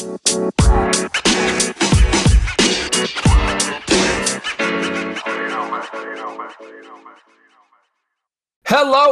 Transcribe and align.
Hello, 0.00 0.32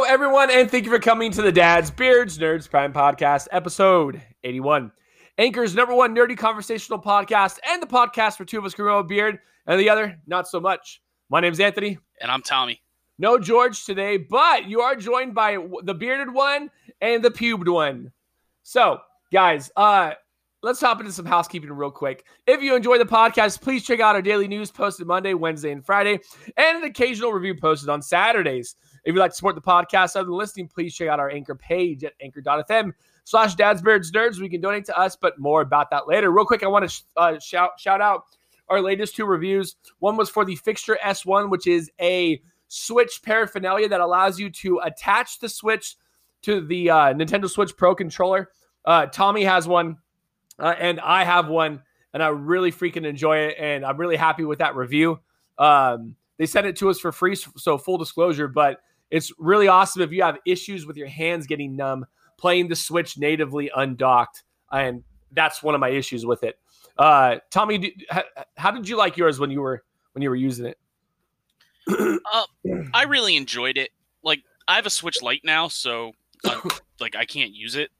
everyone, 0.07 0.49
and 0.49 0.71
thank 0.71 0.85
you 0.85 0.89
for 0.89 0.97
coming 0.97 1.31
to 1.33 1.43
the 1.43 1.51
Dads, 1.51 1.91
Beards, 1.91 2.39
Nerds 2.39 2.67
Prime 2.67 2.91
Podcast, 2.91 3.47
episode 3.51 4.19
81. 4.43 4.91
Anchor's 5.37 5.75
number 5.75 5.93
one 5.93 6.15
nerdy 6.15 6.35
conversational 6.35 6.99
podcast, 6.99 7.59
and 7.69 7.83
the 7.83 7.87
podcast 7.87 8.39
where 8.39 8.47
two 8.47 8.57
of 8.57 8.65
us 8.65 8.73
can 8.73 8.83
grow 8.83 8.97
a 8.97 9.03
beard, 9.03 9.37
and 9.67 9.79
the 9.79 9.91
other, 9.91 10.17
not 10.25 10.47
so 10.47 10.59
much. 10.59 11.03
My 11.29 11.39
name's 11.39 11.59
Anthony. 11.59 11.99
And 12.19 12.31
I'm 12.31 12.41
Tommy. 12.41 12.81
No 13.19 13.37
George 13.37 13.85
today, 13.85 14.17
but 14.17 14.65
you 14.65 14.81
are 14.81 14.95
joined 14.95 15.35
by 15.35 15.59
the 15.83 15.93
bearded 15.93 16.33
one 16.33 16.71
and 16.99 17.23
the 17.23 17.29
pubed 17.29 17.67
one. 17.67 18.11
So, 18.63 19.01
guys, 19.31 19.69
uh, 19.75 20.13
let's 20.61 20.81
hop 20.81 20.99
into 20.99 21.11
some 21.11 21.25
housekeeping 21.25 21.71
real 21.71 21.91
quick. 21.91 22.25
If 22.47 22.61
you 22.61 22.75
enjoy 22.75 22.97
the 22.97 23.05
podcast, 23.05 23.61
please 23.61 23.85
check 23.85 23.99
out 23.99 24.15
our 24.15 24.21
daily 24.21 24.47
news 24.47 24.71
posted 24.71 25.07
Monday, 25.07 25.33
Wednesday, 25.33 25.71
and 25.71 25.85
Friday, 25.85 26.19
and 26.57 26.77
an 26.77 26.83
occasional 26.83 27.31
review 27.31 27.55
posted 27.55 27.89
on 27.89 28.01
Saturdays. 28.01 28.75
If 29.05 29.13
you'd 29.13 29.19
like 29.19 29.31
to 29.31 29.37
support 29.37 29.55
the 29.55 29.61
podcast 29.61 30.15
other 30.15 30.25
than 30.25 30.33
listening, 30.33 30.67
please 30.67 30.93
check 30.93 31.07
out 31.07 31.19
our 31.19 31.29
anchor 31.29 31.55
page 31.55 32.03
at 32.03 32.13
anchor.fm 32.21 32.91
slash 33.23 33.55
dads 33.55 33.81
beards 33.81 34.11
nerds. 34.11 34.39
We 34.39 34.49
can 34.49 34.61
donate 34.61 34.85
to 34.85 34.97
us, 34.97 35.15
but 35.15 35.39
more 35.39 35.61
about 35.61 35.89
that 35.91 36.07
later. 36.07 36.31
Real 36.31 36.45
quick, 36.45 36.63
I 36.63 36.67
want 36.67 36.89
to 36.89 37.03
uh, 37.15 37.39
shout 37.39 37.79
shout 37.79 38.01
out 38.01 38.23
our 38.67 38.81
latest 38.81 39.15
two 39.15 39.25
reviews. 39.25 39.75
One 39.99 40.17
was 40.17 40.29
for 40.29 40.45
the 40.45 40.55
Fixture 40.55 40.97
S1, 41.03 41.49
which 41.49 41.67
is 41.67 41.89
a 42.01 42.41
Switch 42.67 43.21
paraphernalia 43.23 43.89
that 43.89 44.01
allows 44.01 44.39
you 44.39 44.49
to 44.51 44.79
attach 44.83 45.39
the 45.39 45.49
Switch 45.49 45.95
to 46.43 46.61
the 46.61 46.89
uh, 46.89 47.13
Nintendo 47.13 47.49
Switch 47.49 47.75
Pro 47.75 47.95
controller. 47.95 48.49
Uh, 48.85 49.07
Tommy 49.07 49.43
has 49.43 49.67
one, 49.67 49.97
uh, 50.59 50.75
and 50.77 50.99
I 50.99 51.23
have 51.23 51.47
one, 51.47 51.81
and 52.13 52.21
I 52.21 52.27
really 52.29 52.71
freaking 52.71 53.05
enjoy 53.05 53.37
it. 53.37 53.55
And 53.59 53.85
I'm 53.85 53.97
really 53.97 54.17
happy 54.17 54.43
with 54.43 54.59
that 54.59 54.75
review. 54.75 55.19
Um, 55.57 56.15
they 56.37 56.45
sent 56.45 56.67
it 56.67 56.75
to 56.77 56.89
us 56.89 56.99
for 56.99 57.11
free, 57.11 57.35
so 57.35 57.77
full 57.77 57.97
disclosure, 57.97 58.47
but 58.47 58.81
it's 59.11 59.31
really 59.37 59.67
awesome 59.67 60.01
if 60.01 60.11
you 60.11 60.23
have 60.23 60.37
issues 60.45 60.85
with 60.85 60.97
your 60.97 61.07
hands 61.07 61.47
getting 61.47 61.75
numb 61.75 62.05
playing 62.39 62.69
the 62.69 62.75
Switch 62.75 63.17
natively 63.17 63.69
undocked, 63.75 64.43
and 64.71 65.03
that's 65.31 65.61
one 65.61 65.75
of 65.75 65.81
my 65.81 65.89
issues 65.89 66.25
with 66.25 66.43
it. 66.43 66.57
Uh, 66.97 67.37
Tommy, 67.51 67.95
how 68.57 68.71
did 68.71 68.87
you 68.87 68.97
like 68.97 69.17
yours 69.17 69.39
when 69.39 69.51
you 69.51 69.61
were 69.61 69.83
when 70.13 70.21
you 70.21 70.29
were 70.29 70.35
using 70.35 70.65
it? 70.65 70.77
uh, 71.89 72.45
I 72.93 73.03
really 73.03 73.35
enjoyed 73.35 73.77
it. 73.77 73.91
Like 74.23 74.41
I 74.67 74.75
have 74.75 74.85
a 74.85 74.89
Switch 74.89 75.21
Lite 75.21 75.41
now, 75.43 75.67
so 75.67 76.13
uh, 76.45 76.61
like 76.99 77.15
I 77.15 77.25
can't 77.25 77.53
use 77.53 77.75
it. 77.75 77.91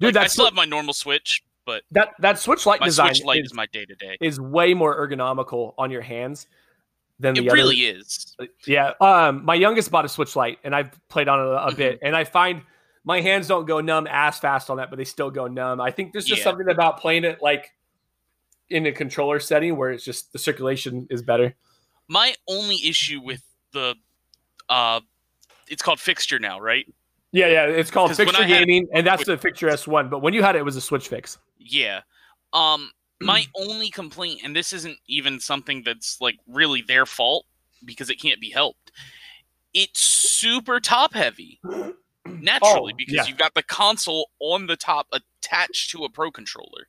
Dude, 0.00 0.14
like, 0.14 0.24
I 0.24 0.26
still 0.28 0.46
have 0.46 0.54
my 0.54 0.64
normal 0.64 0.94
Switch, 0.94 1.44
but 1.66 1.82
that 1.90 2.10
that 2.18 2.38
Switch 2.38 2.66
my 2.66 2.78
design 2.78 3.14
Switch 3.14 3.24
Lite 3.24 3.40
is, 3.40 3.46
is 3.46 3.54
my 3.54 3.66
day 3.66 3.84
to 3.84 3.94
day. 3.94 4.16
Is 4.20 4.40
way 4.40 4.74
more 4.74 4.96
ergonomical 4.96 5.74
on 5.78 5.90
your 5.90 6.02
hands 6.02 6.46
than 7.18 7.34
the 7.34 7.46
it 7.46 7.52
really 7.52 7.76
is. 7.76 8.36
Yeah. 8.66 8.92
Um, 9.00 9.44
my 9.44 9.54
youngest 9.54 9.90
bought 9.90 10.04
a 10.04 10.08
Switch 10.08 10.36
Lite, 10.36 10.58
and 10.64 10.74
I've 10.74 10.90
played 11.08 11.28
on 11.28 11.40
it 11.40 11.46
a, 11.46 11.66
a 11.66 11.74
bit, 11.74 11.98
and 12.02 12.14
I 12.14 12.24
find 12.24 12.62
my 13.04 13.20
hands 13.20 13.48
don't 13.48 13.66
go 13.66 13.80
numb 13.80 14.06
as 14.10 14.38
fast 14.38 14.70
on 14.70 14.78
that, 14.78 14.90
but 14.90 14.96
they 14.96 15.04
still 15.04 15.30
go 15.30 15.46
numb. 15.46 15.80
I 15.80 15.90
think 15.90 16.12
there's 16.12 16.24
just 16.24 16.40
yeah. 16.40 16.44
something 16.44 16.68
about 16.68 16.98
playing 16.98 17.24
it 17.24 17.42
like 17.42 17.72
in 18.70 18.86
a 18.86 18.92
controller 18.92 19.38
setting 19.40 19.76
where 19.76 19.90
it's 19.90 20.04
just 20.04 20.32
the 20.32 20.38
circulation 20.38 21.06
is 21.10 21.22
better. 21.22 21.54
My 22.08 22.34
only 22.48 22.76
issue 22.84 23.20
with 23.22 23.42
the 23.72 23.94
uh 24.68 25.00
it's 25.68 25.82
called 25.82 26.00
fixture 26.00 26.38
now, 26.38 26.60
right? 26.60 26.86
Yeah, 27.34 27.48
yeah, 27.48 27.66
it's 27.66 27.90
called 27.90 28.14
fixture 28.14 28.44
gaming, 28.44 28.86
and 28.92 29.04
that's 29.04 29.24
the 29.26 29.36
fixture 29.36 29.66
S1. 29.66 30.08
But 30.08 30.20
when 30.20 30.34
you 30.34 30.42
had 30.44 30.54
it, 30.54 30.60
it 30.60 30.64
was 30.64 30.76
a 30.76 30.80
switch 30.80 31.08
fix. 31.08 31.36
Yeah. 31.58 32.02
Um, 32.52 32.92
my 33.20 33.44
only 33.56 33.90
complaint, 33.90 34.42
and 34.44 34.54
this 34.54 34.72
isn't 34.72 34.98
even 35.08 35.40
something 35.40 35.82
that's 35.84 36.20
like 36.20 36.36
really 36.46 36.82
their 36.86 37.04
fault 37.04 37.44
because 37.84 38.08
it 38.08 38.20
can't 38.20 38.40
be 38.40 38.50
helped. 38.50 38.92
It's 39.72 39.98
super 39.98 40.78
top 40.78 41.12
heavy 41.12 41.60
naturally 42.24 42.92
oh, 42.92 42.96
because 42.96 43.14
yeah. 43.14 43.24
you've 43.24 43.36
got 43.36 43.54
the 43.54 43.64
console 43.64 44.30
on 44.38 44.68
the 44.68 44.76
top 44.76 45.08
attached 45.10 45.90
to 45.90 46.04
a 46.04 46.08
pro 46.08 46.30
controller. 46.30 46.86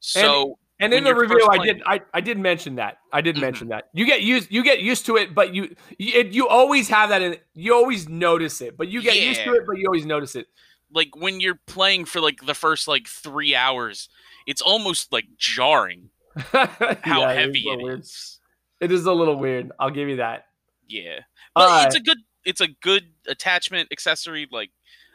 So 0.00 0.58
and, 0.80 0.92
and 0.92 0.94
in 0.94 1.04
the 1.04 1.14
review, 1.14 1.46
I 1.50 1.58
did 1.58 1.82
I, 1.86 2.00
I 2.14 2.20
did 2.20 2.38
mention 2.38 2.76
that 2.76 2.98
I 3.12 3.20
did 3.20 3.36
mm-hmm. 3.36 3.44
mention 3.44 3.68
that 3.68 3.88
you 3.92 4.06
get 4.06 4.22
used 4.22 4.50
you 4.50 4.64
get 4.64 4.80
used 4.80 5.06
to 5.06 5.16
it, 5.16 5.34
but 5.34 5.54
you 5.54 5.74
you, 5.98 6.28
you 6.30 6.48
always 6.48 6.88
have 6.88 7.10
that 7.10 7.22
in 7.22 7.36
you 7.54 7.74
always 7.74 8.08
notice 8.08 8.60
it, 8.60 8.76
but 8.76 8.88
you 8.88 9.02
get 9.02 9.16
yeah. 9.16 9.28
used 9.28 9.42
to 9.42 9.52
it, 9.52 9.62
but 9.66 9.76
you 9.78 9.86
always 9.86 10.06
notice 10.06 10.34
it. 10.34 10.46
Like 10.92 11.14
when 11.14 11.40
you're 11.40 11.60
playing 11.66 12.06
for 12.06 12.20
like 12.20 12.44
the 12.46 12.54
first 12.54 12.88
like 12.88 13.06
three 13.06 13.54
hours, 13.54 14.08
it's 14.46 14.62
almost 14.62 15.12
like 15.12 15.26
jarring 15.36 16.10
how 16.36 17.20
yeah, 17.20 17.32
heavy 17.32 17.64
it 17.66 17.80
is. 17.80 17.88
It 17.88 18.00
is. 18.00 18.40
It 18.80 18.92
is 18.92 19.04
a 19.04 19.12
little 19.12 19.36
weird. 19.36 19.70
I'll 19.78 19.90
give 19.90 20.08
you 20.08 20.16
that. 20.16 20.46
Yeah, 20.88 21.20
but 21.54 21.68
uh, 21.68 21.86
it's 21.86 21.96
a 21.96 22.00
good 22.00 22.18
it's 22.44 22.60
a 22.60 22.68
good 22.68 23.04
attachment 23.28 23.88
accessory. 23.92 24.48
Like, 24.50 24.70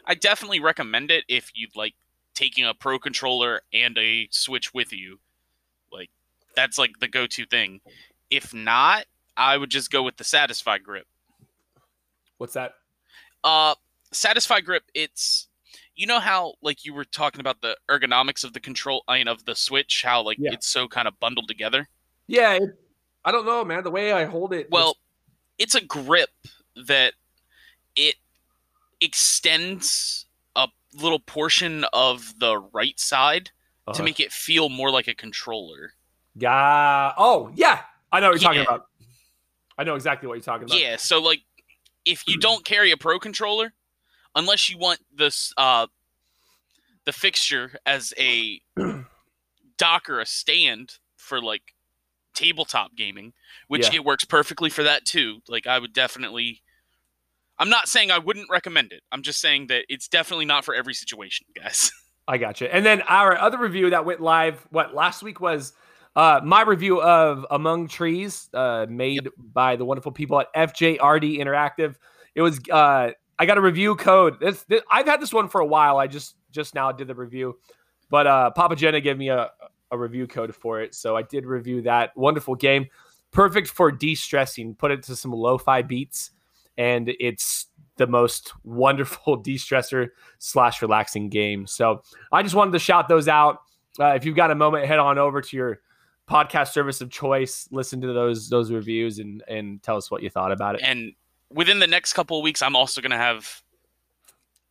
I 0.06 0.16
definitely 0.16 0.60
recommend 0.60 1.12
it 1.12 1.24
if 1.28 1.52
you'd 1.56 1.76
like 1.76 1.96
taking 2.34 2.66
a 2.66 2.74
pro 2.74 3.00
controller 3.00 3.62
and 3.74 3.98
a 3.98 4.28
Switch 4.32 4.74
with 4.74 4.94
you. 4.94 5.20
That's 6.56 6.78
like 6.78 7.00
the 7.00 7.08
go 7.08 7.28
to 7.28 7.46
thing. 7.46 7.82
If 8.30 8.54
not, 8.54 9.06
I 9.38 9.58
would 9.58 9.70
just 9.70 9.92
go 9.92 10.04
with 10.04 10.18
the 10.18 10.24
Satisfye 10.24 10.82
grip. 10.82 11.08
What's 12.38 12.54
that? 12.54 12.74
Uh, 13.44 13.76
Satisfye 14.14 14.64
grip. 14.64 14.84
It's 14.94 15.48
you 15.96 16.08
know 16.08 16.20
how 16.20 16.54
like 16.62 16.86
you 16.86 16.94
were 16.94 17.06
talking 17.06 17.42
about 17.42 17.62
the 17.62 17.78
ergonomics 17.90 18.44
of 18.44 18.54
the 18.54 18.60
control, 18.60 19.04
I 19.08 19.20
mean, 19.20 19.28
of 19.28 19.46
the 19.46 19.56
Switch, 19.56 20.04
how 20.06 20.22
like 20.22 20.38
yeah. 20.40 20.52
it's 20.54 20.68
so 20.68 20.88
kind 20.88 21.08
of 21.08 21.20
bundled 21.20 21.48
together. 21.48 21.88
Yeah, 22.28 22.54
it, 22.54 22.64
I 23.24 23.32
don't 23.32 23.46
know, 23.46 23.64
man. 23.64 23.84
The 23.84 23.92
way 23.92 24.12
I 24.12 24.26
hold 24.26 24.54
it. 24.54 24.70
Well, 24.72 24.98
it's, 25.58 25.76
it's 25.76 25.84
a 25.84 25.86
grip 25.86 26.30
that 26.88 27.14
it 27.96 28.16
extends 29.02 30.26
a 30.56 30.68
little 30.94 31.20
portion 31.20 31.86
of 31.94 32.34
the 32.40 32.58
right 32.74 33.00
side 33.00 33.52
uh-huh. 33.88 33.98
to 33.98 34.04
make 34.04 34.20
it 34.20 34.32
feel 34.32 34.70
more 34.70 34.92
like 34.92 35.08
a 35.08 35.16
controller. 35.16 35.94
Yeah. 36.36 37.14
Oh, 37.18 37.52
yeah. 37.56 37.82
I 38.12 38.20
know 38.20 38.30
what 38.30 38.42
you're 38.42 38.54
yeah. 38.54 38.64
talking 38.64 38.76
about. 38.76 38.88
I 39.78 39.84
know 39.84 39.96
exactly 39.96 40.28
what 40.28 40.36
you're 40.36 40.44
talking 40.44 40.66
about. 40.66 40.80
Yeah. 40.80 40.98
So, 40.98 41.22
like, 41.22 41.42
if 42.06 42.28
you 42.28 42.38
don't 42.38 42.64
carry 42.64 42.92
a 42.92 42.98
pro 42.98 43.20
controller, 43.20 43.74
unless 44.36 44.70
you 44.70 44.78
want 44.78 45.00
this, 45.14 45.54
uh, 45.58 45.88
the 47.06 47.12
fixture 47.12 47.72
as 47.86 48.14
a 48.18 48.62
dock 49.78 50.10
or 50.10 50.20
a 50.20 50.26
stand 50.26 50.94
for 51.18 51.42
like 51.42 51.74
tabletop 52.34 52.96
gaming, 52.96 53.34
which 53.68 53.90
yeah. 53.90 53.96
it 53.96 54.06
works 54.06 54.24
perfectly 54.24 54.70
for 54.70 54.84
that 54.84 55.06
too. 55.06 55.42
Like, 55.48 55.68
I 55.68 55.80
would 55.80 55.94
definitely 55.94 56.62
I'm 57.58 57.70
not 57.70 57.88
saying 57.88 58.12
I 58.12 58.20
wouldn't 58.20 58.50
recommend 58.50 58.92
it. 58.92 59.02
I'm 59.12 59.22
just 59.22 59.40
saying 59.40 59.68
that 59.68 59.86
it's 59.88 60.08
definitely 60.08 60.46
not 60.46 60.66
for 60.66 60.76
every 60.76 60.94
situation, 60.94 61.48
guys. 61.56 61.92
I 62.28 62.38
got 62.38 62.60
you. 62.60 62.68
And 62.68 62.86
then 62.86 63.02
our 63.04 63.38
other 63.38 63.58
review 63.58 63.92
that 63.92 64.06
went 64.06 64.20
live, 64.20 64.66
what 64.72 64.96
last 64.96 65.22
week 65.22 65.40
was 65.40 65.74
uh, 66.16 66.42
my 66.44 66.62
review 66.62 67.02
of 67.02 67.46
Among 67.52 67.88
Trees, 67.88 68.50
uh, 68.54 68.86
made 68.90 69.26
yep. 69.26 69.34
by 69.38 69.76
the 69.76 69.86
wonderful 69.86 70.12
people 70.12 70.40
at 70.40 70.54
FJRD 70.54 71.40
Interactive. 71.40 71.96
It 72.36 72.42
was 72.42 72.60
uh, 72.72 73.12
I 73.38 73.46
got 73.46 73.58
a 73.58 73.62
review 73.62 73.96
code. 73.96 74.40
This, 74.40 74.64
this, 74.64 74.82
I've 74.90 75.06
had 75.06 75.22
this 75.22 75.34
one 75.34 75.50
for 75.50 75.62
a 75.62 75.66
while. 75.66 75.98
I 75.98 76.08
just 76.08 76.36
just 76.52 76.76
now 76.76 76.92
did 76.92 77.08
the 77.08 77.16
review, 77.16 77.58
but 78.10 78.28
uh, 78.28 78.52
Papa 78.52 78.76
Jenna 78.76 79.02
gave 79.02 79.18
me 79.18 79.30
a, 79.30 79.50
a 79.92 79.98
review 79.98 80.28
code 80.28 80.56
for 80.56 80.82
it, 80.82 80.96
so 80.96 81.18
I 81.18 81.22
did 81.22 81.46
review 81.46 81.82
that 81.84 82.16
wonderful 82.16 82.56
game. 82.56 82.88
Perfect 83.32 83.68
for 83.68 83.92
de-stressing. 83.92 84.76
Put 84.76 84.92
it 84.92 85.04
to 85.04 85.16
some 85.16 85.32
lo-fi 85.34 85.82
beats 85.82 86.32
and 86.78 87.14
it's 87.20 87.68
the 87.98 88.08
most 88.08 88.54
wonderful 88.64 89.36
de-stressor 89.44 90.10
slash 90.40 90.82
relaxing 90.82 91.30
game. 91.30 91.68
So 91.68 92.04
I 92.32 92.44
just 92.44 92.56
wanted 92.56 92.72
to 92.72 92.80
shout 92.80 93.08
those 93.08 93.28
out. 93.28 93.60
Uh, 94.00 94.08
if 94.08 94.26
you've 94.26 94.36
got 94.36 94.52
a 94.52 94.56
moment, 94.56 94.86
head 94.86 95.00
on 95.00 95.18
over 95.18 95.42
to 95.42 95.58
your 95.58 95.80
podcast 96.30 96.74
service 96.74 97.02
of 97.02 97.10
choice, 97.10 97.68
listen 97.72 98.02
to 98.02 98.14
those 98.14 98.50
those 98.50 98.72
reviews, 98.72 99.20
and 99.20 99.44
and 99.48 99.82
tell 99.84 99.98
us 99.98 100.10
what 100.10 100.24
you 100.24 100.30
thought 100.30 100.52
about 100.52 100.76
it. 100.76 100.82
And 100.84 101.14
within 101.52 101.80
the 101.80 101.88
next 101.88 102.14
couple 102.14 102.38
of 102.38 102.44
weeks, 102.44 102.62
I'm 102.62 102.76
also 102.76 103.02
going 103.02 103.12
to 103.12 103.18
have 103.18 103.62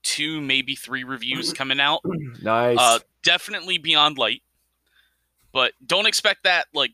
two, 0.03 0.41
maybe 0.41 0.75
three 0.75 1.05
reviews 1.05 1.53
coming 1.55 1.81
out. 1.81 2.01
nice. 2.43 2.79
Uh, 2.79 2.99
definitely 3.23 3.79
Beyond 3.79 4.19
Light, 4.19 4.43
but 5.53 5.73
don't 5.87 6.06
expect 6.06 6.45
that 6.45 6.67
like 6.75 6.93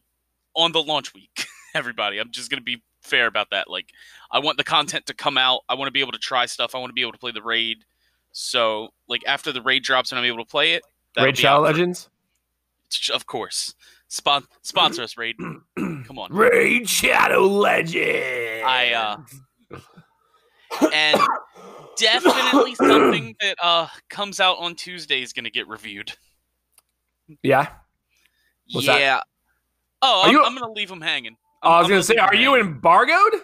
on 0.55 0.73
the 0.73 0.83
launch 0.83 1.15
week. 1.15 1.47
Everybody, 1.75 2.19
I'm 2.19 2.31
just 2.31 2.51
going 2.51 2.59
to 2.61 2.65
be 2.65 2.83
fair 3.03 3.27
about 3.27 3.51
that. 3.51 3.71
Like, 3.71 3.87
I 4.31 4.41
want 4.41 4.59
the 4.59 4.65
content 4.65 5.07
to 5.07 5.15
come 5.15 5.39
out. 5.39 5.61
I 5.69 5.75
want 5.75 5.87
to 5.87 5.93
be 5.93 6.01
able 6.01 6.13
to 6.13 6.19
try 6.19 6.47
stuff. 6.47 6.75
I 6.75 6.79
want 6.79 6.91
to 6.91 6.95
be 6.95 7.03
able 7.03 7.13
to 7.13 7.19
play 7.19 7.31
the 7.31 7.43
raid. 7.43 7.85
So, 8.33 8.89
like, 9.09 9.23
after 9.27 9.53
the 9.53 9.63
raid 9.63 9.83
drops 9.83 10.13
and 10.13 10.19
I'm 10.19 10.25
able 10.25 10.39
to 10.39 10.51
play 10.51 10.75
it, 10.75 10.83
Raid 11.17 11.37
Shadow 11.37 11.61
Legends, 11.63 12.09
of 13.13 13.27
course. 13.27 13.75
Spon- 14.13 14.45
sponsor 14.63 15.03
us, 15.03 15.17
Raid. 15.17 15.37
Come 15.79 16.19
on, 16.19 16.33
Raid 16.33 16.89
Shadow 16.89 17.43
Legends. 17.47 18.65
I 18.67 18.93
uh, 18.93 19.79
and 20.93 21.21
definitely 21.97 22.75
something 22.75 23.37
that 23.41 23.57
uh 23.63 23.87
comes 24.09 24.41
out 24.41 24.59
on 24.59 24.75
Tuesday 24.75 25.23
is 25.23 25.33
going 25.33 25.45
to 25.45 25.51
get 25.51 25.69
reviewed. 25.69 26.13
Yeah, 27.43 27.69
What's 28.73 28.87
that? 28.89 28.99
yeah. 29.01 29.21
Oh, 30.03 30.23
Are 30.23 30.27
I'm, 30.29 30.33
you- 30.33 30.43
I'm 30.45 30.55
gonna 30.59 30.73
leave 30.73 30.91
him 30.91 31.01
hanging. 31.01 31.37
Oh, 31.63 31.71
I 31.71 31.79
was 31.79 31.85
I'm 31.87 31.91
gonna 31.91 32.03
say, 32.03 32.17
are 32.17 32.35
you 32.35 32.55
hanging. 32.55 32.67
embargoed? 32.75 33.43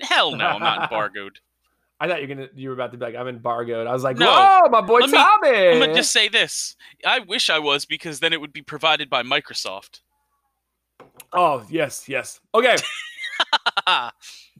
Hell 0.00 0.34
no, 0.34 0.46
I'm 0.46 0.60
not 0.60 0.82
embargoed. 0.90 1.38
I 2.00 2.06
thought 2.08 2.22
you 2.22 2.28
were 2.28 2.34
gonna 2.34 2.48
you 2.56 2.68
were 2.70 2.74
about 2.74 2.90
to 2.92 2.98
be 2.98 3.04
like, 3.04 3.14
I'm 3.14 3.28
embargoed. 3.28 3.86
I 3.86 3.92
was 3.92 4.02
like, 4.02 4.16
No. 4.18 4.30
whoa, 4.30 4.68
my 4.70 4.80
boy 4.80 5.00
Let 5.00 5.10
me- 5.10 5.18
I'm 5.18 5.78
gonna 5.80 5.94
just 5.94 6.10
say 6.12 6.28
this. 6.28 6.74
I 7.06 7.20
wish 7.20 7.50
I 7.50 7.58
was 7.60 7.84
because 7.84 8.18
then 8.20 8.32
it 8.32 8.40
would 8.40 8.52
be 8.52 8.62
provided 8.62 9.08
by 9.10 9.22
Microsoft. 9.22 10.00
Oh 11.32 11.64
yes, 11.70 12.08
yes. 12.08 12.40
Okay, 12.54 12.76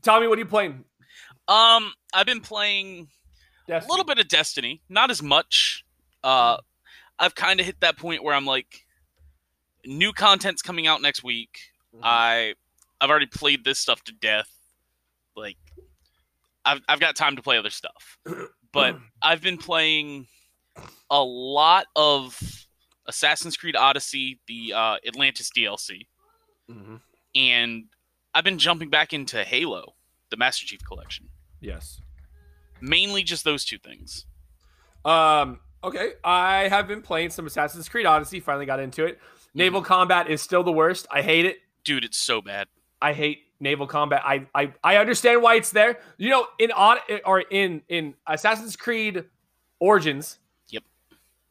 Tommy, 0.02 0.26
what 0.26 0.38
are 0.38 0.40
you 0.40 0.46
playing? 0.46 0.84
um, 1.49 1.93
I've 2.12 2.26
been 2.26 2.40
playing 2.40 3.08
a 3.69 3.82
little 3.88 4.05
bit 4.05 4.19
of 4.19 4.28
Destiny, 4.28 4.82
not 4.88 5.10
as 5.10 5.22
much. 5.22 5.84
Uh, 6.22 6.58
I've 7.19 7.34
kind 7.34 7.60
of 7.60 7.66
hit 7.66 7.81
that 7.81 7.96
point 7.96 8.22
where 8.22 8.34
I'm 8.34 8.46
like, 8.46 8.84
new 9.84 10.12
content's 10.12 10.62
coming 10.62 10.87
out 10.87 11.00
next 11.02 11.22
week. 11.25 11.58
Mhm. 11.94 12.00
I 12.02 12.55
I've 13.00 13.10
already 13.10 13.26
played 13.26 13.64
this 13.64 13.78
stuff 13.78 14.02
to 14.05 14.12
death. 14.12 14.50
Like, 15.37 15.56
I've 16.64 16.81
I've 16.88 17.00
got 17.00 17.16
time 17.16 17.37
to 17.37 17.43
play 17.43 17.58
other 17.58 17.70
stuff, 17.70 18.19
but 18.72 18.99
I've 19.22 19.40
been 19.43 19.56
playing 19.58 20.26
a 21.10 21.22
lot 21.22 21.87
of 21.96 22.38
Assassin's 23.06 23.56
Creed 23.56 23.75
Odyssey, 23.76 24.38
the 24.46 24.72
uh, 24.75 24.96
Atlantis 25.06 25.50
DLC, 25.56 26.06
Mhm. 26.70 27.00
and 27.35 27.85
I've 28.35 28.44
been 28.44 28.59
jumping 28.59 28.91
back 28.91 29.12
into 29.12 29.43
Halo, 29.44 29.94
the 30.31 30.37
Master 30.37 30.67
Chief 30.67 30.85
Collection. 30.85 31.29
Yes. 31.61 32.00
Mainly 32.81 33.23
just 33.23 33.44
those 33.44 33.65
two 33.65 33.79
things. 33.79 34.26
Um. 35.05 35.61
Okay, 35.85 36.15
I 36.25 36.67
have 36.69 36.88
been 36.88 37.03
playing 37.03 37.31
some 37.31 37.47
Assassin's 37.47 37.88
Creed 37.88 38.05
Odyssey. 38.05 38.41
Finally 38.41 38.67
got 38.67 38.81
into 38.81 39.05
it. 39.05 39.20
Naval 39.55 39.81
combat 39.81 40.29
is 40.29 40.43
still 40.43 40.62
the 40.65 40.73
worst. 40.73 41.06
I 41.11 41.23
hate 41.23 41.44
it. 41.47 41.59
Dude, 41.85 42.05
it's 42.05 42.19
so 42.19 42.43
bad. 42.43 42.67
I 43.00 43.12
hate 43.12 43.44
naval 43.61 43.87
combat. 43.87 44.23
I 44.25 44.47
I, 44.55 44.73
I 44.82 44.97
understand 44.97 45.41
why 45.41 45.55
it's 45.55 45.70
there. 45.70 45.99
You 46.17 46.31
know, 46.31 46.47
in 46.59 46.73
on 46.73 46.99
or 47.25 47.41
in 47.41 47.82
in 47.88 48.15
Assassin's 48.26 48.75
Creed 48.76 49.25
Origins. 49.79 50.38
Yep. 50.70 50.82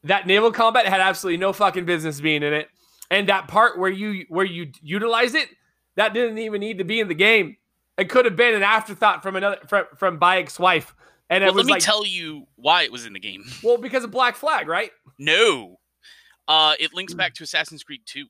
That 0.04 0.26
naval 0.26 0.52
combat 0.52 0.86
had 0.86 1.00
absolutely 1.00 1.38
no 1.38 1.52
fucking 1.54 1.86
business 1.86 2.20
being 2.20 2.42
in 2.42 2.52
it, 2.52 2.68
and 3.10 3.28
that 3.28 3.48
part 3.48 3.78
where 3.78 3.90
you 3.90 4.24
where 4.28 4.46
you 4.46 4.72
utilize 4.82 5.34
it, 5.34 5.48
that 5.96 6.14
didn't 6.14 6.38
even 6.38 6.60
need 6.60 6.78
to 6.78 6.84
be 6.84 7.00
in 7.00 7.08
the 7.08 7.14
game. 7.14 7.56
It 7.96 8.08
could 8.08 8.24
have 8.24 8.36
been 8.36 8.54
an 8.54 8.62
afterthought 8.62 9.22
from 9.22 9.36
another 9.36 9.58
from 9.66 9.86
from 9.96 10.20
Bayek's 10.20 10.58
wife, 10.58 10.94
and 11.30 11.44
Well, 11.44 11.54
let 11.54 11.66
me 11.66 11.72
like, 11.72 11.82
tell 11.82 12.06
you 12.06 12.46
why 12.56 12.82
it 12.82 12.92
was 12.92 13.06
in 13.06 13.12
the 13.12 13.20
game. 13.20 13.44
well, 13.62 13.76
because 13.78 14.04
of 14.04 14.10
Black 14.10 14.36
Flag, 14.36 14.68
right? 14.68 14.90
No. 15.18 15.78
Uh, 16.46 16.74
it 16.80 16.94
links 16.94 17.12
back 17.12 17.34
to 17.34 17.44
Assassin's 17.44 17.82
Creed 17.82 18.00
2. 18.06 18.24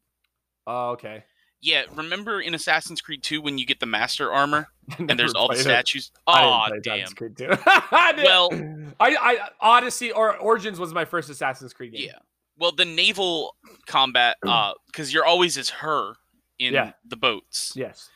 Oh, 0.67 0.91
okay. 0.91 1.23
Yeah, 1.61 1.85
remember 1.95 2.41
in 2.41 2.53
Assassin's 2.55 3.01
Creed 3.01 3.23
2 3.23 3.41
when 3.41 3.59
you 3.59 3.67
get 3.67 3.79
the 3.79 3.87
master 3.87 4.33
armor 4.33 4.69
and 4.99 5.11
there's 5.19 5.35
all 5.35 5.49
the 5.49 5.57
statues? 5.57 6.11
Oh, 6.27 6.69
damn. 6.83 7.09
Creed 7.09 7.37
2. 7.37 7.49
I 7.67 8.21
Well- 8.25 8.51
I, 8.99 9.17
I 9.17 9.49
Odyssey 9.61 10.11
or 10.11 10.37
Origins 10.37 10.81
was 10.81 10.93
my 10.93 11.05
first 11.05 11.31
Assassin's 11.31 11.73
Creed 11.73 11.93
game. 11.93 12.07
Yeah. 12.07 12.19
Well, 12.59 12.73
the 12.73 12.85
naval 12.85 13.55
combat, 13.87 14.37
uh, 14.47 14.73
because 14.87 15.13
you're 15.13 15.25
always 15.25 15.57
as 15.57 15.71
her 15.71 16.15
in 16.59 16.75
Yeah. 16.75 16.93
the 17.05 17.17
boats. 17.17 17.73
Yes. 17.77 18.11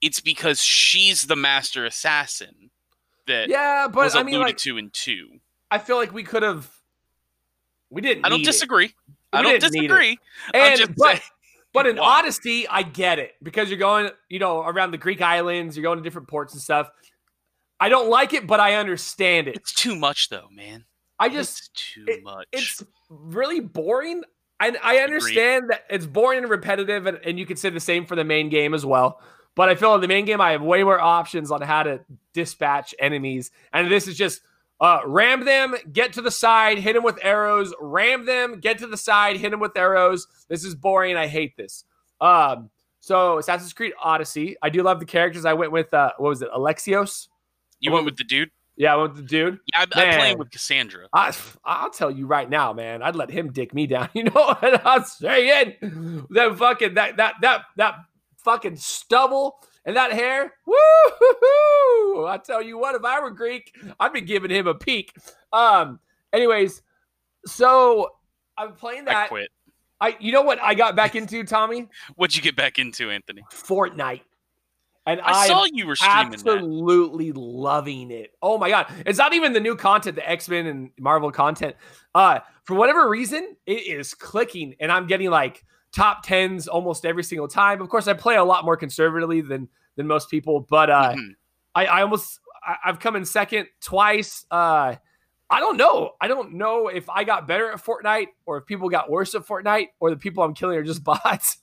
It's 0.00 0.20
because 0.20 0.62
she's 0.62 1.26
the 1.26 1.36
master 1.36 1.86
assassin 1.86 2.70
that 3.26 3.48
Yeah, 3.48 3.86
was 3.86 4.14
but 4.14 4.18
I 4.20 4.22
mean, 4.24 4.40
like, 4.40 4.56
to 4.58 4.76
in 4.76 4.90
two. 4.90 5.40
I 5.70 5.78
feel 5.78 5.96
like 5.96 6.12
we 6.12 6.24
could 6.24 6.42
have. 6.42 6.68
We 7.90 8.00
didn't. 8.02 8.24
I 8.26 8.28
don't 8.28 8.38
need 8.38 8.48
it. 8.48 8.52
disagree. 8.52 8.94
I 9.32 9.38
We 9.38 9.42
don't 9.44 9.60
didn't 9.60 9.72
need 9.74 9.78
it. 9.84 9.88
disagree. 9.88 10.18
And 10.52 10.78
just 10.78 10.94
but 10.96 11.06
saying- 11.06 11.20
but 11.72 11.86
in 11.86 11.96
Why? 11.96 12.18
Odyssey, 12.20 12.68
I 12.68 12.82
get 12.82 13.18
it 13.18 13.34
because 13.42 13.68
you're 13.70 13.78
going, 13.78 14.10
you 14.28 14.38
know, 14.38 14.60
around 14.62 14.90
the 14.90 14.98
Greek 14.98 15.20
islands. 15.22 15.76
You're 15.76 15.82
going 15.82 15.98
to 15.98 16.04
different 16.04 16.28
ports 16.28 16.52
and 16.52 16.62
stuff. 16.62 16.88
I 17.80 17.88
don't 17.88 18.08
like 18.10 18.32
it, 18.32 18.46
but 18.46 18.60
I 18.60 18.74
understand 18.74 19.48
it. 19.48 19.56
It's 19.56 19.72
too 19.72 19.96
much, 19.96 20.28
though, 20.28 20.48
man. 20.52 20.84
I 21.18 21.28
just 21.28 21.58
it's 21.58 21.68
too 21.94 22.04
it- 22.08 22.22
much. 22.24 22.46
it's 22.52 22.82
really 23.22 23.60
boring. 23.60 24.22
And 24.60 24.78
I 24.82 24.98
understand 24.98 25.70
that 25.70 25.84
it's 25.90 26.06
boring 26.06 26.40
and 26.40 26.50
repetitive, 26.50 27.06
and, 27.06 27.18
and 27.24 27.38
you 27.38 27.46
could 27.46 27.58
say 27.58 27.70
the 27.70 27.80
same 27.80 28.06
for 28.06 28.16
the 28.16 28.24
main 28.24 28.48
game 28.48 28.72
as 28.72 28.86
well. 28.86 29.20
But 29.54 29.68
I 29.68 29.74
feel 29.74 29.94
in 29.94 30.00
the 30.00 30.08
main 30.08 30.24
game, 30.24 30.40
I 30.40 30.52
have 30.52 30.62
way 30.62 30.82
more 30.82 31.00
options 31.00 31.50
on 31.50 31.62
how 31.62 31.84
to 31.84 32.00
dispatch 32.32 32.94
enemies. 32.98 33.50
And 33.72 33.90
this 33.90 34.08
is 34.08 34.16
just 34.16 34.42
uh, 34.80 35.00
ram 35.06 35.44
them, 35.44 35.74
get 35.92 36.12
to 36.14 36.22
the 36.22 36.30
side, 36.30 36.78
hit 36.78 36.94
them 36.94 37.04
with 37.04 37.18
arrows, 37.22 37.72
ram 37.80 38.26
them, 38.26 38.58
get 38.60 38.78
to 38.78 38.86
the 38.86 38.96
side, 38.96 39.36
hit 39.36 39.50
them 39.50 39.60
with 39.60 39.76
arrows. 39.76 40.26
This 40.48 40.64
is 40.64 40.74
boring. 40.74 41.16
I 41.16 41.26
hate 41.26 41.56
this. 41.56 41.84
Um, 42.20 42.70
so 43.00 43.38
Assassin's 43.38 43.72
Creed 43.72 43.92
Odyssey. 44.02 44.56
I 44.62 44.70
do 44.70 44.82
love 44.82 44.98
the 44.98 45.06
characters. 45.06 45.44
I 45.44 45.52
went 45.52 45.72
with 45.72 45.92
uh, 45.92 46.12
what 46.16 46.30
was 46.30 46.42
it, 46.42 46.48
Alexios? 46.50 47.28
you 47.80 47.92
went 47.92 48.04
with 48.04 48.16
the 48.16 48.24
dude? 48.24 48.50
Yeah, 48.76 48.96
with 48.96 49.16
the 49.16 49.22
dude. 49.22 49.58
Yeah, 49.72 49.84
I, 49.94 50.04
I'm 50.04 50.18
playing 50.18 50.38
with 50.38 50.50
Cassandra. 50.50 51.06
I, 51.12 51.32
I'll 51.64 51.90
tell 51.90 52.10
you 52.10 52.26
right 52.26 52.48
now, 52.48 52.72
man. 52.72 53.02
I'd 53.02 53.14
let 53.14 53.30
him 53.30 53.52
dick 53.52 53.72
me 53.72 53.86
down. 53.86 54.08
You 54.14 54.24
know 54.24 54.32
what 54.32 54.86
I'm 54.86 55.04
saying? 55.04 55.74
That 56.30 56.56
fucking 56.58 56.94
that 56.94 57.16
that 57.18 57.34
that 57.42 57.62
that 57.76 57.94
fucking 58.44 58.76
stubble 58.76 59.56
and 59.84 59.96
that 59.96 60.12
hair. 60.12 60.52
Woo! 60.66 62.26
I 62.26 62.40
tell 62.44 62.62
you 62.62 62.78
what, 62.78 62.94
if 62.94 63.04
I 63.04 63.20
were 63.20 63.30
Greek, 63.30 63.74
I'd 64.00 64.12
be 64.12 64.20
giving 64.20 64.50
him 64.50 64.66
a 64.66 64.74
peek. 64.74 65.12
Um. 65.52 66.00
Anyways, 66.32 66.82
so 67.46 68.10
I'm 68.56 68.72
playing 68.74 69.08
I 69.08 69.12
that. 69.12 69.28
quit. 69.28 69.50
I 70.00 70.16
you 70.18 70.32
know 70.32 70.42
what 70.42 70.60
I 70.60 70.74
got 70.74 70.96
back 70.96 71.14
into, 71.16 71.44
Tommy? 71.44 71.88
What'd 72.16 72.36
you 72.36 72.42
get 72.42 72.56
back 72.56 72.78
into, 72.78 73.10
Anthony? 73.10 73.42
Fortnite. 73.52 74.22
And 75.06 75.20
I, 75.20 75.32
I, 75.32 75.46
saw 75.48 75.64
you 75.64 75.86
were 75.86 75.96
streaming 75.96 76.30
that. 76.30 76.34
absolutely 76.34 77.32
loving 77.32 78.10
it. 78.10 78.32
Oh 78.40 78.56
my 78.56 78.70
god, 78.70 78.86
it's 79.04 79.18
not 79.18 79.34
even 79.34 79.52
the 79.52 79.60
new 79.60 79.76
content, 79.76 80.16
the 80.16 80.28
X 80.28 80.48
Men 80.48 80.66
and 80.66 80.90
Marvel 80.98 81.30
content. 81.30 81.76
Uh, 82.14 82.38
for 82.64 82.74
whatever 82.74 83.08
reason, 83.10 83.56
it 83.66 83.86
is 83.86 84.14
clicking, 84.14 84.74
and 84.80 84.90
I'm 84.90 85.06
getting 85.06 85.28
like 85.30 85.62
top 85.92 86.22
tens 86.24 86.66
almost 86.68 87.04
every 87.04 87.22
single 87.22 87.48
time. 87.48 87.82
Of 87.82 87.88
course, 87.90 88.08
I 88.08 88.14
play 88.14 88.36
a 88.36 88.44
lot 88.44 88.64
more 88.64 88.76
conservatively 88.76 89.42
than 89.42 89.68
than 89.96 90.06
most 90.06 90.30
people, 90.30 90.66
but 90.68 90.88
uh, 90.90 91.12
Mhm. 91.12 91.34
I, 91.74 91.86
I 91.86 92.02
almost 92.02 92.40
I, 92.66 92.76
I've 92.86 92.98
come 92.98 93.14
in 93.16 93.24
second 93.26 93.68
twice. 93.82 94.46
Uh, 94.50 94.94
I 95.50 95.60
don't 95.60 95.76
know. 95.76 96.12
I 96.20 96.28
don't 96.28 96.54
know 96.54 96.88
if 96.88 97.10
I 97.10 97.24
got 97.24 97.46
better 97.46 97.70
at 97.70 97.84
Fortnite 97.84 98.28
or 98.46 98.56
if 98.56 98.66
people 98.66 98.88
got 98.88 99.10
worse 99.10 99.34
at 99.34 99.42
Fortnite 99.46 99.88
or 100.00 100.08
the 100.08 100.16
people 100.16 100.42
I'm 100.42 100.54
killing 100.54 100.78
are 100.78 100.82
just 100.82 101.04
bots. 101.04 101.58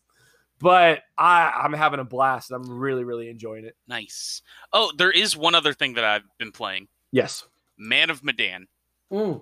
But 0.61 1.01
I, 1.17 1.61
I'm 1.63 1.73
having 1.73 1.99
a 1.99 2.03
blast. 2.03 2.51
I'm 2.51 2.63
really, 2.79 3.03
really 3.03 3.29
enjoying 3.29 3.65
it. 3.65 3.75
Nice. 3.87 4.41
Oh, 4.71 4.91
there 4.97 5.11
is 5.11 5.35
one 5.35 5.55
other 5.55 5.73
thing 5.73 5.93
that 5.95 6.03
I've 6.03 6.23
been 6.37 6.51
playing. 6.51 6.87
Yes. 7.11 7.45
Man 7.77 8.09
of 8.09 8.23
Medan. 8.23 8.67
Mm. 9.11 9.41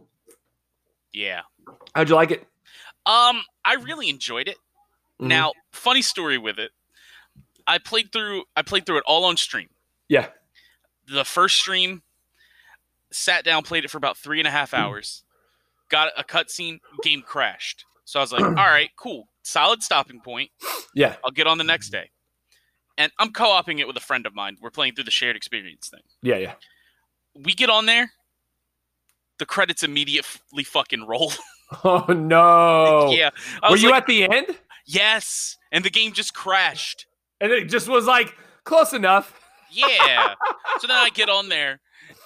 Yeah. 1.12 1.42
How'd 1.94 2.10
you 2.10 2.16
like 2.16 2.32
it? 2.32 2.42
Um, 3.06 3.44
I 3.66 3.76
really 3.82 4.10
enjoyed 4.10 4.48
it. 4.48 4.58
Mhm. 5.20 5.28
Now, 5.28 5.54
funny 5.72 6.02
story 6.02 6.38
with 6.38 6.58
it. 6.60 6.72
I 7.68 7.78
played 7.78 8.12
through 8.12 8.46
I 8.56 8.62
played 8.62 8.86
through 8.86 8.98
it 9.00 9.04
all 9.06 9.26
on 9.26 9.36
stream. 9.38 9.70
Yeah. 10.08 10.28
The 11.08 11.26
first 11.26 11.56
stream, 11.58 12.02
sat 13.12 13.44
down, 13.44 13.64
played 13.64 13.84
it 13.86 13.92
for 13.92 13.98
about 13.98 14.18
three 14.18 14.40
and 14.40 14.48
a 14.48 14.52
half 14.52 14.74
hours. 14.74 15.24
Got 15.90 16.12
a 16.18 16.24
cutscene, 16.24 16.80
game 17.04 17.22
crashed. 17.22 17.86
So 18.06 18.20
I 18.20 18.24
was 18.24 18.32
like, 18.32 18.44
all 18.44 18.54
right, 18.54 18.92
cool. 18.96 19.28
Solid 19.50 19.82
stopping 19.84 20.22
point. 20.22 20.51
Yeah. 20.94 21.15
I'll 21.25 21.32
get 21.32 21.48
on 21.48 21.58
the 21.58 21.63
next 21.63 21.89
day. 21.89 22.12
And 22.98 23.12
I'm 23.18 23.32
co-oping 23.32 23.79
it 23.79 23.88
with 23.88 23.96
a 23.98 24.01
friend 24.01 24.25
of 24.25 24.36
mine. 24.36 24.58
We're 24.62 24.70
playing 24.70 24.94
through 24.94 25.06
the 25.06 25.12
shared 25.12 25.36
experience 25.36 25.89
thing. 25.89 26.01
Yeah. 26.22 26.38
Yeah. 26.38 26.53
We 27.36 27.53
get 27.53 27.70
on 27.70 27.86
there, 27.86 28.12
the 29.39 29.46
credits 29.46 29.84
immediately 29.84 30.63
fucking 30.63 31.06
roll. 31.06 31.32
Oh 31.84 32.03
no. 32.12 33.12
yeah. 33.12 33.29
I 33.62 33.70
Were 33.70 33.77
you 33.77 33.91
like, 33.91 34.01
at 34.01 34.08
the 34.08 34.24
end? 34.24 34.58
yes. 34.88 35.56
And 35.72 35.86
the 35.86 35.91
game 35.91 36.13
just 36.13 36.34
crashed. 36.34 37.06
And 37.39 37.51
it 37.51 37.65
just 37.70 37.88
was 37.88 38.08
like 38.08 38.36
close 38.63 38.91
enough. 38.94 39.39
Yeah. 39.72 40.34
so 40.79 40.88
then 40.88 40.98
I 40.98 41.10
get 41.13 41.29
on 41.29 41.48
there 41.48 41.79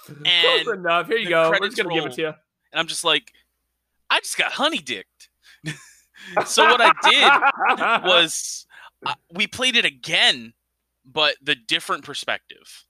And 0.08 0.62
close 0.64 0.78
enough. 0.78 1.08
Here 1.08 1.18
you 1.18 1.28
go. 1.28 1.50
We're 1.50 1.66
just 1.66 1.76
gonna 1.76 1.92
give 1.94 2.06
it 2.06 2.12
to 2.12 2.20
you. 2.22 2.28
and 2.28 2.34
I'm 2.80 2.86
just 2.86 3.04
like, 3.04 3.32
I 4.08 4.20
just 4.20 4.38
got 4.38 4.52
honey 4.52 4.78
dicked. 4.78 5.28
so 6.46 6.64
what 6.64 6.80
I 6.80 6.92
did 7.10 8.04
was 8.06 8.66
uh, 9.06 9.14
we 9.32 9.46
played 9.46 9.76
it 9.76 9.84
again, 9.84 10.52
but 11.04 11.36
the 11.42 11.54
different 11.54 12.04
perspective. 12.04 12.84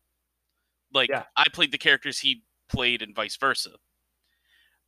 Like 0.93 1.11
Yeah. 1.11 1.25
I 1.37 1.47
played 1.53 1.73
the 1.73 1.79
characters 1.79 2.21
he 2.21 2.43
played 2.69 3.03
and 3.03 3.15
vice 3.15 3.37
versa. 3.37 3.71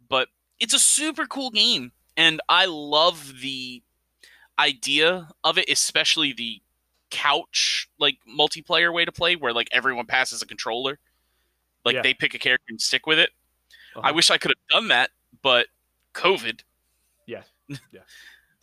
But 0.08 0.28
it's 0.60 0.74
a 0.74 0.78
super 0.78 1.26
cool 1.26 1.50
game 1.50 1.92
and 2.16 2.40
I 2.48 2.66
love 2.66 3.40
the 3.42 3.82
idea 4.58 5.28
of 5.44 5.58
it, 5.58 5.68
especially 5.68 6.32
the 6.32 6.62
couch 7.10 7.88
like 7.98 8.18
multiplayer 8.28 8.92
way 8.92 9.04
to 9.04 9.12
play 9.12 9.36
where 9.36 9.52
like 9.52 9.68
everyone 9.72 10.06
passes 10.06 10.42
a 10.42 10.46
controller. 10.46 10.98
Like 11.84 11.94
Yeah. 11.96 12.02
they 12.02 12.14
pick 12.14 12.34
a 12.34 12.38
character 12.38 12.66
and 12.68 12.80
stick 12.80 13.06
with 13.06 13.18
it. 13.18 13.30
I 13.96 13.98
Uh-huh. 13.98 14.12
wish 14.14 14.30
I 14.30 14.38
could 14.38 14.50
have 14.52 14.68
done 14.80 14.88
that, 14.88 15.10
but 15.42 15.66
COVID. 16.14 16.60
Yeah. 17.26 17.42
Yeah. 17.68 18.00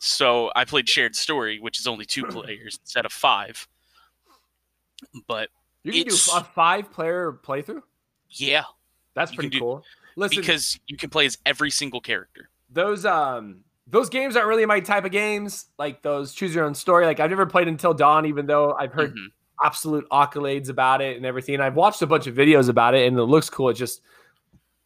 So 0.06 0.52
I 0.54 0.64
played 0.64 0.88
Shared 0.88 1.16
Story, 1.16 1.58
which 1.60 1.78
is 1.80 1.86
only 1.86 2.04
two 2.04 2.24
players 2.30 2.78
instead 2.82 3.06
of 3.06 3.12
five. 3.12 3.66
But 5.26 5.48
You 5.82 5.92
can 5.92 6.04
do 6.08 6.14
a 6.14 6.44
five 6.44 6.90
player 6.90 7.32
playthrough. 7.32 7.82
yeah, 8.30 8.64
That's 9.14 9.34
pretty 9.34 9.50
do- 9.50 9.60
cool. 9.60 9.84
Listen, 10.16 10.40
because 10.42 10.78
you 10.86 10.96
can 10.96 11.10
play 11.10 11.26
as 11.26 11.38
every 11.44 11.70
single 11.70 12.00
character. 12.00 12.48
those 12.70 13.04
um 13.04 13.60
those 13.86 14.08
games 14.08 14.34
aren't 14.36 14.48
really 14.48 14.64
my 14.64 14.80
type 14.80 15.04
of 15.04 15.10
games. 15.10 15.66
Like 15.78 16.02
those 16.02 16.32
choose 16.32 16.54
your 16.54 16.64
own 16.64 16.74
story. 16.74 17.04
Like 17.04 17.20
I've 17.20 17.30
never 17.30 17.46
played 17.46 17.66
Until 17.68 17.92
Dawn, 17.94 18.24
even 18.26 18.46
though 18.46 18.72
I've 18.74 18.92
heard 18.92 19.14
Mhm. 19.14 19.26
absolute 19.62 20.06
accolades 20.10 20.68
about 20.70 21.00
it 21.02 21.16
and 21.16 21.26
everything. 21.26 21.60
I've 21.60 21.74
watched 21.74 22.00
a 22.02 22.06
bunch 22.06 22.26
of 22.26 22.34
videos 22.34 22.68
about 22.68 22.94
it 22.94 23.06
and 23.08 23.18
it 23.18 23.24
looks 23.24 23.50
cool. 23.50 23.68
It 23.70 23.74
just 23.74 24.00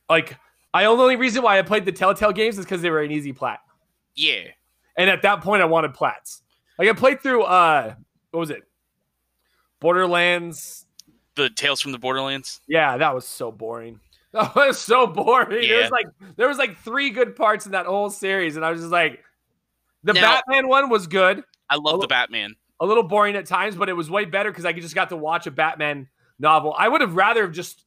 like 0.09 0.37
I 0.75 0.85
only 0.87 1.17
reason 1.17 1.43
why 1.43 1.59
I 1.59 1.63
played 1.63 1.85
the 1.85 1.93
Telltale 1.93 2.33
games 2.33 2.59
is 2.59 2.65
because 2.65 2.83
they 2.83 2.91
were 2.91 3.03
an 3.03 3.11
easy 3.13 3.33
plat. 3.33 3.61
Yeah, 4.17 4.45
And 4.99 5.09
at 5.09 5.23
that 5.23 5.41
point 5.41 5.63
I 5.63 5.65
wanted 5.65 5.95
plats. 5.95 6.43
Like 6.79 6.89
I 6.89 6.93
played 6.93 7.23
through 7.23 7.45
uh 7.45 7.95
what 8.33 8.41
was 8.41 8.51
it? 8.51 8.65
Borderlands. 9.81 10.87
the 11.37 11.49
Tales 11.51 11.81
from 11.81 11.93
the 11.93 11.99
Borderlands. 11.99 12.61
Yeah, 12.67 12.97
that 12.99 13.15
was 13.15 13.27
so 13.27 13.51
boring. 13.53 14.01
That 14.31 14.55
was 14.55 14.79
so 14.79 15.07
boring. 15.07 15.65
It 15.65 15.81
was 15.83 15.91
like 15.91 16.05
there 16.37 16.49
was 16.49 16.59
like 16.59 16.77
three 16.81 17.09
good 17.09 17.35
parts 17.35 17.65
in 17.65 17.73
that 17.73 17.87
whole 17.87 18.11
series, 18.11 18.57
and 18.57 18.65
I 18.65 18.71
was 18.71 18.81
just 18.81 18.93
like 18.93 19.25
the 20.05 20.13
Now- 20.13 20.21
Batman 20.47 20.69
one 20.69 20.91
was 20.91 21.07
good. 21.07 21.43
I 21.71 21.77
love 21.77 22.03
the 22.03 22.09
Batman. 22.09 22.55
a 22.79 22.85
little 22.85 23.03
boring 23.03 23.37
at 23.37 23.47
times, 23.47 23.75
but 23.75 23.89
it 23.89 23.95
was 23.95 24.11
way 24.11 24.27
better 24.27 24.51
because 24.51 24.67
I 24.67 24.73
just 24.73 24.95
got 24.95 25.09
to 25.11 25.17
watch 25.17 25.47
a 25.47 25.51
Batman 25.51 26.09
novel. 26.39 26.75
I 26.77 26.89
would 26.89 27.01
have 27.01 27.15
rather 27.17 27.41
have 27.43 27.53
just 27.53 27.85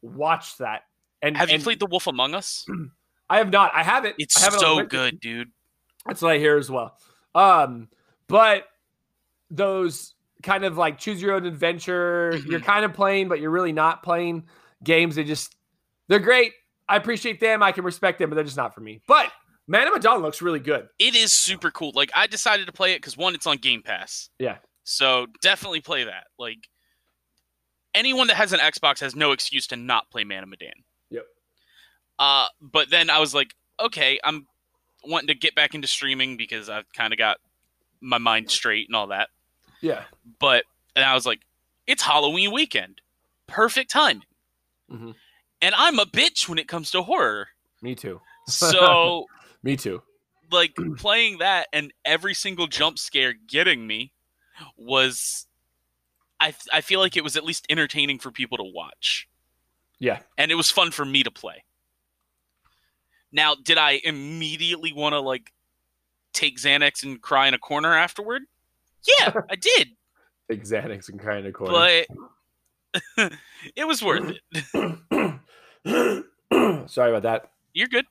watched 0.00 0.58
that. 0.58 0.82
And 1.22 1.36
Have 1.36 1.50
you 1.50 1.58
played 1.58 1.80
The 1.80 1.86
Wolf 1.86 2.06
Among 2.06 2.34
Us? 2.34 2.64
I 3.28 3.38
have 3.38 3.50
not. 3.50 3.72
I 3.74 3.82
haven't. 3.82 4.14
It's 4.18 4.40
I 4.40 4.44
have 4.44 4.54
it 4.54 4.60
so 4.60 4.84
good, 4.84 5.18
dude. 5.18 5.50
That's 6.06 6.22
what 6.22 6.32
I 6.32 6.38
hear 6.38 6.56
as 6.56 6.70
well. 6.70 6.96
Um, 7.34 7.88
but 8.28 8.64
those 9.50 10.14
kind 10.42 10.64
of 10.64 10.76
like 10.76 10.98
choose 10.98 11.20
your 11.22 11.32
own 11.34 11.46
adventure, 11.46 12.32
Mhm. 12.34 12.46
you're 12.46 12.60
kind 12.60 12.84
of 12.84 12.92
playing, 12.92 13.28
but 13.28 13.40
you're 13.40 13.50
really 13.50 13.72
not 13.72 14.02
playing 14.02 14.46
games. 14.82 15.14
They 15.16 15.24
just 15.24 15.54
they're 16.08 16.18
great. 16.18 16.52
I 16.88 16.96
appreciate 16.96 17.40
them. 17.40 17.62
I 17.62 17.72
can 17.72 17.84
respect 17.84 18.18
them, 18.18 18.28
but 18.28 18.34
they're 18.36 18.44
just 18.44 18.56
not 18.58 18.74
for 18.74 18.80
me. 18.82 19.00
But 19.08 19.32
Man 19.66 19.86
of 19.86 19.94
Medan 19.94 20.20
looks 20.20 20.42
really 20.42 20.58
good. 20.60 20.88
It 20.98 21.14
is 21.14 21.32
super 21.34 21.70
cool. 21.70 21.92
Like 21.94 22.10
I 22.14 22.26
decided 22.26 22.66
to 22.66 22.72
play 22.72 22.92
it 22.92 22.98
because 22.98 23.16
one, 23.16 23.34
it's 23.34 23.46
on 23.46 23.56
Game 23.56 23.82
Pass. 23.82 24.28
Yeah. 24.38 24.58
So 24.84 25.26
definitely 25.40 25.80
play 25.80 26.04
that. 26.04 26.24
Like 26.38 26.68
anyone 27.94 28.26
that 28.26 28.36
has 28.36 28.52
an 28.52 28.60
Xbox 28.60 29.00
has 29.00 29.16
no 29.16 29.32
excuse 29.32 29.66
to 29.68 29.76
not 29.76 30.10
play 30.10 30.24
Man 30.24 30.42
of 30.42 30.50
Medan. 30.50 30.72
Yep. 31.10 31.24
Uh, 32.18 32.46
but 32.60 32.90
then 32.90 33.08
I 33.08 33.18
was 33.20 33.34
like, 33.34 33.54
okay, 33.80 34.18
I'm 34.22 34.46
wanting 35.06 35.28
to 35.28 35.34
get 35.34 35.54
back 35.54 35.74
into 35.74 35.88
streaming 35.88 36.36
because 36.36 36.68
I've 36.68 36.90
kind 36.92 37.12
of 37.12 37.18
got 37.18 37.38
my 38.00 38.18
mind 38.18 38.50
straight 38.50 38.88
and 38.88 38.96
all 38.96 39.08
that. 39.08 39.28
Yeah. 39.80 40.04
But 40.38 40.64
and 40.96 41.04
I 41.04 41.14
was 41.14 41.26
like, 41.26 41.40
it's 41.86 42.02
Halloween 42.02 42.52
weekend, 42.52 43.00
perfect 43.46 43.90
timing. 43.90 44.22
Mhm. 44.90 45.14
And 45.62 45.74
I'm 45.76 45.98
a 45.98 46.04
bitch 46.06 46.48
when 46.48 46.58
it 46.58 46.68
comes 46.68 46.90
to 46.92 47.02
horror. 47.02 47.48
Me 47.82 47.94
too. 47.94 48.20
So 48.46 49.26
Me 49.62 49.76
too. 49.76 50.02
like 50.50 50.74
playing 50.98 51.38
that 51.38 51.68
and 51.72 51.92
every 52.04 52.34
single 52.34 52.66
jump 52.66 52.98
scare 52.98 53.32
getting 53.32 53.86
me 53.86 54.12
was 54.76 55.46
I 56.40 56.54
I 56.72 56.80
feel 56.80 57.00
like 57.00 57.16
it 57.16 57.24
was 57.24 57.36
at 57.36 57.44
least 57.44 57.66
entertaining 57.70 58.18
for 58.18 58.30
people 58.30 58.58
to 58.58 58.64
watch. 58.64 59.28
Yeah. 59.98 60.20
And 60.36 60.50
it 60.50 60.56
was 60.56 60.70
fun 60.70 60.90
for 60.90 61.04
me 61.04 61.22
to 61.22 61.30
play. 61.30 61.64
Now, 63.34 63.56
did 63.56 63.76
I 63.78 64.00
immediately 64.04 64.92
want 64.92 65.12
to 65.12 65.20
like 65.20 65.52
take 66.32 66.56
Xanax 66.56 67.02
and 67.02 67.20
cry 67.20 67.48
in 67.48 67.54
a 67.54 67.58
corner 67.58 67.92
afterward? 67.92 68.42
Yeah, 69.18 69.32
I 69.50 69.56
did. 69.56 69.88
Big 70.48 70.62
Xanax 70.62 71.08
and 71.08 71.18
crying 71.18 71.44
in 71.44 71.50
a 71.50 71.52
corner. 71.52 72.04
But 73.16 73.32
it 73.76 73.86
was 73.86 74.02
worth 74.02 74.36
it. 74.52 75.40
Sorry 76.88 77.10
about 77.10 77.22
that. 77.22 77.50
You're 77.72 77.88
good. 77.88 78.06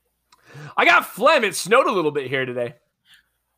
I 0.76 0.84
got 0.84 1.06
phlegm. 1.06 1.46
It 1.46 1.56
snowed 1.56 1.88
a 1.88 1.92
little 1.92 2.12
bit 2.12 2.28
here 2.28 2.46
today. 2.46 2.76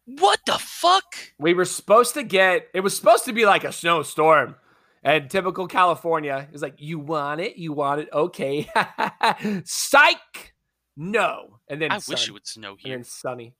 What 0.05 0.39
the 0.45 0.59
fuck? 0.59 1.15
We 1.39 1.55
were 1.55 1.65
supposed 1.65 2.13
to 2.13 2.21
get 2.21 2.67
it 2.75 2.81
was 2.81 2.95
supposed 2.95 3.25
to 3.25 3.33
be 3.33 3.45
like 3.47 3.63
a 3.63 3.71
snowstorm. 3.71 4.55
And 5.03 5.31
typical 5.31 5.67
California 5.67 6.47
is 6.53 6.61
like, 6.61 6.75
you 6.77 6.99
want 6.99 7.41
it? 7.41 7.57
You 7.57 7.73
want 7.73 8.01
it? 8.01 8.09
Okay. 8.13 8.69
Psych. 9.65 10.54
No. 10.97 11.59
And 11.67 11.81
then 11.81 11.91
I 11.91 11.97
sun, 11.99 12.13
wish 12.13 12.27
it 12.27 12.31
would 12.31 12.47
snow 12.47 12.75
here. 12.77 12.95
then 12.95 13.03
sunny. 13.03 13.53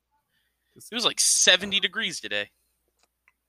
It 0.76 0.94
was 0.96 1.06
like 1.06 1.20
70 1.20 1.80
degrees 1.80 2.20
today. 2.20 2.50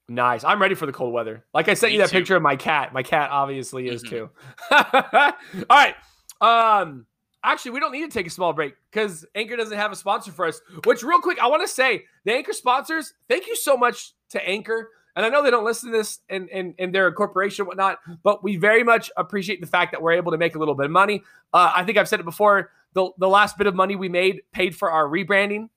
Nice. 0.09 0.45
I'm 0.45 0.63
ready 0.63 0.77
for 0.77 0.87
the 0.87 0.93
cold 0.93 1.13
weather. 1.13 1.45
Like 1.53 1.69
I 1.69 1.75
sent 1.75 1.93
you 1.93 1.99
that 1.99 2.11
too. 2.11 2.19
picture 2.19 2.37
of 2.37 2.43
my 2.43 2.55
cat. 2.57 2.93
My 2.93 3.03
cat 3.03 3.31
obviously 3.31 3.89
is 3.89 4.05
Mhm. 4.05 4.09
too. 4.09 4.31
All 4.71 5.33
right. 5.71 5.95
Um 6.41 7.07
actually 7.43 7.73
we 7.73 7.81
don't 7.81 7.93
need 7.93 8.03
to 8.11 8.17
take 8.17 8.27
a 8.27 8.31
small 8.31 8.53
break 8.53 8.75
because 8.91 9.25
Anchor 9.35 9.57
doesn't 9.57 9.77
have 9.77 9.91
a 9.91 9.97
sponsor 9.97 10.31
for 10.31 10.47
us. 10.47 10.61
Which 10.85 11.03
real 11.03 11.21
quick, 11.21 11.39
I 11.41 11.49
want 11.49 11.63
to 11.63 11.69
say 11.69 12.05
the 12.25 12.35
Anchor 12.35 12.53
sponsors, 12.53 13.15
thank 13.29 13.47
you 13.49 13.57
so 13.57 13.77
much 13.77 14.13
to 14.31 14.49
Anchor. 14.49 14.91
And 15.17 15.25
I 15.25 15.29
know 15.31 15.43
they 15.43 15.51
don't 15.51 15.65
listen 15.65 15.91
to 15.91 15.97
this 15.99 16.21
and 16.29 16.49
and, 16.51 16.75
and 16.79 16.95
they're 16.95 17.07
a 17.09 17.13
corporation 17.13 17.63
and 17.63 17.69
whatnot, 17.69 17.99
but 18.23 18.45
we 18.45 18.57
very 18.59 18.85
much 18.85 19.11
appreciate 19.17 19.61
the 19.61 19.67
fact 19.67 19.91
that 19.93 20.03
we're 20.03 20.13
able 20.13 20.31
to 20.33 20.39
make 20.39 20.55
a 20.55 20.59
little 20.61 20.75
bit 20.75 20.85
of 20.87 20.93
money. 20.93 21.23
Uh, 21.53 21.73
I 21.75 21.83
think 21.85 21.99
I've 21.99 22.09
said 22.09 22.21
it 22.21 22.25
before. 22.27 22.71
The, 22.97 23.11
the 23.19 23.29
last 23.29 23.59
bit 23.59 23.67
of 23.67 23.75
money 23.75 23.95
we 23.95 24.09
made 24.09 24.41
paid 24.53 24.75
for 24.75 24.91
our 24.91 25.05
rebranding. 25.07 25.69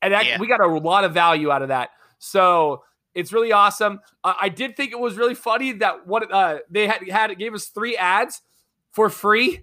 And 0.00 0.14
that, 0.14 0.24
Yeah. 0.26 0.38
we 0.40 0.46
got 0.46 0.60
a 0.60 0.66
lot 0.66 1.04
of 1.04 1.12
value 1.12 1.50
out 1.50 1.60
of 1.60 1.68
that. 1.68 1.90
So 2.18 2.82
it's 3.14 3.32
really 3.32 3.52
awesome. 3.52 4.00
Uh, 4.24 4.32
I 4.40 4.48
did 4.48 4.74
think 4.76 4.90
it 4.92 4.98
was 4.98 5.16
really 5.16 5.34
funny 5.34 5.72
that 5.72 6.06
what 6.06 6.32
uh, 6.32 6.58
they 6.70 6.86
had 6.88 7.06
had 7.08 7.30
it 7.30 7.38
gave 7.38 7.52
us 7.54 7.66
three 7.66 7.96
ads 7.98 8.40
for 8.92 9.10
free 9.10 9.60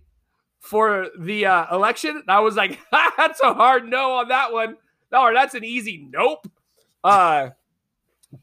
for 0.60 1.08
the 1.20 1.48
uh, 1.48 1.76
election. 1.76 2.18
And 2.18 2.30
I 2.30 2.42
was 2.42 2.56
like, 2.56 2.80
that's 3.18 3.42
a 3.42 3.54
hard 3.54 3.88
no 3.90 4.14
on 4.14 4.28
that 4.28 4.54
one. 4.54 4.78
No, 5.12 5.24
or 5.24 5.34
that's 5.34 5.56
an 5.56 5.64
easy 5.64 6.08
nope. 6.12 6.48
Uh, 7.04 7.50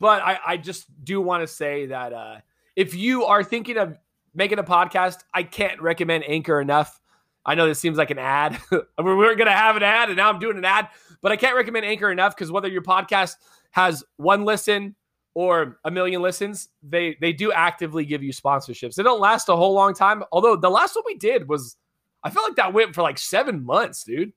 but 0.00 0.20
I, 0.20 0.38
I 0.46 0.56
just 0.56 0.86
do 1.04 1.20
want 1.20 1.42
to 1.42 1.46
say 1.46 1.86
that 1.86 2.12
uh, 2.12 2.36
if 2.76 2.94
you 2.94 3.24
are 3.24 3.44
thinking 3.44 3.78
of 3.78 3.96
making 4.34 4.58
a 4.58 4.64
podcast, 4.64 5.18
I 5.32 5.44
can't 5.44 5.80
recommend 5.80 6.24
Anchor 6.28 6.60
enough. 6.60 7.00
I 7.48 7.54
know 7.54 7.66
this 7.66 7.80
seems 7.80 7.96
like 7.96 8.10
an 8.10 8.18
ad. 8.18 8.60
we 8.70 8.78
weren't 8.98 9.38
going 9.38 9.46
to 9.46 9.52
have 9.52 9.74
an 9.74 9.82
ad, 9.82 10.10
and 10.10 10.18
now 10.18 10.28
I'm 10.28 10.38
doing 10.38 10.58
an 10.58 10.66
ad, 10.66 10.88
but 11.22 11.32
I 11.32 11.36
can't 11.36 11.56
recommend 11.56 11.86
Anchor 11.86 12.12
enough 12.12 12.36
because 12.36 12.52
whether 12.52 12.68
your 12.68 12.82
podcast 12.82 13.36
has 13.70 14.04
one 14.18 14.44
listen 14.44 14.94
or 15.32 15.78
a 15.84 15.90
million 15.90 16.20
listens, 16.20 16.68
they 16.82 17.16
they 17.22 17.32
do 17.32 17.50
actively 17.50 18.04
give 18.04 18.22
you 18.22 18.34
sponsorships. 18.34 18.96
They 18.96 19.02
don't 19.02 19.18
last 19.18 19.48
a 19.48 19.56
whole 19.56 19.72
long 19.72 19.94
time. 19.94 20.24
Although 20.30 20.56
the 20.56 20.68
last 20.68 20.94
one 20.94 21.04
we 21.06 21.16
did 21.16 21.48
was, 21.48 21.76
I 22.22 22.28
felt 22.28 22.48
like 22.48 22.56
that 22.56 22.74
went 22.74 22.94
for 22.94 23.00
like 23.00 23.18
seven 23.18 23.64
months, 23.64 24.04
dude. 24.04 24.32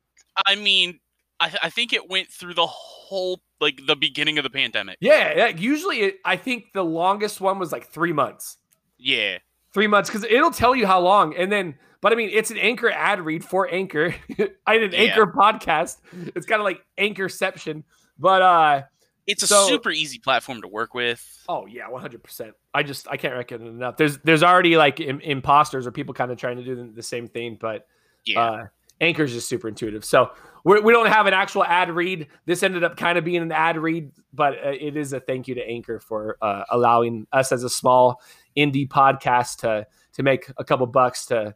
I 0.48 0.56
mean, 0.56 1.02
I, 1.42 1.54
I 1.64 1.70
think 1.70 1.92
it 1.92 2.10
went 2.10 2.30
through 2.30 2.54
the 2.54 2.68
whole 2.68 3.42
like 3.60 3.82
the 3.88 3.98
beginning 3.98 4.38
of 4.38 4.44
the 4.44 4.50
pandemic. 4.50 4.98
Yeah, 5.02 5.34
yeah 5.36 5.48
usually 5.48 6.02
it, 6.02 6.20
I 6.24 6.38
think 6.38 6.72
the 6.74 6.86
longest 6.86 7.42
one 7.42 7.60
was 7.60 7.74
like 7.74 7.88
three 7.88 8.14
months. 8.14 8.58
Yeah. 8.98 9.40
Three 9.74 9.88
months 9.88 10.10
because 10.10 10.24
it'll 10.24 10.52
tell 10.52 10.76
you 10.76 10.88
how 10.88 11.02
long, 11.02 11.36
and 11.36 11.52
then. 11.52 11.76
But 12.02 12.12
I 12.14 12.16
mean, 12.16 12.30
it's 12.34 12.52
an 12.52 12.58
anchor 12.58 12.90
ad 12.90 13.22
read 13.22 13.46
for 13.46 13.72
Anchor. 13.72 14.14
I 14.66 14.78
did 14.78 14.94
an 14.94 15.00
Yeah. 15.02 15.10
Anchor 15.14 15.28
podcast. 15.28 15.98
It's 16.36 16.46
kind 16.48 16.60
of 16.60 16.66
like 16.66 16.84
Anchorception, 16.98 17.84
but 18.18 18.42
uh, 18.42 18.82
It's 19.28 19.44
a 19.44 19.48
So- 19.48 19.68
super 19.68 19.92
easy 19.92 20.18
platform 20.20 20.62
to 20.64 20.68
work 20.68 20.94
with. 20.94 21.24
Oh 21.48 21.66
yeah, 21.68 21.88
one 21.90 22.02
hundred 22.02 22.24
percent. 22.24 22.54
I 22.74 22.84
just 22.84 23.08
I 23.10 23.18
can't 23.18 23.36
recommend 23.36 23.70
it 23.70 23.74
enough. 23.74 23.98
There's 23.98 24.18
there's 24.20 24.42
already 24.44 24.78
like 24.78 25.00
Im- 25.00 25.20
imposters 25.22 25.86
or 25.86 25.92
people 25.92 26.14
kind 26.14 26.32
of 26.32 26.38
trying 26.38 26.58
to 26.58 26.64
do 26.64 26.76
the, 26.76 26.84
the 26.96 27.04
same 27.04 27.28
thing, 27.28 27.58
but 27.62 27.86
Yeah. 28.26 28.42
uh, 28.42 28.66
Anchor's 29.00 29.34
just 29.34 29.48
super 29.50 29.68
intuitive. 29.68 30.06
So 30.06 30.32
we're, 30.64 30.82
we 30.82 30.94
don't 30.94 31.08
have 31.08 31.26
an 31.28 31.34
actual 31.34 31.64
ad 31.64 31.90
read. 31.90 32.28
This 32.46 32.62
ended 32.64 32.84
up 32.84 32.98
kind 32.98 33.18
of 33.18 33.24
being 33.26 33.42
an 33.42 33.52
ad 33.52 33.78
read, 33.78 34.12
but 34.34 34.54
uh, 34.64 34.70
it 34.80 34.96
is 34.96 35.12
a 35.14 35.20
thank 35.20 35.48
you 35.48 35.56
to 35.56 35.68
Anchor 35.68 36.00
for 36.00 36.38
uh, 36.42 36.64
allowing 36.70 37.26
us 37.32 37.52
as 37.52 37.64
a 37.64 37.70
small 37.70 38.22
indie 38.58 38.88
podcast 38.88 39.58
to 39.58 39.86
to 40.14 40.24
make 40.24 40.52
a 40.58 40.64
couple 40.64 40.86
bucks 40.88 41.26
to 41.28 41.56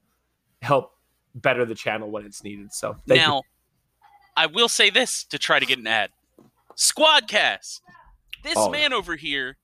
help 0.66 0.92
better 1.36 1.64
the 1.66 1.76
channel 1.76 2.10
when 2.12 2.26
it's 2.26 2.44
needed. 2.44 2.74
So 2.74 2.98
thank 3.08 3.22
now, 3.22 3.44
I 4.36 4.48
will 4.48 4.68
say 4.70 4.90
this 4.90 5.24
to 5.26 5.38
try 5.38 5.60
to 5.60 5.66
get 5.66 5.80
an 5.80 5.88
ad. 5.88 6.10
Squadcast. 6.76 7.82
This 8.44 8.56
Oh. 8.58 8.70
man 8.70 8.94
over 8.94 9.16
here 9.16 9.58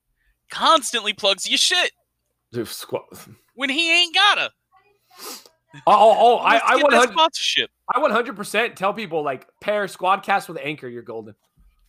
constantly 0.50 1.12
plugs 1.12 1.48
your 1.48 1.58
shit 1.58 1.92
you. 2.52 2.62
Squ- 2.64 3.34
when 3.54 3.70
he 3.70 3.90
ain't 3.90 4.14
gotta. 4.14 4.50
Oh, 5.74 5.80
oh, 5.86 6.16
oh 6.18 6.36
I, 6.38 6.56
I 6.56 6.76
get 6.76 6.82
one 6.82 6.90
that 6.92 6.98
hundred 6.98 7.12
sponsorship 7.12 7.70
I 7.94 7.98
one 8.00 8.10
hundred 8.10 8.36
percent 8.36 8.76
tell 8.76 8.92
people 8.92 9.22
like 9.22 9.46
pair 9.60 9.84
Squadcast 9.86 10.48
with 10.48 10.58
Anchor, 10.62 10.88
you're 10.88 11.02
golden. 11.02 11.34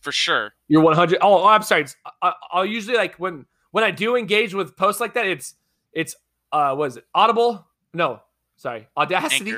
for 0.00 0.12
sure. 0.12 0.54
You're 0.68 0.82
100. 0.82 1.18
Oh, 1.20 1.42
oh 1.42 1.46
I'm 1.46 1.62
sorry. 1.62 1.82
It's, 1.82 1.96
I, 2.22 2.32
I'll 2.50 2.64
usually 2.66 2.96
like 2.96 3.16
when 3.16 3.46
when 3.72 3.84
I 3.84 3.90
do 3.90 4.16
engage 4.16 4.54
with 4.54 4.76
posts 4.76 5.00
like 5.00 5.14
that, 5.14 5.26
it's 5.26 5.54
it's 5.92 6.14
uh 6.52 6.74
was 6.76 6.96
it 6.96 7.04
Audible? 7.14 7.66
No, 7.92 8.20
sorry, 8.56 8.88
Audacity. 8.96 9.54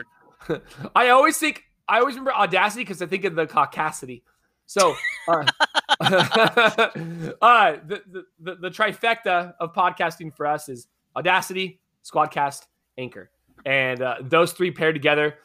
I 0.97 1.09
always 1.11 1.39
think 1.39 1.65
I 1.89 1.99
always 2.01 2.15
remember 2.15 2.35
Audacity 2.35 2.83
because 2.83 3.03
I 3.03 3.07
think 3.07 3.25
of 3.25 3.35
the 3.35 3.47
caucasity. 3.47 4.23
So, 4.67 4.97
uh, 5.29 5.45
uh, 6.01 7.77
the, 7.87 8.03
the, 8.11 8.25
the, 8.41 8.55
the 8.57 8.71
trifecta 8.71 9.55
of 9.61 9.73
podcasting 9.73 10.35
for 10.35 10.47
us 10.47 10.69
is 10.69 10.89
Audacity, 11.15 11.81
Squadcast, 12.05 12.67
Anchor. 12.99 13.31
And 13.65 14.03
uh, 14.03 14.17
those 14.23 14.53
three 14.53 14.73
paired 14.73 14.97
together, 14.97 15.37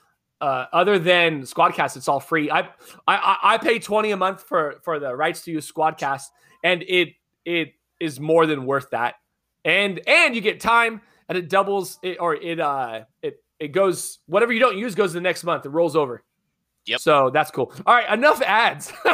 uh, 0.41 0.65
other 0.73 0.97
than 0.97 1.43
Squadcast, 1.43 1.97
it's 1.97 2.07
all 2.07 2.19
free. 2.19 2.49
I, 2.49 2.69
I 3.07 3.37
I 3.43 3.57
pay 3.57 3.77
20 3.77 4.11
a 4.11 4.17
month 4.17 4.41
for 4.41 4.75
for 4.83 4.99
the 4.99 5.15
rights 5.15 5.43
to 5.43 5.51
use 5.51 5.71
Squadcast, 5.71 6.25
and 6.63 6.83
it 6.87 7.09
it 7.45 7.73
is 7.99 8.19
more 8.19 8.47
than 8.47 8.65
worth 8.65 8.89
that. 8.89 9.15
And 9.63 10.01
and 10.07 10.35
you 10.35 10.41
get 10.41 10.59
time 10.59 11.01
and 11.29 11.37
it 11.37 11.47
doubles 11.47 11.99
it 12.01 12.17
or 12.19 12.35
it 12.35 12.59
uh 12.59 13.01
it 13.21 13.40
it 13.61 13.71
goes 13.73 14.17
whatever 14.25 14.51
you 14.51 14.59
don't 14.59 14.77
use 14.77 14.95
goes 14.95 15.11
to 15.11 15.13
the 15.13 15.21
next 15.21 15.43
month. 15.43 15.65
It 15.65 15.69
rolls 15.69 15.95
over. 15.95 16.23
Yep. 16.87 16.99
So 16.99 17.29
that's 17.29 17.51
cool. 17.51 17.71
All 17.85 17.93
right, 17.93 18.11
enough 18.11 18.41
ads. 18.41 18.91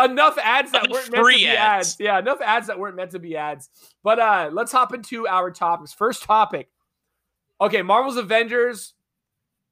enough 0.00 0.36
ads 0.42 0.72
that 0.72 0.88
weren't 0.90 1.12
meant 1.12 1.24
to 1.24 1.38
be 1.38 1.46
ads. 1.46 1.88
ads. 1.88 1.96
Yeah, 2.00 2.18
enough 2.18 2.40
ads 2.40 2.66
that 2.66 2.76
weren't 2.76 2.96
meant 2.96 3.12
to 3.12 3.20
be 3.20 3.36
ads. 3.36 3.70
But 4.02 4.18
uh 4.18 4.50
let's 4.52 4.72
hop 4.72 4.92
into 4.92 5.28
our 5.28 5.52
topics. 5.52 5.92
First 5.92 6.24
topic. 6.24 6.70
Okay, 7.60 7.82
Marvel's 7.82 8.16
Avengers 8.16 8.94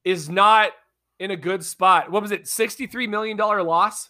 is 0.05 0.29
not 0.29 0.71
in 1.19 1.31
a 1.31 1.35
good 1.35 1.65
spot. 1.65 2.09
What 2.09 2.21
was 2.21 2.31
it? 2.31 2.45
$63 2.45 3.09
million 3.09 3.35
loss? 3.35 4.09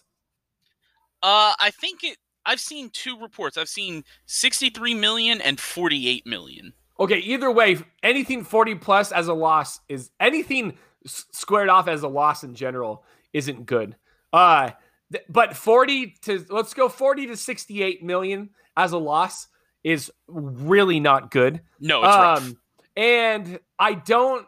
Uh 1.24 1.54
I 1.58 1.72
think 1.72 2.04
it 2.04 2.18
I've 2.46 2.60
seen 2.60 2.88
two 2.90 3.18
reports. 3.20 3.58
I've 3.58 3.68
seen 3.68 4.04
63 4.26 4.94
million 4.94 5.40
and 5.40 5.58
48 5.58 6.24
million. 6.24 6.72
Okay, 7.00 7.18
either 7.18 7.50
way, 7.50 7.78
anything 8.02 8.44
40 8.44 8.76
plus 8.76 9.12
as 9.12 9.28
a 9.28 9.34
loss 9.34 9.80
is 9.88 10.10
anything 10.20 10.76
squared 11.06 11.68
off 11.68 11.88
as 11.88 12.02
a 12.02 12.08
loss 12.08 12.44
in 12.44 12.54
general 12.54 13.04
isn't 13.32 13.66
good. 13.66 13.96
Uh 14.32 14.70
th- 15.10 15.24
but 15.28 15.56
40 15.56 16.14
to 16.22 16.44
let's 16.50 16.74
go 16.74 16.88
40 16.88 17.28
to 17.28 17.36
68 17.36 18.02
million 18.02 18.50
as 18.76 18.92
a 18.92 18.98
loss 18.98 19.48
is 19.82 20.10
really 20.28 21.00
not 21.00 21.30
good. 21.30 21.60
No, 21.80 22.04
it's 22.04 22.14
um, 22.14 22.22
rough. 22.22 22.54
and 22.96 23.58
I 23.78 23.94
don't 23.94 24.46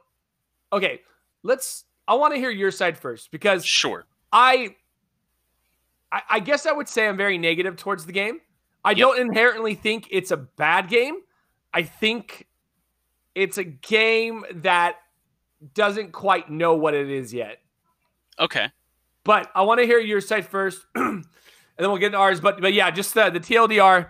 Okay, 0.72 1.02
let's 1.44 1.84
I 2.08 2.14
want 2.14 2.34
to 2.34 2.40
hear 2.40 2.50
your 2.50 2.70
side 2.70 2.98
first 2.98 3.30
because 3.30 3.64
sure. 3.64 4.06
I 4.32 4.74
I, 6.10 6.22
I 6.30 6.40
guess 6.40 6.66
I 6.66 6.72
would 6.72 6.88
say 6.88 7.08
I'm 7.08 7.16
very 7.16 7.38
negative 7.38 7.76
towards 7.76 8.06
the 8.06 8.12
game. 8.12 8.40
I 8.84 8.90
yep. 8.90 8.98
don't 8.98 9.20
inherently 9.20 9.74
think 9.74 10.08
it's 10.10 10.30
a 10.30 10.36
bad 10.36 10.88
game. 10.88 11.16
I 11.74 11.82
think 11.82 12.46
it's 13.34 13.58
a 13.58 13.64
game 13.64 14.44
that 14.54 14.96
doesn't 15.74 16.12
quite 16.12 16.48
know 16.50 16.76
what 16.76 16.94
it 16.94 17.10
is 17.10 17.34
yet. 17.34 17.58
Okay. 18.38 18.70
But 19.24 19.50
I 19.54 19.62
want 19.62 19.80
to 19.80 19.86
hear 19.86 19.98
your 19.98 20.20
side 20.20 20.46
first, 20.46 20.86
and 20.94 21.24
then 21.76 21.88
we'll 21.90 21.98
get 21.98 22.06
into 22.06 22.18
ours. 22.18 22.40
But 22.40 22.60
but 22.60 22.74
yeah, 22.74 22.90
just 22.90 23.14
the, 23.14 23.30
the 23.30 23.40
TLDR, 23.40 24.08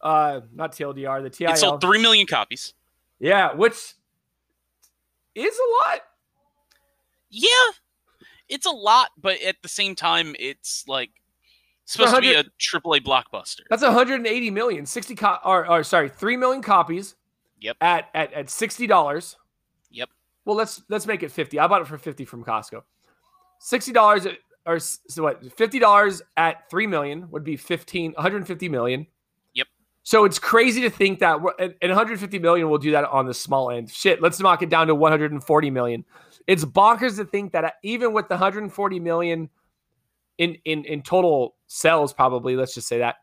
uh, 0.00 0.40
not 0.54 0.72
TLDR, 0.72 1.22
the 1.22 1.30
TIL. 1.30 1.50
It 1.50 1.58
sold 1.58 1.80
three 1.80 2.00
million 2.00 2.26
copies. 2.26 2.72
Yeah, 3.18 3.54
which 3.54 3.94
is 5.34 5.54
a 5.54 5.90
lot. 5.90 6.00
Yeah, 7.28 7.48
it's 8.48 8.66
a 8.66 8.70
lot, 8.70 9.10
but 9.20 9.42
at 9.42 9.56
the 9.62 9.68
same 9.68 9.96
time, 9.96 10.36
it's 10.38 10.84
like 10.86 11.10
supposed 11.86 12.14
to 12.14 12.20
be 12.20 12.34
a 12.34 12.44
AAA 12.44 13.04
blockbuster. 13.04 13.60
That's 13.70 13.82
180 13.82 14.50
million, 14.50 14.84
60 14.84 15.14
co- 15.14 15.38
or, 15.44 15.68
or 15.70 15.82
sorry, 15.82 16.08
3 16.08 16.36
million 16.36 16.62
copies. 16.62 17.14
Yep. 17.60 17.76
At 17.80 18.10
at 18.14 18.32
at 18.34 18.46
$60. 18.46 19.36
Yep. 19.90 20.08
Well, 20.44 20.56
let's 20.56 20.82
let's 20.88 21.06
make 21.06 21.22
it 21.22 21.32
50. 21.32 21.58
I 21.58 21.66
bought 21.66 21.80
it 21.80 21.88
for 21.88 21.96
50 21.96 22.24
from 22.26 22.44
Costco. 22.44 22.82
$60 23.62 24.36
or 24.66 24.78
so 24.78 25.22
what? 25.22 25.42
$50 25.42 26.22
at 26.36 26.68
3 26.68 26.86
million 26.86 27.30
would 27.30 27.44
be 27.44 27.56
15 27.56 28.12
150 28.12 28.68
million. 28.68 29.06
Yep. 29.54 29.66
So 30.02 30.24
it's 30.24 30.38
crazy 30.38 30.82
to 30.82 30.90
think 30.90 31.20
that 31.20 31.38
and 31.58 31.74
150 31.80 32.38
million 32.40 32.68
will 32.68 32.78
do 32.78 32.90
that 32.90 33.04
on 33.04 33.26
the 33.26 33.34
small 33.34 33.70
end. 33.70 33.90
Shit, 33.90 34.20
let's 34.20 34.38
knock 34.38 34.62
it 34.62 34.68
down 34.68 34.88
to 34.88 34.94
140 34.94 35.70
million. 35.70 36.04
It's 36.46 36.64
bonkers 36.64 37.16
to 37.16 37.24
think 37.24 37.52
that 37.52 37.76
even 37.82 38.12
with 38.12 38.28
the 38.28 38.34
140 38.34 39.00
million 39.00 39.48
in 40.38 40.56
in 40.64 40.84
in 40.84 41.02
total 41.02 41.54
sales 41.66 42.12
probably 42.12 42.56
let's 42.56 42.74
just 42.74 42.88
say 42.88 42.98
that 42.98 43.16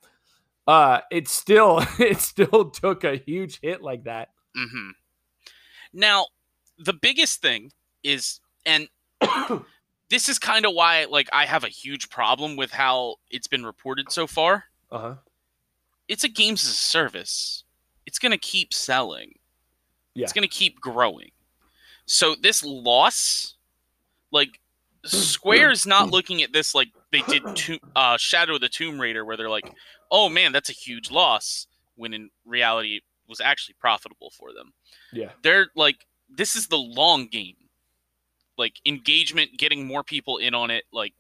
uh 0.68 1.00
it 1.12 1.28
still 1.28 1.84
it 2.00 2.20
still 2.20 2.70
took 2.72 3.04
a 3.04 3.16
huge 3.16 3.60
hit 3.62 3.82
like 3.82 4.04
that. 4.06 4.30
Mm-hmm. 4.58 4.92
now 5.94 6.28
the 6.78 6.94
biggest 6.94 7.42
thing 7.42 7.72
is 8.04 8.40
and 8.68 8.88
this 10.10 10.30
is 10.30 10.38
kind 10.38 10.66
of 10.66 10.74
why 10.76 11.06
like 11.06 11.28
i 11.34 11.46
have 11.46 11.64
a 11.64 11.70
huge 11.70 12.10
problem 12.10 12.56
with 12.56 12.70
how 12.72 13.16
it's 13.32 13.48
been 13.48 13.66
reported 13.66 14.12
so 14.12 14.28
far. 14.28 14.66
Uh-huh. 14.92 15.16
It's 16.08 16.24
a 16.24 16.30
games 16.30 16.64
as 16.64 16.70
a 16.70 16.74
service. 16.76 17.64
It's 18.06 18.20
gonna 18.20 18.38
keep 18.38 18.74
selling. 18.74 19.34
Yeah. 20.14 20.26
it's 20.26 20.34
gonna 20.34 20.48
keep 20.48 20.80
growing. 20.80 21.32
So 22.06 22.36
this 22.40 22.64
loss 22.64 23.56
like 24.32 24.60
Square's 25.06 25.86
not 25.88 26.12
looking 26.12 26.44
at 26.44 26.54
this 26.54 26.76
like 26.76 26.90
they 27.14 27.22
did 27.22 27.44
to, 27.56 27.80
uh, 27.96 28.18
Shadow 28.18 28.56
of 28.56 28.62
the 28.62 28.68
Tomb 28.68 29.00
Raider, 29.00 29.24
where 29.24 29.38
they're 29.38 29.50
like, 29.50 29.72
"Oh 30.12 30.28
man, 30.28 30.52
that's 30.52 30.70
a 30.70 30.74
huge 30.74 31.10
loss," 31.10 31.68
when 31.96 32.14
in 32.14 32.30
reality 32.46 32.98
it 32.98 33.04
was 33.30 33.40
actually 33.40 33.76
profitable 33.80 34.32
for 34.32 34.52
them. 34.52 34.74
Yeah, 35.14 35.30
they're 35.42 35.68
like, 35.76 36.06
this 36.30 36.58
is 36.58 36.68
the 36.68 36.78
long 36.78 37.28
game, 37.28 37.56
like 38.58 38.74
engagement, 38.86 39.58
getting 39.58 39.88
more 39.88 40.04
people 40.04 40.38
in 40.38 40.54
on 40.54 40.70
it. 40.72 40.84
Like 40.92 41.14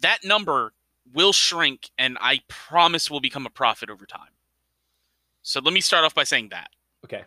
that 0.00 0.18
number 0.24 0.74
will 1.14 1.32
shrink, 1.32 1.90
and 1.96 2.18
I 2.20 2.40
promise 2.48 3.10
will 3.10 3.20
become 3.20 3.46
a 3.46 3.50
profit 3.50 3.88
over 3.88 4.04
time. 4.04 4.28
So 5.42 5.60
let 5.60 5.72
me 5.72 5.80
start 5.80 6.04
off 6.04 6.14
by 6.14 6.24
saying 6.24 6.50
that. 6.50 6.68
Okay. 7.04 7.24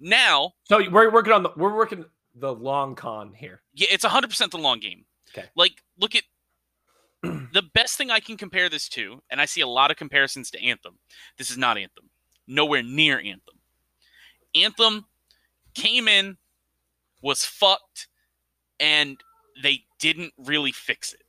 Now, 0.00 0.54
so 0.64 0.88
we're 0.90 1.10
working 1.10 1.32
on 1.32 1.42
the 1.42 1.50
we're 1.56 1.74
working 1.74 2.04
the 2.34 2.54
long 2.54 2.94
con 2.94 3.32
here. 3.32 3.62
Yeah, 3.74 3.88
it's 3.90 4.04
100% 4.04 4.50
the 4.50 4.58
long 4.58 4.78
game. 4.78 5.04
Okay. 5.30 5.48
Like, 5.56 5.82
look 5.98 6.14
at 6.14 6.22
best 7.88 7.96
thing 7.96 8.10
I 8.10 8.20
can 8.20 8.36
compare 8.36 8.68
this 8.68 8.86
to, 8.90 9.22
and 9.30 9.40
I 9.40 9.46
see 9.46 9.62
a 9.62 9.66
lot 9.66 9.90
of 9.90 9.96
comparisons 9.96 10.50
to 10.50 10.62
Anthem. 10.62 10.98
This 11.38 11.50
is 11.50 11.56
not 11.56 11.78
Anthem. 11.78 12.10
Nowhere 12.46 12.82
near 12.82 13.16
Anthem. 13.16 13.54
Anthem 14.54 15.06
came 15.74 16.06
in, 16.06 16.36
was 17.22 17.46
fucked, 17.46 18.08
and 18.78 19.18
they 19.62 19.84
didn't 19.98 20.34
really 20.36 20.70
fix 20.70 21.14
it. 21.14 21.22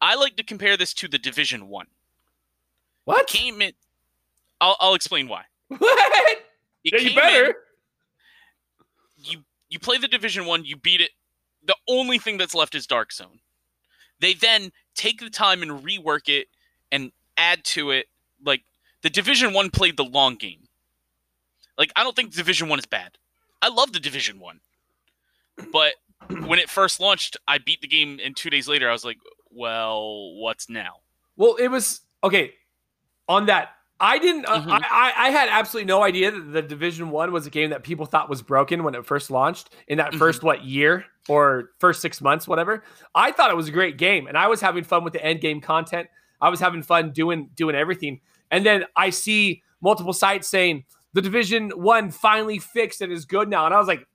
I 0.00 0.14
like 0.14 0.36
to 0.36 0.44
compare 0.44 0.76
this 0.76 0.94
to 0.94 1.08
the 1.08 1.18
Division 1.18 1.66
One. 1.68 1.86
What 3.04 3.22
it 3.22 3.26
came 3.26 3.60
in? 3.60 3.72
I'll, 4.60 4.76
I'll 4.78 4.94
explain 4.94 5.26
why. 5.26 5.42
What? 5.78 6.38
Yeah, 6.84 7.00
you 7.00 7.14
better. 7.16 7.46
In, 7.46 7.54
you 9.16 9.38
you 9.68 9.80
play 9.80 9.98
the 9.98 10.06
Division 10.06 10.46
One, 10.46 10.64
you 10.64 10.76
beat 10.76 11.00
it. 11.00 11.10
The 11.66 11.74
only 11.88 12.18
thing 12.18 12.38
that's 12.38 12.54
left 12.54 12.76
is 12.76 12.86
Dark 12.86 13.12
Zone. 13.12 13.40
They 14.20 14.34
then 14.34 14.72
take 14.94 15.20
the 15.20 15.30
time 15.30 15.62
and 15.62 15.84
rework 15.84 16.28
it 16.28 16.48
and 16.90 17.12
add 17.36 17.64
to 17.64 17.90
it. 17.90 18.06
Like 18.44 18.62
the 19.02 19.10
Division 19.10 19.52
One 19.52 19.70
played 19.70 19.96
the 19.96 20.04
long 20.04 20.36
game. 20.36 20.68
Like 21.76 21.92
I 21.96 22.02
don't 22.02 22.16
think 22.16 22.34
Division 22.34 22.68
One 22.68 22.78
is 22.78 22.86
bad. 22.86 23.18
I 23.62 23.68
love 23.68 23.92
the 23.92 24.00
Division 24.00 24.38
One, 24.40 24.60
but 25.72 25.94
when 26.46 26.58
it 26.58 26.68
first 26.70 27.00
launched, 27.00 27.36
I 27.46 27.58
beat 27.58 27.80
the 27.80 27.88
game, 27.88 28.20
and 28.22 28.36
two 28.36 28.50
days 28.50 28.68
later, 28.68 28.88
I 28.88 28.92
was 28.92 29.04
like, 29.04 29.18
"Well, 29.50 30.34
what's 30.34 30.68
now?" 30.68 31.00
Well, 31.36 31.54
it 31.56 31.68
was 31.68 32.00
okay. 32.22 32.54
On 33.28 33.46
that 33.46 33.70
I 34.00 34.18
didn't. 34.18 34.46
Uh, 34.46 34.60
mm-hmm. 34.60 34.70
I, 34.70 35.12
I 35.16 35.30
had 35.30 35.48
absolutely 35.48 35.88
no 35.88 36.02
idea 36.02 36.30
that 36.30 36.52
the 36.52 36.62
Division 36.62 37.10
One 37.10 37.32
was 37.32 37.46
a 37.46 37.50
game 37.50 37.70
that 37.70 37.82
people 37.82 38.06
thought 38.06 38.28
was 38.28 38.42
broken 38.42 38.84
when 38.84 38.94
it 38.94 39.04
first 39.04 39.30
launched 39.30 39.70
in 39.88 39.98
that 39.98 40.10
mm-hmm. 40.10 40.18
first 40.18 40.42
what 40.42 40.64
year 40.64 41.04
or 41.28 41.70
first 41.78 42.00
six 42.00 42.20
months, 42.20 42.46
whatever. 42.46 42.84
I 43.14 43.32
thought 43.32 43.50
it 43.50 43.56
was 43.56 43.68
a 43.68 43.72
great 43.72 43.98
game, 43.98 44.28
and 44.28 44.38
I 44.38 44.46
was 44.46 44.60
having 44.60 44.84
fun 44.84 45.02
with 45.02 45.14
the 45.14 45.24
end 45.24 45.40
game 45.40 45.60
content. 45.60 46.08
I 46.40 46.48
was 46.48 46.60
having 46.60 46.82
fun 46.82 47.10
doing 47.10 47.50
doing 47.56 47.74
everything, 47.74 48.20
and 48.50 48.64
then 48.64 48.84
I 48.94 49.10
see 49.10 49.62
multiple 49.80 50.12
sites 50.12 50.46
saying 50.46 50.84
the 51.12 51.22
Division 51.22 51.70
One 51.70 52.12
finally 52.12 52.60
fixed 52.60 53.00
and 53.00 53.12
is 53.12 53.24
good 53.24 53.48
now, 53.48 53.66
and 53.66 53.74
I 53.74 53.78
was 53.78 53.88
like, 53.88 54.06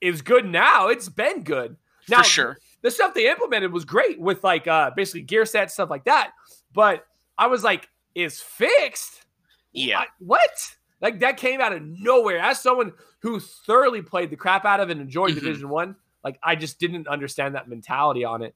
"It's 0.00 0.20
good 0.20 0.46
now. 0.46 0.88
It's 0.88 1.08
been 1.08 1.42
good 1.42 1.76
now." 2.08 2.18
For 2.18 2.24
sure, 2.24 2.58
the 2.82 2.92
stuff 2.92 3.14
they 3.14 3.28
implemented 3.28 3.72
was 3.72 3.84
great 3.84 4.20
with 4.20 4.44
like 4.44 4.68
uh 4.68 4.92
basically 4.94 5.22
gear 5.22 5.44
sets 5.44 5.74
stuff 5.74 5.90
like 5.90 6.04
that, 6.04 6.30
but 6.72 7.04
I 7.36 7.48
was 7.48 7.64
like 7.64 7.88
is 8.16 8.40
fixed. 8.40 9.26
Yeah. 9.72 10.04
What? 10.18 10.76
Like 11.00 11.20
that 11.20 11.36
came 11.36 11.60
out 11.60 11.72
of 11.72 11.82
nowhere. 11.82 12.38
As 12.38 12.60
someone 12.60 12.92
who 13.20 13.38
thoroughly 13.38 14.02
played 14.02 14.30
the 14.30 14.36
crap 14.36 14.64
out 14.64 14.80
of 14.80 14.90
and 14.90 15.00
enjoyed 15.00 15.30
mm-hmm. 15.30 15.40
Division 15.40 15.68
One, 15.68 15.94
like 16.24 16.38
I 16.42 16.56
just 16.56 16.80
didn't 16.80 17.06
understand 17.06 17.54
that 17.54 17.68
mentality 17.68 18.24
on 18.24 18.42
it. 18.42 18.54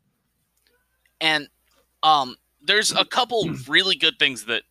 And 1.21 1.49
um, 2.03 2.37
there's 2.63 2.93
a 2.93 3.05
couple 3.05 3.49
really 3.69 3.95
good 3.95 4.19
things 4.19 4.47
that 4.47 4.63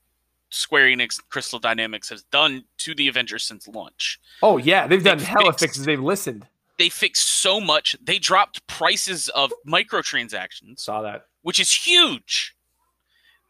Square 0.50 0.88
Enix 0.88 1.20
Crystal 1.30 1.60
Dynamics 1.60 2.10
has 2.10 2.24
done 2.24 2.64
to 2.80 2.96
the 2.96 3.08
Avengers 3.08 3.44
since 3.44 3.68
launch. 3.68 4.20
Oh 4.42 4.58
yeah, 4.58 4.88
they've 4.88 5.04
done 5.04 5.20
hella 5.20 5.52
fixed, 5.52 5.60
fixes. 5.60 5.86
They've 5.86 6.02
listened. 6.02 6.48
They 6.80 6.90
fixed 6.90 7.28
so 7.28 7.62
much. 7.62 7.96
They 8.02 8.18
dropped 8.18 8.66
prices 8.66 9.30
of 9.30 9.54
microtransactions. 9.68 10.80
Saw 10.80 11.04
that 11.04 11.28
which 11.42 11.60
is 11.60 11.74
huge. 11.74 12.56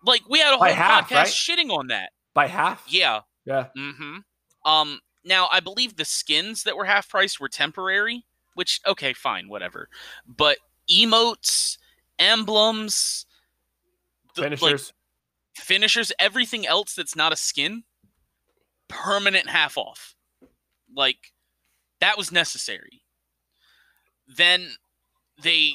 Like 0.03 0.21
we 0.29 0.39
had 0.39 0.49
a 0.49 0.57
whole 0.57 0.59
By 0.59 0.71
half, 0.71 1.09
podcast 1.09 1.15
right? 1.15 1.27
shitting 1.27 1.69
on 1.71 1.87
that. 1.87 2.11
By 2.33 2.47
half? 2.47 2.83
Yeah. 2.87 3.21
Yeah. 3.45 3.67
Mm-hmm. 3.77 4.17
Um. 4.69 4.99
Now 5.25 5.49
I 5.51 5.59
believe 5.59 5.95
the 5.97 6.05
skins 6.05 6.63
that 6.63 6.77
were 6.77 6.85
half 6.85 7.09
price 7.09 7.39
were 7.39 7.49
temporary, 7.49 8.25
which 8.53 8.79
okay, 8.87 9.13
fine, 9.13 9.49
whatever. 9.49 9.89
But 10.25 10.57
emotes, 10.89 11.77
emblems, 12.17 13.25
the- 14.35 14.41
like, 14.43 14.59
Finishers. 14.59 14.93
finishers, 15.55 16.11
everything 16.19 16.65
else 16.65 16.93
that's 16.95 17.15
not 17.15 17.33
a 17.33 17.35
skin, 17.35 17.83
permanent 18.87 19.49
half 19.49 19.77
off. 19.77 20.15
Like 20.95 21.33
that 21.99 22.17
was 22.17 22.31
necessary. 22.31 23.01
Then 24.27 24.69
they 25.41 25.73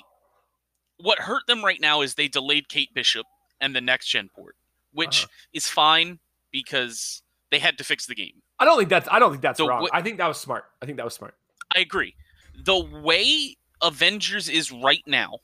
what 0.99 1.19
hurt 1.19 1.43
them 1.47 1.65
right 1.65 1.81
now 1.81 2.01
is 2.01 2.15
they 2.15 2.29
delayed 2.29 2.69
Kate 2.69 2.93
Bishop 2.95 3.27
and 3.65 3.75
the 3.75 3.81
next 3.81 4.09
gen 4.09 4.29
port, 4.29 4.57
which 4.93 5.25
Uh-huh. 5.25 5.33
is 5.53 5.69
fine 5.69 6.19
because 6.51 7.23
they 7.51 7.59
had 7.59 7.79
to 7.79 7.85
fix 7.85 8.07
the 8.07 8.15
game. 8.15 8.43
I 8.59 8.65
don't 8.65 8.77
think 8.79 8.89
that's 8.91 9.09
I 9.11 9.19
don't 9.19 9.31
think 9.31 9.43
that's 9.43 9.59
So 9.59 9.67
wrong. 9.69 9.89
I 9.93 10.03
think 10.03 10.19
that 10.19 10.29
was 10.29 10.39
smart. 10.39 10.65
I 10.83 10.87
think 10.87 10.97
that 10.99 11.05
was 11.05 11.15
smart. 11.15 11.35
I 11.75 11.81
agree. 11.81 12.15
The 12.57 12.79
way 12.79 13.57
Avengers 13.83 14.49
is 14.49 14.71
right 14.71 15.03
now 15.07 15.39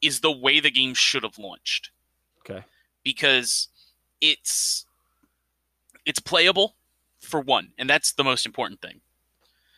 is 0.00 0.20
the 0.20 0.30
way 0.32 0.60
the 0.60 0.70
game 0.70 0.94
should 0.94 1.22
have 1.24 1.38
launched. 1.38 1.90
Okay. 2.40 2.64
because 3.04 3.68
it's 4.20 4.86
it's 6.04 6.18
playable 6.20 6.76
for 7.20 7.40
one, 7.40 7.72
and 7.78 7.88
that's 7.88 8.12
the 8.12 8.24
most 8.24 8.44
important 8.46 8.80
thing. 8.80 9.00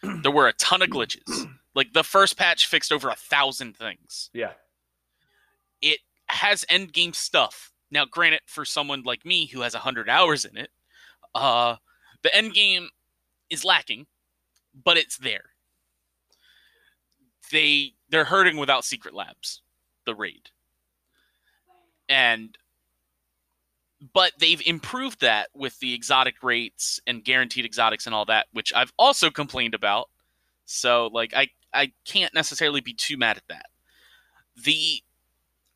There 0.22 0.32
were 0.32 0.48
a 0.48 0.52
ton 0.54 0.82
of 0.82 0.88
glitches. 0.90 1.26
Like 1.76 1.92
the 1.92 2.04
first 2.04 2.36
patch 2.38 2.68
fixed 2.68 2.92
over 2.92 3.08
a 3.08 3.16
thousand 3.16 3.76
things. 3.76 4.30
Yeah. 4.32 4.52
It 5.82 5.98
has 6.28 6.64
end 6.68 6.92
game 6.92 7.12
stuff. 7.12 7.72
Now, 7.90 8.04
granted, 8.04 8.40
for 8.46 8.64
someone 8.64 9.02
like 9.02 9.24
me 9.24 9.46
who 9.46 9.60
has 9.60 9.74
hundred 9.74 10.08
hours 10.08 10.44
in 10.44 10.56
it, 10.56 10.70
uh, 11.34 11.76
the 12.22 12.34
end 12.34 12.54
game 12.54 12.88
is 13.50 13.64
lacking, 13.64 14.06
but 14.84 14.96
it's 14.96 15.18
there. 15.18 15.50
They 17.52 17.92
they're 18.08 18.24
hurting 18.24 18.56
without 18.56 18.84
secret 18.84 19.14
labs, 19.14 19.62
the 20.06 20.14
raid, 20.14 20.50
and 22.08 22.56
but 24.12 24.32
they've 24.38 24.62
improved 24.66 25.20
that 25.20 25.48
with 25.54 25.78
the 25.78 25.94
exotic 25.94 26.42
rates 26.42 27.00
and 27.06 27.24
guaranteed 27.24 27.64
exotics 27.64 28.06
and 28.06 28.14
all 28.14 28.24
that, 28.26 28.46
which 28.52 28.72
I've 28.74 28.92
also 28.98 29.30
complained 29.30 29.74
about. 29.74 30.10
So 30.64 31.08
like 31.12 31.32
I 31.34 31.48
I 31.72 31.92
can't 32.04 32.34
necessarily 32.34 32.80
be 32.80 32.94
too 32.94 33.16
mad 33.16 33.36
at 33.36 33.48
that. 33.48 33.66
The 34.56 35.02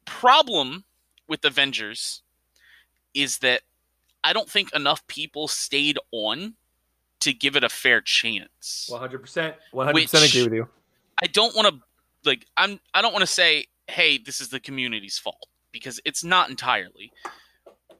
problem 0.05 0.85
with 1.29 1.45
Avengers 1.45 2.23
is 3.15 3.39
that 3.39 3.63
I 4.25 4.33
don't 4.33 4.49
think 4.49 4.75
enough 4.75 5.07
people 5.07 5.49
stayed 5.49 5.99
on 6.13 6.55
to 7.21 7.33
give 7.33 7.57
it 7.57 7.65
a 7.65 7.69
fair 7.69 8.01
chance. 8.01 8.89
100%. 8.93 9.55
100% 9.73 9.93
Which- 9.95 10.15
agree 10.15 10.43
with 10.45 10.53
you. 10.55 10.69
I 11.23 11.27
don't 11.27 11.55
want 11.57 11.69
to 11.69 11.81
like 12.25 12.47
I'm 12.57 12.79
I 12.95 13.03
don't 13.03 13.13
want 13.13 13.23
to 13.23 13.27
say 13.27 13.67
hey 13.89 14.19
this 14.19 14.41
is 14.41 14.51
the 14.51 14.61
community's 14.61 15.19
fault 15.19 15.47
because 15.73 16.01
it's 16.05 16.23
not 16.23 16.49
entirely. 16.51 17.13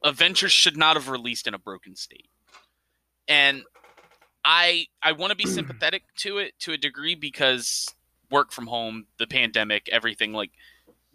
Avengers 0.03 0.51
should 0.51 0.77
not 0.77 0.95
have 0.95 1.09
released 1.09 1.47
in 1.47 1.53
a 1.53 1.57
broken 1.57 1.95
state. 1.95 2.29
And 3.27 3.63
I 4.45 4.87
I 5.03 5.11
want 5.11 5.31
to 5.31 5.35
be 5.35 5.45
sympathetic 5.47 6.03
to 6.17 6.37
it 6.37 6.53
to 6.59 6.71
a 6.71 6.77
degree 6.77 7.15
because 7.15 7.93
work 8.31 8.51
from 8.51 8.67
home, 8.67 9.05
the 9.17 9.27
pandemic, 9.27 9.89
everything 9.91 10.33
like 10.33 10.51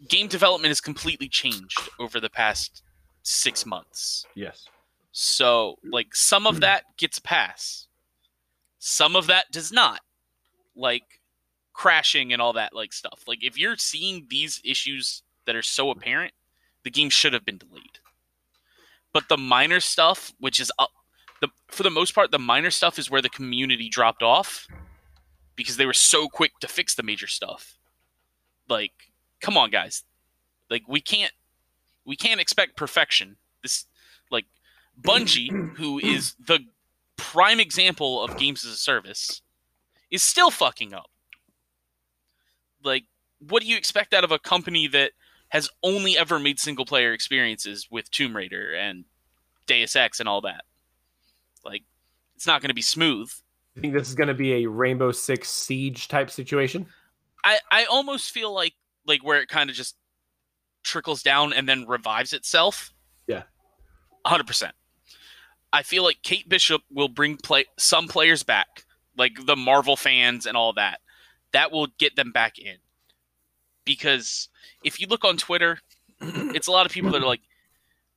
game 0.09 0.28
development 0.28 0.70
has 0.70 0.80
completely 0.80 1.28
changed 1.28 1.78
over 1.98 2.20
the 2.20 2.30
past 2.30 2.83
6 3.22 3.66
months. 3.66 4.26
Yes. 4.35 4.66
So, 5.12 5.78
like, 5.85 6.14
some 6.14 6.46
of 6.46 6.61
that 6.61 6.85
gets 6.96 7.18
a 7.18 7.22
pass. 7.22 7.87
Some 8.78 9.16
of 9.16 9.28
that 9.28 9.50
does 9.52 9.72
not. 9.72 10.00
Like, 10.76 11.20
crashing 11.72 12.33
and 12.33 12.42
all 12.42 12.52
that, 12.54 12.74
like, 12.74 12.92
stuff. 12.92 13.22
Like, 13.26 13.42
if 13.42 13.59
you're 13.59 13.76
seeing 13.76 14.26
these 14.28 14.61
issues 14.64 15.22
that 15.46 15.57
are 15.57 15.62
so 15.62 15.90
apparent, 15.90 16.35
the 16.83 16.90
game 16.90 17.11
should 17.11 17.33
have 17.33 17.44
been 17.44 17.59
delayed. 17.59 17.98
But 19.12 19.28
the 19.28 19.38
minor 19.38 19.80
stuff, 19.80 20.35
which 20.40 20.59
is 20.59 20.72
up, 20.78 20.90
the 21.40 21.48
for 21.68 21.83
the 21.85 21.90
most 21.90 22.14
part, 22.14 22.30
the 22.30 22.38
minor 22.38 22.70
stuff 22.70 22.98
is 22.98 23.11
where 23.11 23.22
the 23.22 23.28
community 23.28 23.88
dropped 23.88 24.22
off 24.22 24.66
because 25.57 25.76
they 25.76 25.87
were 25.87 25.92
so 25.92 26.28
quick 26.28 26.59
to 26.61 26.68
fix 26.68 26.94
the 26.94 27.02
major 27.02 27.28
stuff. 27.28 27.78
Like, 28.68 29.12
come 29.44 29.59
on, 29.59 29.70
guys. 29.70 30.02
Like, 30.70 30.88
we 30.88 31.00
can't 31.00 31.33
we 32.07 32.16
can't 32.16 32.40
expect 32.40 32.76
perfection. 32.76 33.37
This 33.62 33.85
like 34.30 34.46
Bungie, 35.00 35.76
who 35.76 35.98
is 35.98 36.35
the 36.44 36.61
prime 37.16 37.61
example 37.61 38.22
of 38.22 38.37
games 38.38 38.64
as 38.64 38.72
a 38.72 38.76
service, 38.76 39.42
is 40.11 40.22
still 40.22 40.50
fucking 40.50 40.94
up. 40.94 41.11
Like, 42.83 43.04
what 43.46 43.62
do 43.62 43.68
you 43.68 43.76
expect 43.76 44.14
out 44.14 44.24
of 44.24 44.33
a 44.33 44.38
company 44.38 44.88
that 44.88 45.12
has 45.50 45.68
only 45.83 46.16
ever 46.16 46.38
made 46.38 46.59
single 46.59 46.87
player 46.87 47.12
experiences 47.12 47.87
with 47.90 48.11
Tomb 48.11 48.35
Raider 48.35 48.74
and 48.74 49.04
Deus 49.66 49.94
Ex 49.94 50.20
and 50.20 50.28
all 50.28 50.40
that? 50.40 50.64
Like, 51.64 51.83
it's 52.35 52.46
not 52.46 52.62
going 52.62 52.68
to 52.68 52.74
be 52.74 52.83
smooth. 52.83 53.30
You 53.74 53.83
think 53.83 53.94
this 53.94 54.09
is 54.09 54.14
going 54.14 54.28
to 54.28 54.35
be 54.35 54.64
a 54.64 54.66
Rainbow 54.66 55.12
Six 55.12 55.50
Siege 55.50 56.09
type 56.09 56.30
situation? 56.30 56.87
I, 57.44 57.59
I 57.70 57.85
almost 57.85 58.30
feel 58.30 58.52
like 58.52 58.74
like 59.06 59.24
where 59.24 59.40
it 59.40 59.48
kind 59.48 59.70
of 59.70 59.76
just 59.76 59.96
trickles 60.82 61.22
down 61.22 61.52
and 61.52 61.68
then 61.68 61.86
revives 61.86 62.32
itself. 62.32 62.92
Yeah. 63.26 63.44
100%. 64.26 64.72
I 65.72 65.82
feel 65.82 66.04
like 66.04 66.22
Kate 66.22 66.48
Bishop 66.48 66.82
will 66.90 67.08
bring 67.08 67.36
play 67.36 67.64
some 67.76 68.06
players 68.06 68.44
back, 68.44 68.84
like 69.18 69.44
the 69.44 69.56
Marvel 69.56 69.96
fans 69.96 70.46
and 70.46 70.56
all 70.56 70.72
that. 70.74 71.00
That 71.52 71.72
will 71.72 71.88
get 71.98 72.14
them 72.16 72.30
back 72.30 72.58
in. 72.58 72.76
Because 73.84 74.48
if 74.84 75.00
you 75.00 75.08
look 75.08 75.24
on 75.24 75.36
Twitter, 75.36 75.80
it's 76.20 76.68
a 76.68 76.72
lot 76.72 76.86
of 76.86 76.92
people 76.92 77.10
that 77.10 77.22
are 77.22 77.26
like 77.26 77.42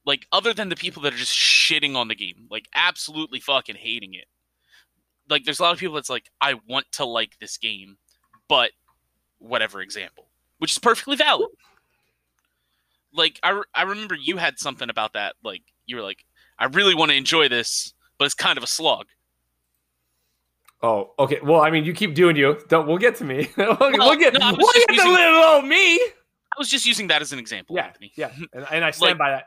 like 0.05 0.25
other 0.31 0.53
than 0.53 0.69
the 0.69 0.75
people 0.75 1.01
that 1.01 1.13
are 1.13 1.17
just 1.17 1.35
shitting 1.35 1.95
on 1.95 2.07
the 2.07 2.15
game, 2.15 2.47
like 2.49 2.67
absolutely 2.73 3.39
fucking 3.39 3.75
hating 3.75 4.13
it. 4.13 4.27
Like 5.29 5.43
there's 5.43 5.59
a 5.59 5.63
lot 5.63 5.73
of 5.73 5.79
people 5.79 5.95
that's 5.95 6.09
like 6.09 6.29
I 6.39 6.55
want 6.67 6.85
to 6.93 7.05
like 7.05 7.39
this 7.39 7.57
game, 7.57 7.97
but 8.47 8.71
whatever 9.39 9.81
example, 9.81 10.26
which 10.59 10.71
is 10.71 10.79
perfectly 10.79 11.15
valid. 11.15 11.49
Like 13.13 13.39
I, 13.43 13.49
re- 13.49 13.63
I 13.73 13.83
remember 13.83 14.15
you 14.15 14.37
had 14.37 14.59
something 14.59 14.89
about 14.89 15.13
that. 15.13 15.35
Like 15.43 15.61
you 15.85 15.95
were 15.95 16.01
like, 16.03 16.25
I 16.59 16.65
really 16.65 16.93
want 16.95 17.11
to 17.11 17.17
enjoy 17.17 17.47
this, 17.49 17.93
but 18.17 18.25
it's 18.25 18.33
kind 18.35 18.57
of 18.57 18.63
a 18.63 18.67
slog. 18.67 19.05
Oh, 20.83 21.11
okay. 21.17 21.39
Well, 21.41 21.61
I 21.61 21.71
mean, 21.71 21.85
you 21.85 21.93
keep 21.93 22.13
doing 22.13 22.35
you. 22.35 22.59
Don't. 22.67 22.87
We'll 22.87 22.99
get 22.99 23.15
to 23.17 23.25
me. 23.25 23.49
we'll, 23.57 23.75
we'll 23.79 24.15
get. 24.17 24.33
no, 24.33 24.39
I 24.41 24.51
we'll 24.51 24.71
just 24.73 24.87
get 24.87 24.99
to 25.01 25.09
little 25.09 25.43
old 25.43 25.65
me. 25.65 25.95
I 25.95 26.59
was 26.59 26.69
just 26.69 26.85
using 26.85 27.07
that 27.07 27.21
as 27.21 27.33
an 27.33 27.39
example. 27.39 27.75
Yeah, 27.75 27.87
Anthony. 27.87 28.11
yeah, 28.15 28.31
and, 28.53 28.65
and 28.71 28.85
I 28.85 28.91
stand 28.91 29.11
Like- 29.11 29.17
by 29.17 29.29
that. 29.31 29.45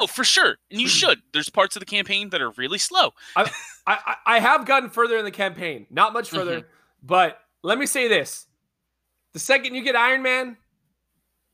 No, 0.00 0.06
for 0.06 0.24
sure, 0.24 0.56
and 0.70 0.80
you 0.80 0.88
should. 1.00 1.20
There's 1.32 1.48
parts 1.50 1.76
of 1.76 1.80
the 1.80 1.86
campaign 1.86 2.30
that 2.30 2.40
are 2.40 2.50
really 2.52 2.78
slow. 2.78 3.12
I, 3.36 3.50
I 3.86 4.16
I 4.26 4.38
have 4.40 4.66
gotten 4.66 4.88
further 4.90 5.16
in 5.18 5.24
the 5.24 5.30
campaign, 5.30 5.86
not 5.90 6.12
much 6.12 6.30
further, 6.30 6.60
Mm-hmm. 6.60 7.06
but 7.06 7.38
let 7.62 7.78
me 7.78 7.86
say 7.86 8.08
this: 8.08 8.46
the 9.34 9.38
second 9.38 9.74
you 9.74 9.82
get 9.82 9.94
Iron 9.96 10.22
Man, 10.22 10.56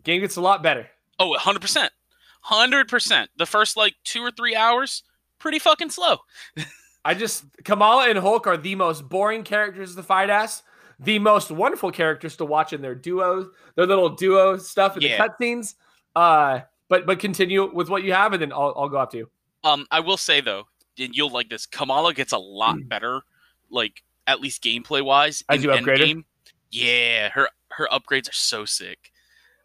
game 0.04 0.20
gets 0.20 0.36
a 0.36 0.40
lot 0.40 0.62
better. 0.62 0.86
Oh, 1.18 1.30
100 1.30 1.60
percent, 1.60 1.92
hundred 2.40 2.88
percent. 2.88 3.30
The 3.36 3.46
first 3.46 3.76
like 3.76 3.94
two 4.04 4.20
or 4.22 4.30
three 4.30 4.54
hours, 4.54 5.02
pretty 5.38 5.58
fucking 5.58 5.90
slow. 5.90 6.18
I 7.04 7.14
just 7.14 7.44
Kamala 7.64 8.08
and 8.08 8.18
Hulk 8.18 8.46
are 8.46 8.56
the 8.56 8.74
most 8.74 9.08
boring 9.08 9.42
characters 9.42 9.96
to 9.96 10.02
fight 10.02 10.30
ass, 10.30 10.62
the 10.98 11.18
most 11.18 11.50
wonderful 11.50 11.90
characters 11.90 12.36
to 12.36 12.44
watch 12.44 12.72
in 12.72 12.82
their 12.82 12.94
duos, 12.94 13.46
their 13.74 13.86
little 13.86 14.10
duo 14.10 14.56
stuff 14.58 14.96
in 14.96 15.02
Yeah. 15.02 15.16
the 15.16 15.28
cutscenes. 15.44 15.74
Uh, 16.14 16.60
but 16.88 17.06
but 17.06 17.18
continue 17.18 17.72
with 17.72 17.88
what 17.88 18.02
you 18.02 18.12
have, 18.12 18.32
and 18.34 18.42
then 18.42 18.52
I'll 18.52 18.74
I'll 18.76 18.88
go 18.88 18.98
after 18.98 19.16
you. 19.18 19.30
Um, 19.64 19.86
I 19.90 20.00
will 20.00 20.16
say 20.16 20.40
though, 20.40 20.64
and 20.98 21.14
you'll 21.14 21.30
like 21.30 21.48
this. 21.48 21.66
Kamala 21.66 22.12
gets 22.14 22.32
a 22.32 22.38
lot 22.38 22.76
better, 22.88 23.22
like 23.70 24.02
at 24.26 24.40
least 24.40 24.62
gameplay 24.62 25.02
wise. 25.02 25.42
As 25.48 25.62
you 25.62 25.70
upgrade 25.72 26.16
her? 26.16 26.22
Yeah, 26.70 27.28
her 27.30 27.48
her 27.72 27.88
upgrades 27.92 28.28
are 28.28 28.34
so 28.34 28.64
sick. 28.64 29.10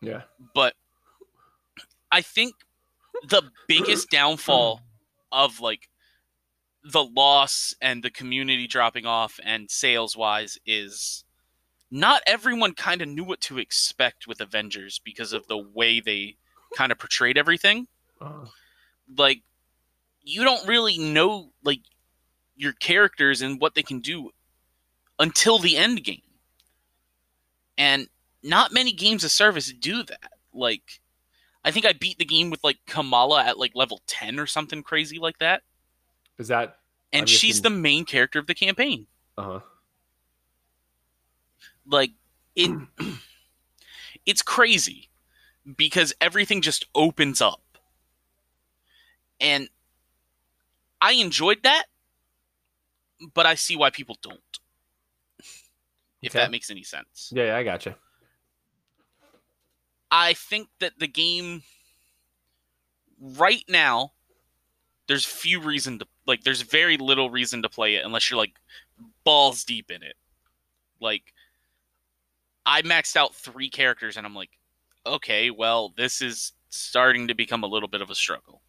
Yeah. 0.01 0.23
But 0.53 0.73
I 2.11 2.21
think 2.21 2.55
the 3.27 3.43
biggest 3.67 4.09
downfall 4.09 4.81
of 5.31 5.59
like 5.59 5.89
the 6.83 7.03
loss 7.03 7.73
and 7.81 8.03
the 8.03 8.11
community 8.11 8.67
dropping 8.67 9.05
off 9.05 9.39
and 9.43 9.69
sales 9.71 10.15
wise 10.15 10.57
is 10.65 11.23
not 11.89 12.21
everyone 12.27 12.73
kind 12.73 13.01
of 13.01 13.07
knew 13.07 13.23
what 13.23 13.41
to 13.41 13.57
expect 13.57 14.27
with 14.27 14.39
Avengers 14.41 14.99
because 15.03 15.33
of 15.33 15.47
the 15.47 15.57
way 15.57 15.99
they 15.99 16.35
kind 16.75 16.91
of 16.91 16.99
portrayed 16.99 17.37
everything 17.37 17.87
Oh. 18.21 18.47
like 19.17 19.41
you 20.23 20.43
don't 20.43 20.67
really 20.67 20.97
know 20.97 21.51
like 21.63 21.81
your 22.55 22.73
characters 22.73 23.41
and 23.41 23.59
what 23.59 23.75
they 23.75 23.83
can 23.83 23.99
do 23.99 24.29
until 25.19 25.57
the 25.59 25.77
end 25.77 26.03
game 26.03 26.21
and 27.77 28.07
not 28.43 28.71
many 28.71 28.91
games 28.91 29.23
of 29.23 29.31
service 29.31 29.71
do 29.73 30.03
that 30.03 30.31
like 30.53 31.01
I 31.65 31.71
think 31.71 31.85
I 31.85 31.93
beat 31.93 32.19
the 32.19 32.25
game 32.25 32.51
with 32.51 32.63
like 32.63 32.77
Kamala 32.85 33.43
at 33.43 33.57
like 33.57 33.71
level 33.73 34.01
10 34.05 34.39
or 34.39 34.45
something 34.45 34.83
crazy 34.83 35.17
like 35.17 35.39
that. 35.39 35.63
Is 36.37 36.49
that 36.49 36.77
And 37.11 37.21
I'm 37.21 37.25
she's 37.25 37.61
the 37.63 37.71
main 37.71 38.05
character 38.05 38.37
of 38.37 38.45
the 38.45 38.53
campaign. 38.53 39.07
uh 39.37 39.43
huh? 39.43 39.59
Like 41.87 42.11
it 42.55 42.69
it's 44.25 44.43
crazy 44.43 45.09
because 45.75 46.13
everything 46.21 46.61
just 46.61 46.85
opens 46.93 47.41
up. 47.41 47.61
And 49.39 49.69
I 51.01 51.13
enjoyed 51.13 51.63
that, 51.63 51.85
but 53.33 53.45
I 53.45 53.55
see 53.55 53.75
why 53.75 53.89
people 53.89 54.17
don't. 54.21 54.59
If 56.25 56.31
Okay. 56.31 56.39
that 56.39 56.49
makes 56.49 56.71
any 56.71 56.81
sense. 56.81 57.31
Yeah, 57.33 57.45
yeah, 57.45 57.57
I 57.57 57.63
gotcha. 57.63 57.95
I 60.09 60.33
think 60.33 60.69
that 60.79 60.93
the 60.97 61.07
game 61.07 61.61
right 63.19 63.63
now 63.69 64.13
there's 65.07 65.23
few 65.23 65.61
reason 65.61 65.99
to 65.99 66.07
like 66.25 66.43
there's 66.43 66.61
very 66.61 66.97
little 66.97 67.29
reason 67.29 67.61
to 67.61 67.69
play 67.69 67.95
it 67.95 68.05
unless 68.05 68.29
you're 68.29 68.39
like 68.39 68.55
balls 69.23 69.63
deep 69.63 69.91
in 69.91 70.01
it. 70.01 70.15
Like 70.99 71.33
I 72.65 72.81
maxed 72.81 73.15
out 73.15 73.35
3 73.35 73.69
characters 73.69 74.17
and 74.17 74.25
I'm 74.25 74.35
like 74.35 74.57
okay, 75.05 75.51
well 75.51 75.93
this 75.95 76.23
is 76.23 76.53
starting 76.69 77.27
to 77.27 77.35
become 77.35 77.63
a 77.63 77.67
little 77.67 77.87
bit 77.89 78.01
of 78.01 78.09
a 78.09 78.15
struggle. 78.15 78.61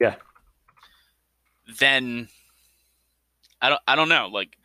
Yeah. 0.00 0.14
Then 1.78 2.28
I 3.60 3.68
don't 3.68 3.82
I 3.86 3.96
don't 3.96 4.08
know, 4.08 4.28
like 4.32 4.56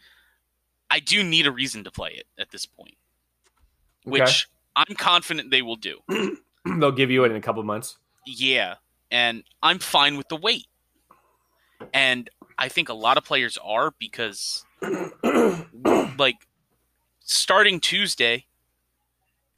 I 0.89 1.00
do 1.00 1.23
need 1.23 1.45
a 1.47 1.52
reason 1.52 1.84
to 1.84 1.91
play 1.91 2.12
it 2.12 2.28
at 2.39 2.52
this 2.52 2.65
point. 2.65 2.95
Okay. 4.08 4.21
Which 4.21 4.47
I'm 4.76 4.95
confident 4.95 5.52
they 5.52 5.62
will 5.62 5.76
do. 5.76 6.00
They'll 6.65 6.91
give 6.91 7.12
you 7.12 7.23
it 7.23 7.32
in 7.32 7.38
a 7.38 7.41
couple 7.41 7.62
months. 7.63 7.97
Yeah, 8.26 8.76
and 9.12 9.43
I'm 9.63 9.80
fine 9.80 10.17
with 10.17 10.28
the 10.30 10.36
wait. 10.36 10.67
And 11.93 12.30
I 12.58 12.67
think 12.69 12.89
a 12.89 12.93
lot 12.93 13.17
of 13.17 13.23
players 13.23 13.58
are 13.63 13.93
because 14.00 14.65
like 16.17 16.36
starting 17.19 17.80
Tuesday, 17.80 18.45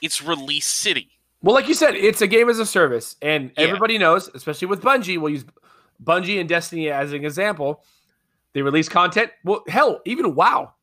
it's 0.02 0.22
release 0.22 0.68
city. 0.68 1.12
Well, 1.42 1.56
like 1.56 1.68
you 1.68 1.74
said, 1.74 1.96
it's 1.96 2.22
a 2.22 2.28
game 2.28 2.50
as 2.50 2.60
a 2.60 2.66
service, 2.66 3.16
and 3.22 3.52
Yeah. 3.58 3.64
everybody 3.66 3.98
knows, 3.98 4.30
especially 4.34 4.68
with 4.68 4.82
Bungie. 4.82 5.18
We'll 5.20 5.32
use 5.32 5.46
Bungie 6.04 6.40
and 6.40 6.50
Destiny 6.50 6.90
as 6.90 7.14
an 7.14 7.24
example. 7.24 7.84
They 8.54 8.62
release 8.62 8.90
content. 8.90 9.32
Well, 9.46 9.64
hell, 9.68 10.02
even 10.06 10.36
WoW, 10.36 10.74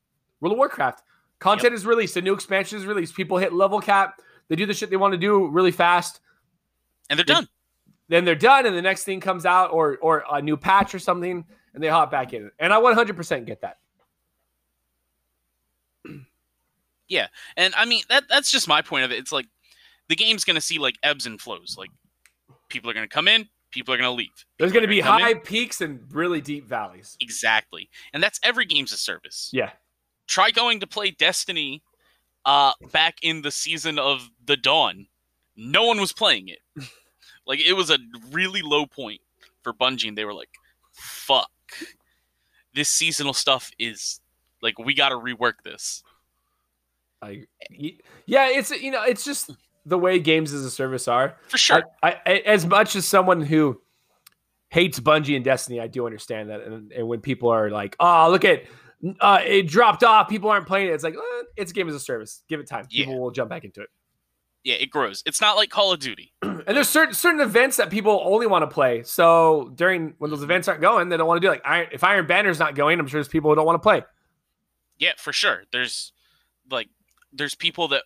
World 0.40 0.53
of 0.53 0.59
Warcraft, 0.59 1.03
content 1.38 1.75
is 1.75 1.87
released. 1.87 2.16
A 2.16 2.22
new 2.22 2.35
expansion 2.35 2.79
is 2.79 2.87
released. 2.87 3.14
People 3.14 3.38
hit 3.38 3.53
level 3.53 3.81
cap. 3.81 4.20
They 4.49 4.57
do 4.57 4.66
the 4.66 4.75
shit 4.75 4.90
they 4.90 4.96
want 4.96 5.12
to 5.12 5.18
do 5.18 5.49
really 5.49 5.70
fast. 5.72 6.20
And 7.11 7.18
they're 7.18 7.25
They- 7.25 7.33
done. 7.35 7.49
Then 8.09 8.25
they're 8.25 8.37
done, 8.37 8.66
and 8.66 8.77
the 8.77 8.83
next 8.83 9.03
thing 9.03 9.18
comes 9.20 9.44
out, 9.44 9.72
or 9.72 9.96
or 9.96 10.25
a 10.31 10.40
new 10.40 10.57
patch 10.57 10.94
or 10.94 11.01
something, 11.01 11.44
and 11.75 11.83
they 11.83 11.88
hop 11.88 12.09
back 12.11 12.33
in. 12.33 12.53
And 12.61 12.72
I 12.72 12.77
100% 12.81 13.46
get 13.46 13.62
that. 13.62 13.79
Yeah, 17.09 17.29
and 17.57 17.72
I 17.77 17.85
mean 17.85 18.03
that 18.09 18.25
that's 18.29 18.51
just 18.51 18.66
my 18.66 18.83
point 18.83 19.05
of 19.05 19.12
it. 19.12 19.18
It's 19.18 19.31
like 19.33 19.46
the 20.09 20.16
game's 20.16 20.44
gonna 20.44 20.61
see 20.61 20.79
like 20.79 20.96
ebbs 21.05 21.27
and 21.27 21.40
flows. 21.40 21.77
Like 21.79 21.90
people 22.68 22.90
are 22.90 22.94
gonna 22.94 23.07
come 23.07 23.29
in, 23.29 23.49
people 23.70 23.94
are 23.94 23.96
gonna 23.96 24.11
leave. 24.12 24.44
There's 24.59 24.72
going 24.72 24.83
to 24.83 24.88
be 24.88 25.03
come 25.03 25.18
in. 25.18 25.25
high 25.25 25.35
peaks 25.35 25.81
and 25.81 26.01
really 26.12 26.40
deep 26.40 26.66
valleys. 26.66 27.16
Exactly. 27.20 27.88
And 28.12 28.20
that's 28.22 28.40
every 28.42 28.64
game's 28.64 28.92
a 28.92 28.96
service. 28.96 29.51
Yeah. 29.53 29.70
Try 30.27 30.51
going 30.51 30.81
to 30.81 30.87
play 30.87 31.11
Destiny 31.11 31.83
uh 32.45 32.73
back 32.93 33.17
in 33.23 33.43
the 33.43 33.51
season 33.51 33.99
of 33.99 34.31
the 34.45 34.57
dawn. 34.57 35.07
No 35.57 35.85
one 35.85 36.01
was 36.01 36.12
playing 36.12 36.49
it. 36.49 36.61
like 37.47 37.61
it 37.61 37.73
was 37.73 37.91
a 37.91 37.99
really 38.31 38.62
low 38.62 38.87
point 38.87 39.21
for 39.62 39.73
Bungie 39.73 40.09
and 40.09 40.17
they 40.17 40.25
were 40.25 40.35
like, 40.35 40.51
fuck. 40.93 41.51
This 42.75 42.89
seasonal 42.89 43.33
stuff 43.33 43.71
is 43.79 44.21
like 44.62 44.79
we 44.79 44.95
gotta 44.95 45.17
rework 45.17 45.62
this. 45.65 46.03
I, 47.23 47.45
yeah, 47.71 48.49
it's 48.51 48.71
you 48.71 48.91
know, 48.91 49.03
it's 49.03 49.25
just 49.25 49.51
the 49.87 49.99
way 49.99 50.19
games 50.19 50.53
as 50.53 50.65
a 50.65 50.71
service 50.71 51.09
are. 51.09 51.37
For 51.49 51.59
sure. 51.59 51.85
I, 52.03 52.17
I, 52.27 52.33
as 52.45 52.67
much 52.67 52.97
as 52.97 53.07
someone 53.07 53.41
who 53.41 53.81
hates 54.71 55.01
Bungie 55.01 55.37
and 55.37 55.45
Destiny, 55.45 55.81
I 55.81 55.87
do 55.87 56.07
understand 56.07 56.51
that. 56.51 56.61
And, 56.62 56.93
and 56.93 57.09
when 57.09 57.21
people 57.21 57.49
are 57.49 57.71
like, 57.71 57.97
"Oh, 58.01 58.29
look 58.31 58.45
at 58.45 58.65
uh, 59.21 59.40
it 59.45 59.69
dropped 59.69 60.03
off," 60.05 60.29
people 60.29 60.51
aren't 60.51 60.66
playing 60.66 60.88
it. 60.88 60.92
It's 60.92 61.05
like 61.05 61.14
eh, 61.14 61.42
it's 61.57 61.71
a 61.71 61.75
game 61.75 61.88
as 61.88 61.95
a 61.95 62.01
service. 62.01 62.42
Give 62.49 62.61
it 62.61 62.66
time. 62.69 62.87
People 62.87 63.21
will 63.21 63.31
jump 63.31 63.51
back 63.51 63.64
into 63.64 63.81
it. 63.83 63.88
yeah, 64.64 64.75
it 64.75 64.90
grows. 64.90 65.23
It's 65.27 65.40
not 65.40 65.57
like 65.57 65.71
Call 65.71 65.92
of 65.92 66.01
Duty. 66.01 66.33
And 66.66 66.77
there's 66.77 66.88
certain 66.88 67.14
certain 67.14 67.40
events 67.40 67.77
that 67.77 67.90
people 67.90 68.21
only 68.25 68.49
want 68.49 68.62
to 68.62 68.66
play. 68.66 69.05
So 69.05 69.71
during 69.77 70.14
when 70.19 70.33
those 70.33 70.42
events 70.42 70.66
aren't 70.66 70.81
going, 70.81 71.09
they 71.11 71.16
don't 71.16 71.29
want 71.29 71.40
to 71.40 71.47
do 71.47 71.53
it. 71.53 71.57
like 71.57 71.62
Iron, 71.64 71.87
if 71.92 72.03
Iron 72.03 72.27
Banner's 72.27 72.59
not 72.59 72.75
going, 72.75 72.99
I'm 72.99 73.07
sure 73.07 73.19
there's 73.19 73.29
people 73.29 73.51
who 73.53 73.55
don't 73.55 73.66
want 73.66 73.77
to 73.81 73.83
play. 73.83 74.03
Yeah, 74.99 75.12
for 75.16 75.33
sure. 75.33 75.62
There's 75.71 76.12
like 76.69 76.88
there's 77.33 77.55
people 77.55 77.87
that 77.88 78.03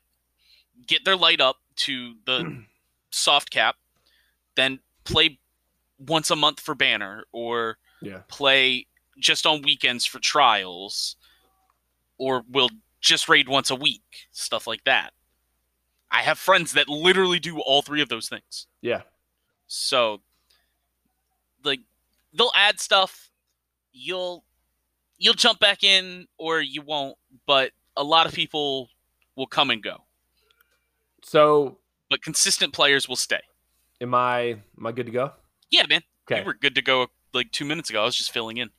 get 0.86 1.06
their 1.06 1.16
light 1.16 1.40
up 1.40 1.56
to 1.76 2.16
the 2.26 2.64
soft 3.10 3.50
cap, 3.50 3.76
then 4.56 4.80
play 5.04 5.38
once 5.98 6.30
a 6.30 6.36
month 6.36 6.60
for 6.60 6.74
banner 6.74 7.24
or 7.32 7.78
Yeah. 8.02 8.18
play 8.28 8.86
just 9.18 9.46
on 9.46 9.62
weekends 9.62 10.06
for 10.06 10.18
trials 10.18 11.16
or 12.18 12.44
will 12.50 12.70
just 13.00 13.28
raid 13.28 13.48
once 13.48 13.70
a 13.70 13.74
week, 13.74 14.02
stuff 14.30 14.66
like 14.66 14.84
that. 14.84 15.12
I 16.10 16.22
have 16.22 16.38
friends 16.38 16.72
that 16.72 16.88
literally 16.88 17.38
do 17.38 17.60
all 17.60 17.82
three 17.82 18.02
of 18.02 18.08
those 18.08 18.28
things. 18.28 18.66
Yeah. 18.82 19.02
So 19.68 20.20
like 21.64 21.80
they'll 22.36 22.52
add 22.56 22.80
stuff, 22.80 23.30
you'll 23.92 24.44
you'll 25.18 25.34
jump 25.34 25.60
back 25.60 25.84
in 25.84 26.26
or 26.38 26.60
you 26.60 26.82
won't, 26.82 27.16
but 27.46 27.72
a 27.96 28.02
lot 28.02 28.26
of 28.26 28.32
people 28.32 28.88
will 29.36 29.46
come 29.46 29.70
and 29.70 29.82
go. 29.82 29.98
So 31.22 31.78
But 32.08 32.22
consistent 32.22 32.72
players 32.72 33.08
will 33.08 33.16
stay. 33.16 33.40
am 34.00 34.14
I 34.14 34.56
am 34.78 34.86
I 34.86 34.92
good 34.92 35.06
to 35.06 35.12
go? 35.12 35.32
Yeah, 35.70 35.84
man. 35.88 36.02
Okay. 36.30 36.40
You 36.40 36.46
were 36.46 36.54
good 36.54 36.74
to 36.74 36.82
go 36.82 37.06
like 37.32 37.52
2 37.52 37.64
minutes 37.64 37.90
ago. 37.90 38.02
I 38.02 38.04
was 38.06 38.16
just 38.16 38.32
filling 38.32 38.56
in. 38.56 38.70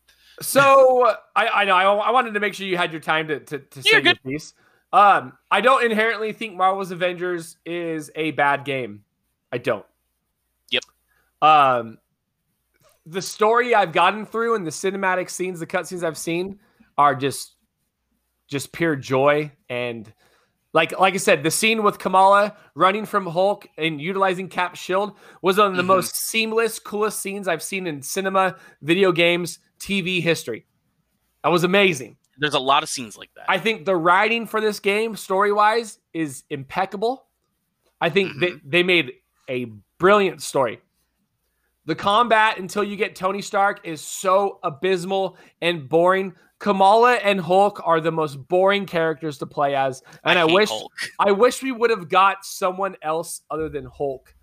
So 0.41 1.15
I, 1.35 1.47
I 1.47 1.65
know 1.65 1.75
I, 1.75 1.83
I 1.83 2.11
wanted 2.11 2.33
to 2.33 2.39
make 2.39 2.53
sure 2.53 2.65
you 2.67 2.77
had 2.77 2.91
your 2.91 3.01
time 3.01 3.27
to 3.29 3.39
to, 3.39 3.59
to 3.59 3.83
say 3.83 3.89
You're 3.91 4.01
your 4.01 4.13
good. 4.13 4.23
piece. 4.23 4.53
Um, 4.93 5.33
I 5.49 5.61
don't 5.61 5.83
inherently 5.85 6.33
think 6.33 6.55
Marvel's 6.55 6.91
Avengers 6.91 7.57
is 7.65 8.11
a 8.15 8.31
bad 8.31 8.65
game. 8.65 9.03
I 9.51 9.57
don't. 9.57 9.85
Yep. 10.69 10.83
Um, 11.41 11.97
the 13.05 13.21
story 13.21 13.73
I've 13.73 13.93
gotten 13.93 14.25
through 14.25 14.55
and 14.55 14.67
the 14.67 14.71
cinematic 14.71 15.29
scenes, 15.29 15.59
the 15.59 15.67
cutscenes 15.67 16.03
I've 16.03 16.17
seen, 16.17 16.59
are 16.97 17.15
just 17.15 17.55
just 18.47 18.71
pure 18.73 18.95
joy 18.97 19.49
and 19.69 20.11
like 20.73 20.97
like 20.99 21.13
I 21.13 21.17
said, 21.17 21.43
the 21.43 21.51
scene 21.51 21.83
with 21.83 21.99
Kamala 21.99 22.55
running 22.75 23.05
from 23.05 23.25
Hulk 23.25 23.67
and 23.77 24.01
utilizing 24.01 24.47
Cap's 24.49 24.79
shield 24.79 25.17
was 25.41 25.57
one 25.57 25.67
of 25.67 25.75
the 25.77 25.83
Mhm. 25.83 25.87
most 25.87 26.15
seamless, 26.15 26.79
coolest 26.79 27.21
scenes 27.21 27.47
I've 27.47 27.63
seen 27.63 27.87
in 27.87 28.01
cinema, 28.01 28.55
video 28.81 29.11
games, 29.11 29.59
TV 29.81 30.21
history. 30.21 30.65
That 31.43 31.49
was 31.49 31.63
amazing. 31.63 32.17
There's 32.37 32.53
a 32.53 32.59
lot 32.59 32.83
of 32.83 32.89
scenes 32.89 33.17
like 33.17 33.29
that. 33.35 33.45
I 33.49 33.57
think 33.57 33.85
the 33.85 33.95
writing 33.95 34.47
for 34.47 34.61
this 34.61 34.79
game, 34.79 35.15
story 35.15 35.51
wise, 35.51 35.99
is 36.13 36.43
impeccable. 36.49 37.25
I 37.99 38.09
think 38.09 38.39
they, 38.39 38.51
mm-hmm. 38.51 38.69
they 38.69 38.83
made 38.83 39.13
a 39.49 39.65
brilliant 39.97 40.41
story. 40.41 40.81
The 41.85 41.95
combat 41.95 42.57
until 42.57 42.83
you 42.83 42.95
get 42.95 43.15
Tony 43.15 43.41
Stark 43.41 43.81
is 43.83 44.01
so 44.01 44.59
abysmal 44.63 45.37
and 45.61 45.89
boring. 45.89 46.33
Kamala 46.59 47.15
and 47.15 47.41
Hulk 47.41 47.81
are 47.83 47.99
the 47.99 48.11
most 48.11 48.35
boring 48.47 48.85
characters 48.85 49.39
to 49.39 49.47
play 49.47 49.75
as, 49.75 50.03
and 50.23 50.37
I, 50.37 50.45
hate 50.45 50.53
wish 50.53 50.69
Hulk. 50.69 50.91
I 51.19 51.31
wish 51.31 51.63
we 51.63 51.71
would 51.71 51.89
have 51.89 52.07
got 52.07 52.45
someone 52.45 52.95
else 53.01 53.41
other 53.49 53.67
than 53.67 53.85
Hulk. 53.85 54.35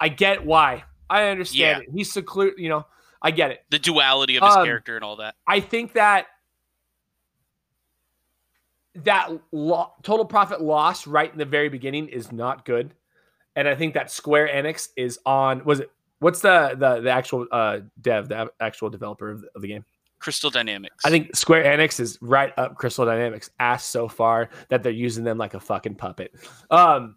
I 0.00 0.08
get 0.08 0.44
why. 0.44 0.84
I 1.10 1.28
understand 1.28 1.82
it. 1.82 1.88
He's 1.94 2.10
secluded. 2.10 2.58
You 2.58 2.70
know, 2.70 2.86
I 3.22 3.30
get 3.30 3.50
it. 3.50 3.64
the 3.70 3.78
duality 3.78 4.36
of 4.36 4.44
his 4.44 4.56
Um, 4.56 4.64
character 4.64 4.96
and 4.96 5.04
all 5.04 5.16
that. 5.16 5.34
I 5.46 5.60
think 5.60 5.92
that 5.94 6.26
that 8.96 9.30
lo- 9.52 9.92
total 10.02 10.24
profit 10.24 10.60
loss 10.60 11.06
right 11.06 11.30
in 11.30 11.38
the 11.38 11.44
very 11.44 11.68
beginning 11.68 12.08
is 12.08 12.32
not 12.32 12.64
good, 12.64 12.94
and 13.56 13.68
I 13.68 13.74
think 13.74 13.94
that 13.94 14.10
Square 14.10 14.48
Enix 14.48 14.88
is 14.96 15.18
on. 15.24 15.64
Was 15.64 15.80
it? 15.80 15.90
What's 16.18 16.40
the 16.40 16.74
the 16.76 17.00
the 17.00 17.10
actual 17.10 17.46
uh, 17.52 17.80
dev, 18.00 18.28
the 18.28 18.50
actual 18.60 18.90
developer 18.90 19.30
of 19.30 19.42
the, 19.42 19.48
of 19.54 19.62
the 19.62 19.68
game? 19.68 19.84
Crystal 20.18 20.50
Dynamics. 20.50 20.96
I 21.04 21.08
think 21.10 21.34
Square 21.34 21.64
Enix 21.64 21.98
is 21.98 22.18
right 22.20 22.52
up 22.58 22.74
Crystal 22.76 23.06
Dynamics 23.06 23.48
ass 23.58 23.84
so 23.86 24.06
far 24.06 24.50
that 24.68 24.82
they're 24.82 24.92
using 24.92 25.24
them 25.24 25.38
like 25.38 25.54
a 25.54 25.60
fucking 25.60 25.94
puppet. 25.94 26.34
Um, 26.70 27.16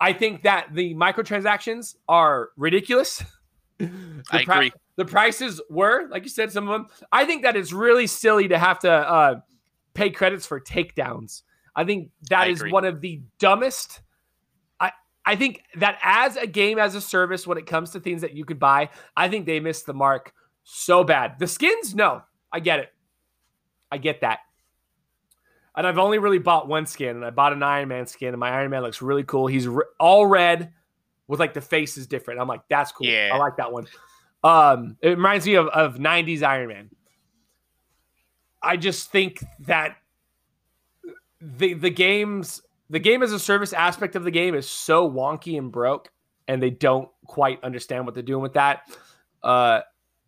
I 0.00 0.12
think 0.12 0.42
that 0.44 0.68
the 0.72 0.94
microtransactions 0.94 1.96
are 2.08 2.50
ridiculous. 2.56 3.22
The 4.30 4.38
I 4.38 4.44
pri- 4.44 4.56
agree. 4.56 4.72
The 4.96 5.04
prices 5.04 5.60
were, 5.68 6.08
like 6.08 6.22
you 6.22 6.28
said, 6.28 6.52
some 6.52 6.68
of 6.68 6.72
them. 6.72 6.86
I 7.10 7.24
think 7.24 7.42
that 7.42 7.56
it's 7.56 7.72
really 7.72 8.06
silly 8.06 8.48
to 8.48 8.58
have 8.58 8.78
to 8.80 8.90
uh, 8.90 9.40
pay 9.92 10.10
credits 10.10 10.46
for 10.46 10.60
takedowns. 10.60 11.42
I 11.74 11.84
think 11.84 12.10
that 12.30 12.42
I 12.42 12.46
is 12.46 12.60
agree. 12.60 12.72
one 12.72 12.84
of 12.84 13.00
the 13.00 13.20
dumbest. 13.38 14.00
I 14.80 14.92
I 15.26 15.36
think 15.36 15.62
that 15.76 15.98
as 16.02 16.36
a 16.36 16.46
game 16.46 16.78
as 16.78 16.94
a 16.94 17.00
service, 17.00 17.46
when 17.46 17.58
it 17.58 17.66
comes 17.66 17.90
to 17.90 18.00
things 18.00 18.22
that 18.22 18.34
you 18.34 18.44
could 18.44 18.60
buy, 18.60 18.90
I 19.16 19.28
think 19.28 19.46
they 19.46 19.60
missed 19.60 19.86
the 19.86 19.94
mark 19.94 20.32
so 20.62 21.04
bad. 21.04 21.38
The 21.38 21.46
skins, 21.46 21.94
no, 21.94 22.22
I 22.52 22.60
get 22.60 22.78
it. 22.78 22.88
I 23.90 23.98
get 23.98 24.20
that. 24.22 24.40
And 25.76 25.86
I've 25.86 25.98
only 25.98 26.18
really 26.18 26.38
bought 26.38 26.68
one 26.68 26.86
skin, 26.86 27.16
and 27.16 27.24
I 27.24 27.30
bought 27.30 27.52
an 27.52 27.62
Iron 27.64 27.88
Man 27.88 28.06
skin, 28.06 28.28
and 28.28 28.38
my 28.38 28.50
Iron 28.50 28.70
Man 28.70 28.82
looks 28.82 29.02
really 29.02 29.24
cool. 29.24 29.48
He's 29.48 29.66
re- 29.66 29.84
all 29.98 30.24
red 30.26 30.72
with 31.28 31.40
like 31.40 31.54
the 31.54 31.60
face 31.60 31.96
is 31.96 32.06
different. 32.06 32.40
I'm 32.40 32.48
like, 32.48 32.62
that's 32.68 32.92
cool. 32.92 33.06
Yeah. 33.06 33.30
I 33.32 33.36
like 33.38 33.56
that 33.56 33.72
one. 33.72 33.86
Um, 34.42 34.96
it 35.00 35.10
reminds 35.10 35.46
me 35.46 35.54
of, 35.54 35.68
of 35.68 35.96
90s 35.96 36.42
Iron 36.42 36.68
Man. 36.68 36.90
I 38.62 38.76
just 38.76 39.10
think 39.10 39.44
that 39.60 39.96
the 41.40 41.74
the 41.74 41.90
games 41.90 42.62
the 42.90 42.98
game 42.98 43.22
as 43.22 43.32
a 43.32 43.38
service 43.38 43.72
aspect 43.72 44.16
of 44.16 44.24
the 44.24 44.30
game 44.30 44.54
is 44.54 44.68
so 44.68 45.10
wonky 45.10 45.58
and 45.58 45.70
broke, 45.70 46.10
and 46.48 46.62
they 46.62 46.70
don't 46.70 47.08
quite 47.26 47.62
understand 47.62 48.04
what 48.04 48.14
they're 48.14 48.22
doing 48.22 48.42
with 48.42 48.54
that. 48.54 48.82
Uh, 49.42 49.80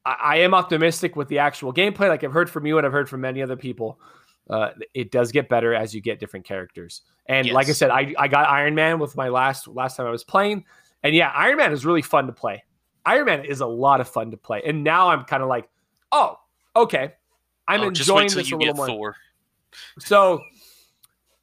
I, 0.04 0.16
I 0.20 0.36
am 0.36 0.54
optimistic 0.54 1.16
with 1.16 1.28
the 1.28 1.38
actual 1.38 1.72
gameplay. 1.72 2.08
Like 2.08 2.24
I've 2.24 2.32
heard 2.32 2.50
from 2.50 2.66
you 2.66 2.78
and 2.78 2.86
I've 2.86 2.92
heard 2.92 3.08
from 3.08 3.22
many 3.22 3.42
other 3.42 3.56
people. 3.56 4.00
Uh, 4.48 4.70
it 4.94 5.10
does 5.10 5.32
get 5.32 5.48
better 5.48 5.74
as 5.74 5.94
you 5.94 6.00
get 6.00 6.20
different 6.20 6.46
characters. 6.46 7.02
And 7.26 7.50
like 7.50 7.68
I 7.68 7.72
said, 7.72 7.90
I, 7.90 8.14
I 8.16 8.28
got 8.28 8.48
Iron 8.48 8.74
Man 8.74 8.98
with 8.98 9.16
my 9.16 9.28
last 9.28 9.66
last 9.66 9.96
time 9.96 10.06
I 10.06 10.10
was 10.10 10.24
playing. 10.24 10.64
And 11.06 11.14
yeah, 11.14 11.30
Iron 11.36 11.56
Man 11.56 11.72
is 11.72 11.86
really 11.86 12.02
fun 12.02 12.26
to 12.26 12.32
play. 12.32 12.64
Iron 13.04 13.26
Man 13.26 13.44
is 13.44 13.60
a 13.60 13.66
lot 13.66 14.00
of 14.00 14.08
fun 14.08 14.32
to 14.32 14.36
play. 14.36 14.60
And 14.66 14.82
now 14.82 15.08
I'm 15.10 15.22
kind 15.22 15.40
of 15.40 15.48
like, 15.48 15.68
oh, 16.10 16.36
okay. 16.74 17.12
I'm 17.68 17.82
Oh, 17.82 17.86
enjoying 17.88 18.28
this 18.28 18.50
a 18.50 18.56
little 18.56 18.74
more. 18.74 18.86
Thor. 18.88 19.16
So 20.00 20.42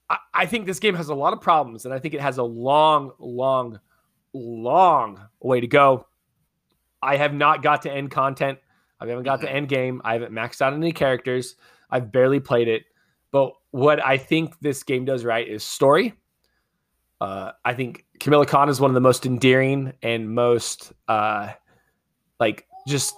I, 0.10 0.18
I 0.34 0.46
think 0.48 0.66
this 0.66 0.80
game 0.80 0.96
has 0.96 1.08
a 1.08 1.16
lot 1.16 1.32
of 1.32 1.40
problems, 1.40 1.86
and 1.86 1.94
I 1.94 2.00
think 2.00 2.14
it 2.14 2.20
has 2.20 2.40
a 2.40 2.44
long, 2.44 3.12
long, 3.20 3.80
long 4.34 5.22
way 5.40 5.62
to 5.62 5.68
go. 5.68 6.08
I 7.02 7.16
have 7.16 7.34
not 7.34 7.64
got 7.64 7.84
to 7.84 7.92
end 7.92 8.12
content. 8.12 8.60
I 9.00 9.06
haven't 9.08 9.24
got 9.24 9.40
to 9.42 9.50
end 9.50 9.70
game. 9.70 10.02
I 10.04 10.12
haven't 10.12 10.34
maxed 10.34 10.62
out 10.62 10.74
any 10.74 10.92
characters. 10.92 11.56
I've 11.90 12.12
barely 12.12 12.42
played 12.42 12.68
it. 12.68 12.84
But 13.32 13.54
what 13.72 14.06
I 14.06 14.18
think 14.18 14.60
this 14.60 14.84
game 14.84 15.06
does 15.06 15.24
right 15.24 15.48
is 15.48 15.64
story. 15.64 16.16
Uh, 17.24 17.54
I 17.64 17.74
think 17.74 18.06
Kamala 18.20 18.46
Khan 18.46 18.68
is 18.68 18.82
one 18.82 18.92
of 18.92 18.96
the 18.96 19.00
most 19.00 19.26
endearing 19.26 19.94
and 20.02 20.36
most 20.36 20.92
uh, 21.08 21.54
like 22.38 22.68
just 22.86 23.16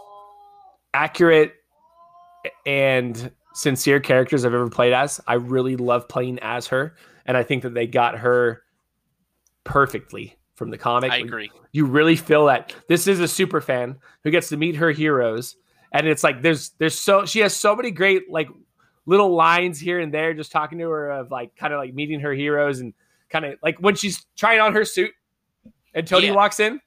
accurate 0.94 1.56
and 2.68 3.32
sincere 3.56 4.00
characters 4.00 4.46
I've 4.46 4.54
ever 4.54 4.70
played 4.70 4.94
as. 4.94 5.20
I 5.26 5.34
really 5.34 5.76
love 5.76 6.08
playing 6.08 6.38
as 6.44 6.68
her, 6.68 6.96
and 7.26 7.36
I 7.36 7.42
think 7.42 7.64
that 7.64 7.74
they 7.74 7.88
got 7.88 8.20
her 8.20 8.62
perfectly 9.64 10.38
from 10.54 10.70
the 10.70 10.78
comic. 10.78 11.12
I 11.12 11.18
agree. 11.18 11.50
You 11.72 11.86
really 11.86 12.16
feel 12.16 12.46
that 12.46 12.76
this 12.88 13.08
is 13.08 13.20
a 13.20 13.28
super 13.28 13.60
fan 13.60 13.96
who 14.24 14.30
gets 14.30 14.50
to 14.50 14.58
meet 14.58 14.76
her 14.76 14.92
heroes, 14.92 15.56
and 15.92 16.06
it's 16.06 16.24
like 16.24 16.44
there's 16.44 16.70
there's 16.78 16.94
so 16.94 17.26
she 17.26 17.40
has 17.40 17.56
so 17.56 17.76
many 17.76 17.90
great 17.90 18.30
like 18.30 18.50
little 19.08 19.34
lines 19.34 19.80
here 19.80 20.00
and 20.00 20.14
there, 20.14 20.36
just 20.36 20.52
talking 20.52 20.78
to 20.78 20.88
her 20.92 21.10
of 21.10 21.32
like 21.32 21.56
kind 21.56 21.74
of 21.74 21.80
like 21.80 21.96
meeting 21.96 22.20
her 22.20 22.34
heroes 22.34 22.82
and 22.82 22.94
kind 23.30 23.46
of 23.46 23.56
like 23.64 23.78
when 23.80 23.96
she's 23.96 24.26
trying 24.38 24.60
on 24.60 24.74
her 24.74 24.86
suit, 24.86 25.12
and 25.94 26.08
Tony 26.08 26.28
Yeah. 26.28 26.34
walks 26.34 26.60
in. 26.60 26.80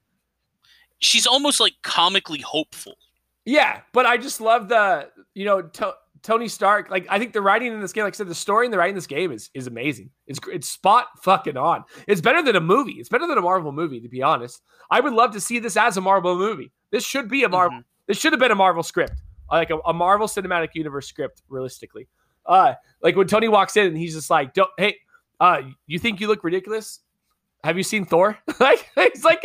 She's 1.00 1.26
almost 1.26 1.60
like 1.60 1.74
comically 1.82 2.40
hopeful. 2.40 2.96
Yeah, 3.44 3.80
but 3.92 4.04
I 4.04 4.16
just 4.16 4.40
love 4.40 4.68
the 4.68 5.10
you 5.34 5.44
know 5.44 5.62
to- 5.62 5.94
Tony 6.22 6.48
Stark. 6.48 6.90
Like 6.90 7.06
I 7.08 7.18
think 7.18 7.32
the 7.32 7.40
writing 7.40 7.72
in 7.72 7.80
this 7.80 7.92
game, 7.92 8.04
like 8.04 8.14
I 8.14 8.16
said, 8.16 8.28
the 8.28 8.34
story 8.34 8.66
and 8.66 8.72
the 8.72 8.78
writing 8.78 8.92
in 8.92 8.96
this 8.96 9.06
game 9.06 9.30
is 9.30 9.50
is 9.54 9.66
amazing. 9.66 10.10
It's 10.26 10.40
it's 10.52 10.68
spot 10.68 11.06
fucking 11.22 11.56
on. 11.56 11.84
It's 12.08 12.20
better 12.20 12.42
than 12.42 12.56
a 12.56 12.60
movie. 12.60 12.92
It's 12.94 13.08
better 13.08 13.26
than 13.26 13.38
a 13.38 13.42
Marvel 13.42 13.70
movie, 13.72 14.00
to 14.00 14.08
be 14.08 14.22
honest. 14.22 14.60
I 14.90 15.00
would 15.00 15.12
love 15.12 15.32
to 15.32 15.40
see 15.40 15.58
this 15.60 15.76
as 15.76 15.96
a 15.96 16.00
Marvel 16.00 16.36
movie. 16.36 16.72
This 16.90 17.04
should 17.04 17.28
be 17.28 17.44
a 17.44 17.48
Marvel. 17.48 17.78
Mhm. 17.78 17.84
This 18.06 18.18
should 18.18 18.32
have 18.32 18.40
been 18.40 18.50
a 18.50 18.54
Marvel 18.56 18.82
script, 18.82 19.20
like 19.52 19.70
a, 19.70 19.78
a 19.86 19.92
Marvel 19.92 20.26
Cinematic 20.26 20.70
Universe 20.74 21.06
script, 21.06 21.42
realistically. 21.48 22.08
Uh, 22.46 22.72
like 23.02 23.14
when 23.14 23.26
Tony 23.26 23.46
walks 23.48 23.76
in 23.76 23.86
and 23.86 23.96
he's 23.96 24.14
just 24.14 24.30
like, 24.30 24.54
"Don't, 24.54 24.70
hey, 24.78 24.96
uh, 25.40 25.62
you 25.86 25.98
think 25.98 26.20
you 26.20 26.28
look 26.28 26.44
ridiculous? 26.44 27.00
Have 27.64 27.76
you 27.76 27.82
seen 27.82 28.04
Thor? 28.04 28.38
like, 28.60 28.88
he's 28.94 29.24
like, 29.24 29.44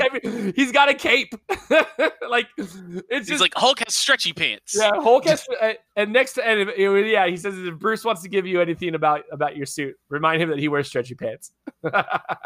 he's 0.56 0.72
got 0.72 0.88
a 0.88 0.94
cape. 0.94 1.34
like, 2.30 2.48
it's 2.58 2.78
He's 3.10 3.28
just 3.28 3.42
like 3.42 3.54
Hulk 3.56 3.80
has 3.80 3.96
stretchy 3.96 4.34
pants. 4.34 4.76
yeah, 4.78 4.92
Hulk 4.94 5.26
has, 5.26 5.46
and 5.96 6.14
next 6.14 6.34
to 6.34 6.46
and 6.46 6.72
yeah, 7.08 7.28
he 7.28 7.38
says 7.38 7.58
if 7.58 7.80
Bruce 7.80 8.06
wants 8.06 8.22
to 8.22 8.30
give 8.30 8.46
you 8.46 8.62
anything 8.62 8.94
about 8.94 9.24
about 9.32 9.58
your 9.58 9.66
suit, 9.66 9.96
remind 10.10 10.42
him 10.42 10.50
that 10.50 10.60
he 10.60 10.68
wears 10.68 10.88
stretchy 10.88 11.16
pants. 11.16 11.52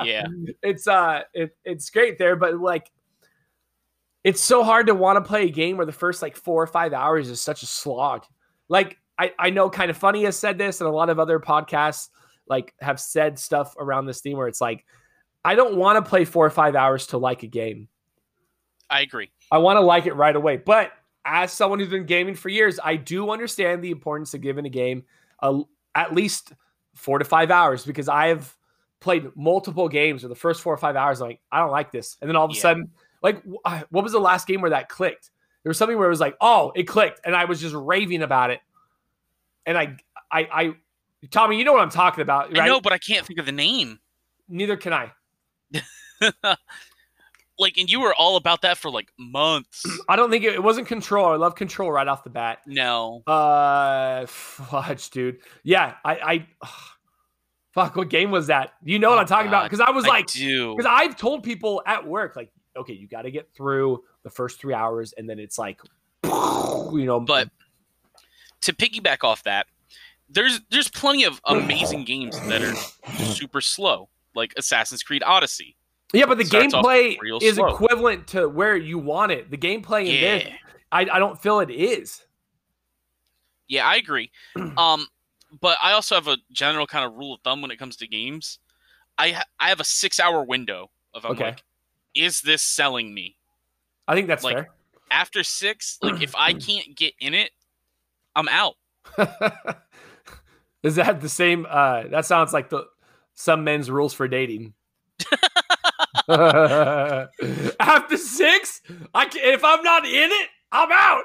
Yeah. 0.03 0.25
it's 0.63 0.87
uh, 0.87 1.23
it, 1.33 1.55
it's 1.65 1.89
great 1.89 2.17
there, 2.17 2.37
but 2.37 2.55
like, 2.59 2.89
it's 4.23 4.41
so 4.41 4.63
hard 4.63 4.87
to 4.87 4.95
want 4.95 5.17
to 5.17 5.27
play 5.27 5.45
a 5.45 5.51
game 5.51 5.75
where 5.75 5.85
the 5.85 5.91
first 5.91 6.21
like 6.21 6.37
four 6.37 6.63
or 6.63 6.67
five 6.67 6.93
hours 6.93 7.29
is 7.29 7.41
such 7.41 7.61
a 7.61 7.67
slog. 7.67 8.23
Like, 8.69 8.97
I 9.19 9.33
I 9.37 9.49
know 9.49 9.69
kind 9.69 9.91
of 9.91 9.97
funny 9.97 10.23
has 10.23 10.39
said 10.39 10.57
this, 10.57 10.79
and 10.79 10.87
a 10.87 10.93
lot 10.93 11.09
of 11.09 11.19
other 11.19 11.41
podcasts 11.41 12.07
like 12.49 12.73
have 12.79 12.99
said 12.99 13.39
stuff 13.39 13.75
around 13.77 14.05
this 14.05 14.21
theme 14.21 14.37
where 14.37 14.47
it's 14.47 14.61
like, 14.61 14.85
I 15.43 15.55
don't 15.55 15.77
want 15.77 16.03
to 16.03 16.07
play 16.07 16.25
four 16.25 16.45
or 16.45 16.49
five 16.49 16.75
hours 16.75 17.07
to 17.07 17.17
like 17.17 17.43
a 17.43 17.47
game. 17.47 17.87
I 18.89 19.01
agree. 19.01 19.29
I 19.51 19.57
want 19.57 19.77
to 19.77 19.81
like 19.81 20.05
it 20.05 20.13
right 20.13 20.35
away. 20.35 20.57
But 20.57 20.91
as 21.25 21.51
someone 21.51 21.79
who's 21.79 21.89
been 21.89 22.05
gaming 22.05 22.35
for 22.35 22.49
years, 22.49 22.79
I 22.83 22.95
do 22.95 23.29
understand 23.31 23.83
the 23.83 23.91
importance 23.91 24.33
of 24.33 24.41
giving 24.41 24.65
a 24.65 24.69
game 24.69 25.03
a, 25.41 25.61
at 25.95 26.13
least 26.13 26.53
four 26.95 27.19
to 27.19 27.25
five 27.25 27.51
hours 27.51 27.85
because 27.85 28.09
I 28.09 28.27
have 28.27 28.55
played 28.99 29.29
multiple 29.35 29.89
games 29.89 30.23
where 30.23 30.29
the 30.29 30.35
first 30.35 30.61
four 30.61 30.73
or 30.73 30.77
five 30.77 30.95
hours, 30.95 31.21
I'm 31.21 31.27
like, 31.27 31.41
I 31.51 31.59
don't 31.59 31.71
like 31.71 31.91
this. 31.91 32.17
And 32.21 32.29
then 32.29 32.35
all 32.35 32.45
of 32.45 32.51
a 32.51 32.55
Yeah. 32.55 32.61
sudden, 32.61 32.91
like, 33.21 33.43
uh, 33.65 33.83
what 33.89 34.03
was 34.03 34.13
the 34.13 34.19
last 34.19 34.47
game 34.47 34.61
where 34.61 34.71
that 34.71 34.89
clicked? 34.89 35.31
There 35.63 35.69
was 35.69 35.77
something 35.77 35.97
where 35.97 36.07
it 36.07 36.11
was 36.11 36.19
like, 36.19 36.37
oh, 36.39 36.71
it 36.75 36.83
clicked. 36.83 37.21
And 37.25 37.35
I 37.35 37.45
was 37.45 37.59
just 37.59 37.75
raving 37.75 38.21
about 38.21 38.51
it. 38.51 38.61
And 39.65 39.77
I, 39.77 39.97
I, 40.31 40.47
I, 40.51 40.75
Tommy, 41.31 41.57
you 41.57 41.63
know 41.63 41.73
what 41.73 41.81
I'm 41.81 41.89
talking 41.89 42.21
about, 42.21 42.51
right? 42.51 42.61
I 42.61 42.67
know, 42.67 42.79
but 42.79 42.93
I 42.93 42.97
can't 42.97 43.25
think 43.25 43.39
of 43.39 43.45
the 43.45 43.51
name. 43.51 43.99
Neither 44.47 44.77
can 44.77 44.93
I. 44.93 45.11
Like, 47.59 47.77
and 47.77 47.89
you 47.89 47.99
were 47.99 48.13
all 48.13 48.35
about 48.35 48.61
that 48.61 48.77
for 48.77 48.91
like 48.91 49.11
months. 49.17 49.83
I 50.09 50.15
don't 50.15 50.29
think 50.29 50.43
it, 50.43 50.53
it 50.53 50.63
wasn't 50.63 50.87
Control. 50.87 51.27
I 51.27 51.35
love 51.37 51.55
Control 51.55 51.91
right 51.91 52.07
off 52.07 52.23
the 52.23 52.29
bat. 52.29 52.59
No. 52.67 53.23
Uh, 53.25 54.25
fudge, 54.27 55.09
dude. 55.09 55.39
Yeah, 55.63 55.95
I, 56.05 56.47
I, 56.61 56.67
fuck. 57.73 57.95
What 57.95 58.09
game 58.09 58.31
was 58.31 58.47
that? 58.47 58.73
You 58.83 58.99
know 58.99 59.09
what 59.09 59.17
Oh, 59.17 59.21
I'm 59.21 59.27
talking 59.27 59.47
about? 59.47 59.63
Because 59.65 59.79
I 59.79 59.91
was 59.91 60.05
I 60.05 60.09
like, 60.09 60.27
because 60.27 60.85
I've 60.87 61.17
told 61.17 61.43
people 61.43 61.81
at 61.85 62.05
work, 62.07 62.35
like, 62.35 62.51
okay, 62.75 62.93
you 62.93 63.07
got 63.07 63.23
to 63.23 63.31
get 63.31 63.49
through 63.55 64.03
the 64.23 64.29
first 64.29 64.59
three 64.59 64.73
hours, 64.73 65.13
and 65.17 65.27
then 65.27 65.39
it's 65.39 65.57
like, 65.57 65.81
you 66.23 67.05
know, 67.05 67.19
But 67.19 67.49
to 68.61 68.73
piggyback 68.73 69.23
off 69.23 69.43
that, 69.43 69.65
there's 70.29 70.59
there's 70.69 70.89
plenty 70.89 71.23
of 71.23 71.39
amazing 71.45 72.03
games 72.05 72.43
that 72.47 72.61
are 72.61 72.73
super 73.15 73.61
slow, 73.61 74.09
like 74.35 74.53
Assassin's 74.57 75.03
Creed 75.03 75.23
Odyssey. 75.23 75.75
yeah, 76.13 76.25
but 76.25 76.37
the 76.37 76.43
gameplay 76.43 77.17
is 77.41 77.55
slow. 77.55 77.67
equivalent 77.67 78.27
to 78.27 78.47
where 78.49 78.75
you 78.75 78.97
want 78.97 79.31
it. 79.31 79.49
The 79.51 79.57
gameplay 79.57 80.07
in 80.07 80.15
Yeah. 80.15 80.37
this, 80.39 80.47
I, 80.91 81.01
I 81.01 81.19
don't 81.19 81.41
feel 81.41 81.59
it 81.59 81.69
is. 81.71 82.21
Yeah, 83.67 83.85
I 83.87 83.95
agree. 83.95 84.31
Um, 84.77 85.07
but 85.61 85.77
I 85.81 85.93
also 85.93 86.13
have 86.15 86.27
a 86.27 86.37
general 86.51 86.85
kind 86.85 87.03
of 87.05 87.15
rule 87.15 87.33
of 87.33 87.41
thumb 87.41 87.61
when 87.61 87.71
it 87.71 87.77
comes 87.77 87.95
to 87.97 88.07
games. 88.07 88.59
I 89.17 89.31
ha- 89.31 89.45
I 89.59 89.69
have 89.69 89.79
a 89.79 89.83
six 89.85 90.19
hour 90.19 90.43
window 90.43 90.91
of 91.15 91.25
I'm 91.25 91.31
Okay. 91.31 91.45
like, 91.45 91.63
is 92.13 92.41
this 92.41 92.61
selling 92.61 93.13
me? 93.13 93.37
I 94.07 94.13
think 94.13 94.27
that's 94.27 94.43
Like, 94.43 94.67
After 95.09 95.43
six, 95.43 95.97
like 96.01 96.21
if 96.21 96.35
I 96.35 96.53
can't 96.67 96.95
get 96.95 97.13
in 97.19 97.33
it, 97.33 97.51
I'm 98.35 98.47
out. 98.49 98.75
is 100.87 100.95
that 100.95 101.21
the 101.21 101.29
same? 101.29 101.65
Uh, 101.69 102.03
that 102.09 102.25
sounds 102.25 102.53
like 102.53 102.69
the 102.69 102.85
some 103.33 103.63
men's 103.63 103.89
rules 103.91 104.13
for 104.13 104.27
dating. 104.27 104.73
After 106.29 108.17
six, 108.17 108.81
I 109.13 109.25
can, 109.25 109.41
if 109.43 109.63
I'm 109.63 109.83
not 109.83 110.05
in 110.05 110.29
it, 110.31 110.49
I'm 110.71 110.89
out. 110.91 111.23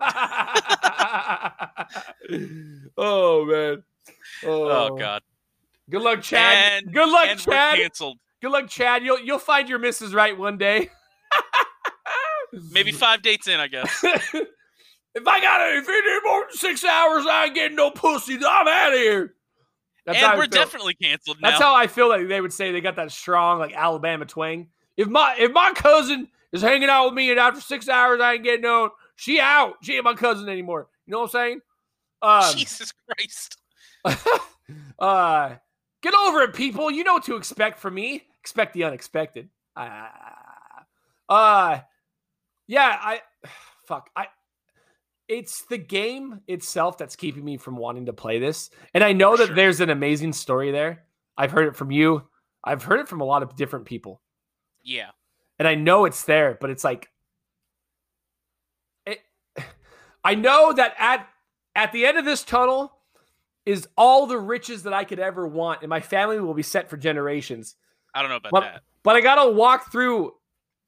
oh 2.96 3.44
man. 3.46 3.82
Oh, 4.44 4.96
god. 4.98 5.22
Good 5.90 6.02
luck, 6.02 6.22
Chad. 6.22 6.82
And- 6.84 6.92
Good 6.92 7.08
luck, 7.08 7.38
Chad. 7.38 7.78
canceled. 7.78 8.18
Good 8.42 8.50
luck, 8.50 8.68
Chad. 8.68 9.02
You'll 9.02 9.20
you'll 9.20 9.38
find 9.38 9.68
your 9.68 9.78
missus 9.78 10.12
right 10.14 10.36
one 10.36 10.58
day. 10.58 10.90
Maybe 12.72 12.92
five 12.92 13.22
dates 13.22 13.48
in, 13.48 13.58
I 13.60 13.66
guess. 13.68 14.04
if 15.14 15.26
I 15.26 15.40
got 15.40 15.58
to 15.58 15.76
if 15.76 15.88
it 15.88 16.12
ain't 16.12 16.24
more 16.24 16.46
than 16.48 16.56
six 16.56 16.84
hours, 16.84 17.24
I 17.28 17.46
ain't 17.46 17.54
getting 17.54 17.76
no 17.76 17.90
pussy. 17.90 18.34
I'm 18.34 18.68
out 18.68 18.92
of 18.92 18.98
here. 18.98 19.34
That's 20.06 20.22
and 20.22 20.38
we're 20.38 20.46
definitely 20.46 20.94
canceled 20.94 21.40
now. 21.40 21.50
That's 21.50 21.62
how 21.62 21.74
I 21.74 21.86
feel 21.86 22.08
like 22.08 22.28
they 22.28 22.40
would 22.40 22.52
say 22.52 22.72
they 22.72 22.80
got 22.80 22.96
that 22.96 23.10
strong 23.10 23.58
like 23.58 23.74
Alabama 23.74 24.26
twang. 24.26 24.68
If 24.96 25.08
my 25.08 25.34
if 25.38 25.52
my 25.52 25.72
cousin 25.74 26.28
is 26.52 26.62
hanging 26.62 26.88
out 26.88 27.06
with 27.06 27.14
me 27.14 27.30
and 27.30 27.40
after 27.40 27.60
six 27.60 27.88
hours 27.88 28.20
I 28.20 28.34
ain't 28.34 28.44
getting 28.44 28.62
no, 28.62 28.90
she 29.16 29.40
out. 29.40 29.76
She 29.82 29.94
ain't 29.94 30.04
my 30.04 30.14
cousin 30.14 30.48
anymore. 30.48 30.88
You 31.06 31.12
know 31.12 31.20
what 31.20 31.26
I'm 31.26 31.30
saying? 31.30 31.60
Um, 32.20 32.56
Jesus 32.56 32.92
Christ. 33.06 33.56
uh, 34.98 35.54
get 36.02 36.14
over 36.14 36.42
it, 36.42 36.54
people. 36.54 36.90
You 36.90 37.04
know 37.04 37.14
what 37.14 37.24
to 37.24 37.36
expect 37.36 37.78
from 37.78 37.94
me. 37.94 38.24
Expect 38.40 38.74
the 38.74 38.84
unexpected. 38.84 39.48
uh, 39.76 40.08
yeah, 42.66 42.98
I 43.00 43.20
fuck. 43.86 44.10
I 44.14 44.26
it's 45.28 45.64
the 45.66 45.78
game 45.78 46.40
itself 46.46 46.98
that's 46.98 47.16
keeping 47.16 47.44
me 47.44 47.56
from 47.56 47.76
wanting 47.76 48.06
to 48.06 48.12
play 48.12 48.38
this. 48.38 48.70
And 48.92 49.02
I 49.02 49.12
know 49.12 49.36
that 49.36 49.46
sure. 49.46 49.56
there's 49.56 49.80
an 49.80 49.90
amazing 49.90 50.32
story 50.32 50.70
there. 50.70 51.04
I've 51.36 51.50
heard 51.50 51.68
it 51.68 51.76
from 51.76 51.90
you. 51.90 52.22
I've 52.62 52.82
heard 52.82 53.00
it 53.00 53.08
from 53.08 53.20
a 53.20 53.24
lot 53.24 53.42
of 53.42 53.56
different 53.56 53.86
people. 53.86 54.20
Yeah. 54.82 55.10
And 55.58 55.66
I 55.66 55.74
know 55.74 56.04
it's 56.04 56.24
there, 56.24 56.58
but 56.60 56.70
it's 56.70 56.84
like 56.84 57.08
it, 59.06 59.20
I 60.24 60.34
know 60.34 60.72
that 60.72 60.94
at 60.98 61.26
at 61.74 61.92
the 61.92 62.06
end 62.06 62.18
of 62.18 62.24
this 62.24 62.42
tunnel 62.44 62.92
is 63.66 63.88
all 63.96 64.26
the 64.26 64.38
riches 64.38 64.82
that 64.82 64.92
I 64.92 65.04
could 65.04 65.18
ever 65.18 65.46
want 65.46 65.80
and 65.82 65.88
my 65.88 66.00
family 66.00 66.38
will 66.38 66.54
be 66.54 66.62
set 66.62 66.90
for 66.90 66.96
generations. 66.96 67.76
I 68.14 68.20
don't 68.20 68.30
know 68.30 68.36
about 68.36 68.52
But, 68.52 68.60
that. 68.60 68.82
but 69.02 69.16
I 69.16 69.20
got 69.20 69.42
to 69.42 69.50
walk 69.50 69.90
through 69.90 70.32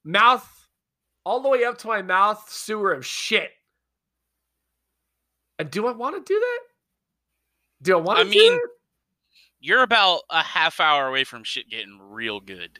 mouth 0.05 0.47
all 1.25 1.41
the 1.41 1.49
way 1.49 1.65
up 1.65 1.79
to 1.79 1.89
my 1.89 2.03
mouth 2.03 2.45
sewer 2.49 2.93
of 2.93 3.05
shit. 3.05 3.51
And 5.59 5.71
do 5.71 5.87
I 5.87 5.93
want 5.93 6.17
to 6.17 6.33
do 6.33 6.39
that? 6.39 6.59
Do 7.83 7.97
I 7.97 8.01
want 8.01 8.19
to? 8.19 8.25
I 8.25 8.29
mean- 8.29 8.53
do 8.53 8.57
that? 8.57 8.69
You're 9.59 9.83
about 9.83 10.21
a 10.31 10.43
half 10.43 10.81
hour 10.81 11.09
away 11.09 11.25
from 11.25 11.43
shit 11.43 11.69
getting 11.69 11.99
real 11.99 12.41
good. 12.41 12.79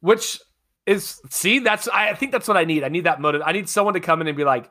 Which 0.00 0.38
is 0.86 1.20
see, 1.30 1.60
that's 1.60 1.88
I 1.88 2.14
think 2.14 2.32
that's 2.32 2.48
what 2.48 2.56
I 2.56 2.64
need. 2.64 2.82
I 2.84 2.88
need 2.88 3.04
that 3.04 3.20
motive. 3.20 3.42
I 3.44 3.52
need 3.52 3.68
someone 3.68 3.94
to 3.94 4.00
come 4.00 4.20
in 4.20 4.26
and 4.26 4.36
be 4.36 4.44
like, 4.44 4.70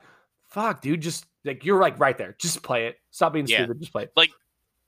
"Fuck, 0.50 0.82
dude, 0.82 1.02
just 1.02 1.26
like 1.46 1.64
you're 1.64 1.80
like 1.80 1.98
right 2.00 2.18
there. 2.18 2.36
Just 2.40 2.62
play 2.62 2.88
it. 2.88 2.98
Stop 3.12 3.34
being 3.34 3.48
Yeah. 3.48 3.60
stupid. 3.64 3.80
Just 3.80 3.92
play 3.94 4.04
it." 4.04 4.12
Like 4.16 4.32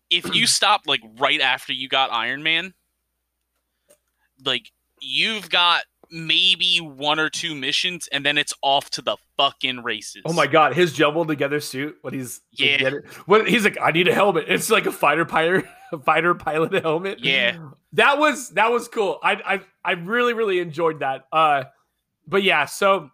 if 0.10 0.36
you 0.36 0.46
stop 0.46 0.82
like 0.88 1.02
right 1.18 1.40
after 1.40 1.74
you 1.74 1.88
got 1.88 2.12
Iron 2.12 2.44
Man, 2.44 2.74
like 4.44 4.70
you've 5.00 5.50
got 5.50 5.84
maybe 6.12 6.78
one 6.80 7.20
or 7.20 7.30
two 7.30 7.56
missions, 7.56 8.08
and 8.12 8.26
then 8.26 8.38
it's 8.38 8.54
off 8.62 8.90
to 8.92 9.02
the 9.02 9.16
fucking 9.38 9.82
races. 9.84 10.22
Oh 10.26 10.34
my 10.34 10.46
god, 10.48 10.76
his 10.76 10.92
jumbled 10.94 11.28
together 11.30 11.60
suit. 11.60 11.98
What 12.02 12.14
he's 12.14 12.42
Yeah. 12.52 12.78
get 12.78 12.94
it- 12.94 13.06
What 13.28 13.48
he's 13.50 13.64
like, 13.64 13.78
I 13.82 13.92
need 13.92 14.08
a 14.08 14.14
helmet. 14.14 14.46
It's 14.48 14.70
like 14.70 14.86
a 14.86 14.92
fighter 14.92 15.26
pilot, 15.26 15.66
a 15.92 15.98
fighter 16.00 16.36
pilot 16.36 16.74
helmet. 16.84 17.20
Yeah. 17.24 17.58
that 17.94 18.18
was 18.20 18.50
that 18.52 18.72
was 18.72 18.88
cool. 18.88 19.20
I 19.24 19.32
I 19.34 19.62
I 19.84 19.92
really 19.94 20.34
really 20.34 20.60
enjoyed 20.60 21.00
that. 21.00 21.26
Uh, 21.32 21.64
but 22.28 22.44
yeah, 22.44 22.66
so 22.66 23.10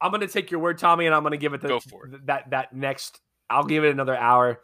I'm 0.00 0.10
gonna 0.10 0.26
take 0.28 0.50
your 0.50 0.60
word, 0.60 0.78
Tommy, 0.78 1.06
and 1.06 1.14
I'm 1.14 1.22
gonna 1.22 1.36
give 1.36 1.54
it 1.54 1.60
the 1.60 1.68
Go 1.68 1.80
for 1.80 2.06
it. 2.06 2.26
that 2.26 2.50
that 2.50 2.74
next. 2.74 3.20
I'll 3.48 3.64
give 3.64 3.84
it 3.84 3.90
another 3.90 4.16
hour. 4.16 4.60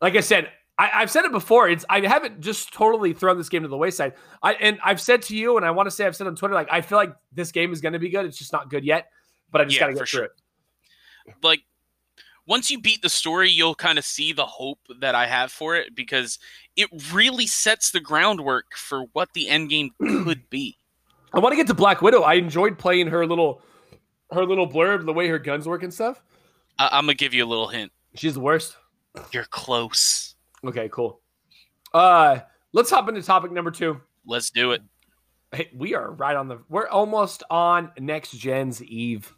Like 0.00 0.14
I 0.16 0.20
said, 0.20 0.48
I, 0.78 0.90
I've 0.94 1.10
said 1.10 1.24
it 1.24 1.32
before. 1.32 1.68
It's 1.68 1.84
I 1.88 2.00
haven't 2.06 2.40
just 2.40 2.72
totally 2.72 3.12
thrown 3.14 3.38
this 3.38 3.48
game 3.48 3.62
to 3.62 3.68
the 3.68 3.76
wayside. 3.76 4.12
I 4.42 4.54
and 4.54 4.78
I've 4.84 5.00
said 5.00 5.22
to 5.22 5.36
you, 5.36 5.56
and 5.56 5.64
I 5.64 5.70
want 5.70 5.86
to 5.86 5.90
say 5.90 6.04
I've 6.06 6.14
said 6.16 6.26
on 6.26 6.36
Twitter, 6.36 6.54
like 6.54 6.68
I 6.70 6.80
feel 6.82 6.98
like 6.98 7.14
this 7.32 7.50
game 7.52 7.72
is 7.72 7.80
gonna 7.80 7.98
be 7.98 8.10
good. 8.10 8.26
It's 8.26 8.36
just 8.38 8.52
not 8.52 8.68
good 8.68 8.84
yet, 8.84 9.08
but 9.50 9.60
I 9.60 9.64
just 9.64 9.76
Yeah, 9.76 9.80
gotta 9.80 9.92
for 9.94 9.98
get 10.00 10.08
through 10.08 10.18
sure. 10.18 10.24
it. 10.24 11.34
like 11.42 11.62
once 12.46 12.70
you 12.70 12.78
beat 12.80 13.02
the 13.02 13.08
story, 13.08 13.50
you'll 13.50 13.74
kind 13.74 13.98
of 13.98 14.04
see 14.04 14.32
the 14.32 14.46
hope 14.46 14.78
that 15.00 15.14
I 15.16 15.26
have 15.26 15.50
for 15.50 15.74
it 15.76 15.94
because 15.96 16.38
it 16.76 16.88
really 17.12 17.46
sets 17.46 17.90
the 17.90 17.98
groundwork 17.98 18.76
for 18.76 19.04
what 19.14 19.32
the 19.32 19.48
end 19.48 19.70
game 19.70 19.90
could 20.24 20.48
be. 20.50 20.76
I 21.32 21.38
want 21.40 21.52
to 21.52 21.56
get 21.56 21.66
to 21.68 21.74
Black 21.74 22.02
Widow. 22.02 22.20
I 22.22 22.34
enjoyed 22.34 22.78
playing 22.78 23.08
her 23.08 23.26
little 23.26 23.62
her 24.30 24.44
little 24.44 24.68
blurb, 24.68 25.06
the 25.06 25.12
way 25.12 25.26
her 25.28 25.38
guns 25.38 25.66
work 25.66 25.82
and 25.82 25.92
stuff. 25.94 26.22
I- 26.78 26.90
I'm 26.92 27.04
gonna 27.04 27.14
give 27.14 27.32
you 27.32 27.44
a 27.44 27.46
little 27.48 27.68
hint. 27.68 27.92
She's 28.14 28.34
the 28.34 28.40
worst. 28.40 28.76
You're 29.32 29.44
close. 29.44 30.25
Okay, 30.68 30.88
cool. 30.90 31.20
Uh 31.94 32.40
let's 32.72 32.90
hop 32.90 33.08
into 33.08 33.22
topic 33.22 33.52
number 33.52 33.70
two. 33.70 34.00
Let's 34.26 34.50
do 34.50 34.72
it. 34.72 34.82
Hey, 35.52 35.70
we 35.74 35.94
are 35.94 36.10
right 36.10 36.36
on 36.36 36.48
the 36.48 36.58
we're 36.68 36.88
almost 36.88 37.42
on 37.50 37.92
next 37.98 38.32
gen's 38.32 38.82
eve. 38.82 39.32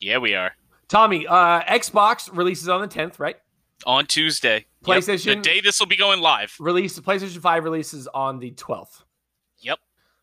Yeah, 0.00 0.18
we 0.18 0.34
are 0.34 0.52
Tommy, 0.88 1.26
uh 1.26 1.62
Xbox 1.62 2.28
releases 2.36 2.68
on 2.68 2.80
the 2.80 2.88
10th, 2.88 3.18
right? 3.18 3.36
on 3.84 4.06
Tuesday. 4.06 4.64
Yep, 4.86 4.98
PlayStation- 4.98 5.36
the 5.36 5.42
day 5.42 5.60
this 5.60 5.78
will 5.78 5.86
be 5.86 5.96
going 5.98 6.20
live. 6.20 6.54
Release 6.58 6.96
the 6.96 7.02
PlayStation 7.02 7.40
5 7.42 7.62
releases 7.62 8.08
on 8.08 8.38
the 8.38 8.50
12th. 8.52 9.02
Yep. 9.60 9.78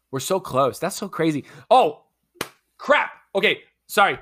We're 0.10 0.20
so 0.22 0.40
close. 0.40 0.80
That's 0.80 0.96
so 0.96 1.08
crazy. 1.08 1.46
Oh, 1.70 2.04
crap. 2.80 3.12
Okay, 3.36 3.62
sorry. 3.86 4.18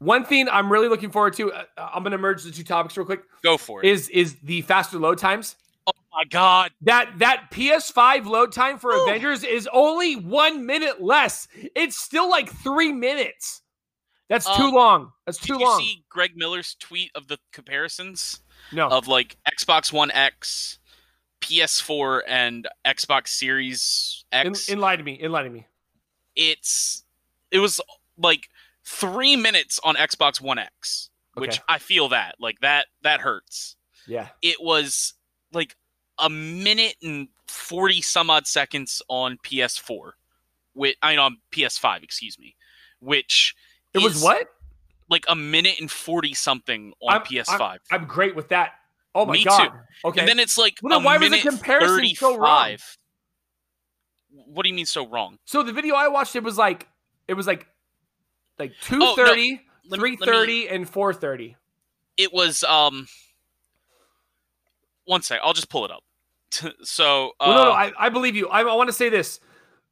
One 0.00 0.24
thing 0.24 0.48
I'm 0.48 0.70
really 0.70 0.88
looking 0.88 1.10
forward 1.10 1.34
to, 1.34 1.52
uh, 1.52 1.64
I'm 1.76 2.02
going 2.04 2.12
to 2.12 2.18
merge 2.18 2.44
the 2.44 2.50
two 2.52 2.62
topics 2.64 2.96
real 2.96 3.04
quick, 3.06 3.22
Go 3.42 3.56
for 3.58 3.84
it. 3.84 3.88
is 3.88 4.08
is 4.10 4.36
the 4.44 4.62
faster 4.62 4.98
load 4.98 5.18
times. 5.18 5.56
oh 5.88 5.92
my 6.12 6.24
god. 6.24 6.70
That 6.82 7.18
that 7.18 7.48
PS5 7.52 8.24
load 8.26 8.52
time 8.52 8.78
for 8.78 8.92
Ooh. 8.92 9.02
Avengers 9.04 9.42
is 9.44 9.68
only 9.72 10.14
1 10.16 10.64
minute 10.64 11.02
less. 11.02 11.48
It's 11.74 12.00
still 12.00 12.28
like 12.30 12.48
3 12.48 12.92
minutes. 12.92 13.62
That's 14.28 14.44
too 14.56 14.64
Um, 14.64 14.72
long. 14.74 15.12
That's 15.26 15.38
Did 15.38 15.46
too 15.48 15.58
you 15.58 15.64
long. 15.66 15.80
see 15.80 16.04
Greg 16.10 16.32
Miller's 16.36 16.76
tweet 16.78 17.10
of 17.14 17.26
the 17.28 17.38
comparisons 17.52 18.40
no. 18.72 18.88
of 18.88 19.08
like 19.08 19.36
Xbox 19.50 19.90
One 19.92 20.10
X, 20.12 20.78
PS4, 21.40 22.20
and 22.28 22.68
Xbox 22.86 23.28
Series 23.28 24.24
X? 24.30 24.68
enlighten 24.68 25.04
me. 25.04 25.18
Enlighten 25.22 25.52
me. 25.52 25.66
it's 26.36 27.04
it 27.50 27.58
was 27.58 27.80
like 28.18 28.48
three 28.88 29.36
minutes 29.36 29.78
on 29.84 29.96
Xbox 29.96 30.40
One 30.40 30.58
X, 30.58 31.10
which 31.34 31.50
Okay. 31.56 31.62
I 31.68 31.78
feel 31.78 32.08
that 32.08 32.36
like 32.40 32.60
that 32.60 32.86
that 33.02 33.20
hurts. 33.20 33.76
Yeah. 34.06 34.28
It 34.42 34.56
was 34.60 35.12
like 35.52 35.76
a 36.18 36.30
minute 36.30 36.96
and 37.02 37.28
forty 37.46 38.00
some 38.00 38.30
odd 38.30 38.46
seconds 38.46 39.02
on 39.08 39.38
PS4, 39.44 40.12
with 40.74 40.96
I 41.02 41.10
mean 41.10 41.18
on 41.18 41.36
PS5, 41.52 42.02
excuse 42.02 42.38
me, 42.38 42.56
which 43.00 43.54
It 43.94 44.02
was 44.02 44.22
what? 44.22 44.46
like 45.10 45.24
a 45.28 45.36
minute 45.36 45.76
and 45.80 45.90
forty 45.90 46.32
something 46.34 46.92
on 47.02 47.12
I'm- 47.14 47.22
PS5, 47.22 47.78
I'm 47.90 48.06
great 48.06 48.34
with 48.34 48.48
that. 48.48 48.72
Oh 49.14 49.26
my 49.26 49.32
Me 49.34 49.44
god. 49.44 49.68
too. 49.68 49.74
Okay. 50.08 50.20
and 50.20 50.28
then 50.28 50.38
it's 50.38 50.56
like 50.58 50.78
Well, 50.82 50.98
then 50.98 51.02
a 51.02 51.06
why 51.06 51.16
was 51.18 51.30
the 51.30 51.40
comparison 51.40 52.06
so 52.14 52.36
wrong? 52.38 52.76
What 54.30 54.62
do 54.62 54.68
you 54.68 54.74
mean 54.74 54.86
so 54.86 55.06
wrong? 55.06 55.38
so 55.44 55.62
the 55.62 55.72
video 55.72 55.94
I 55.94 56.08
watched 56.08 56.36
it 56.36 56.42
was 56.42 56.56
like 56.58 56.88
it 57.26 57.34
was 57.34 57.46
like 57.46 57.66
like 58.58 58.72
Oh, 58.92 59.14
2:30, 59.16 59.26
Let 59.26 59.36
me- 59.36 59.60
let 59.88 60.00
me- 60.00 60.16
3:30 60.66 60.68
and 60.74 60.86
4:30. 60.90 61.54
it 62.16 62.32
was 62.32 62.64
um 62.64 63.06
one 65.04 65.22
sec 65.22 65.40
i'll 65.42 65.52
just 65.52 65.68
pull 65.68 65.84
it 65.84 65.90
up 65.90 66.02
so 66.82 67.28
uh, 67.40 67.44
Well, 67.46 67.54
no, 67.56 67.64
no, 67.64 67.70
I, 67.72 67.92
I 67.98 68.08
believe 68.08 68.34
you. 68.34 68.48
I, 68.48 68.62
I 68.62 68.74
want 68.74 68.88
to 68.88 68.92
say 68.94 69.10
this. 69.10 69.38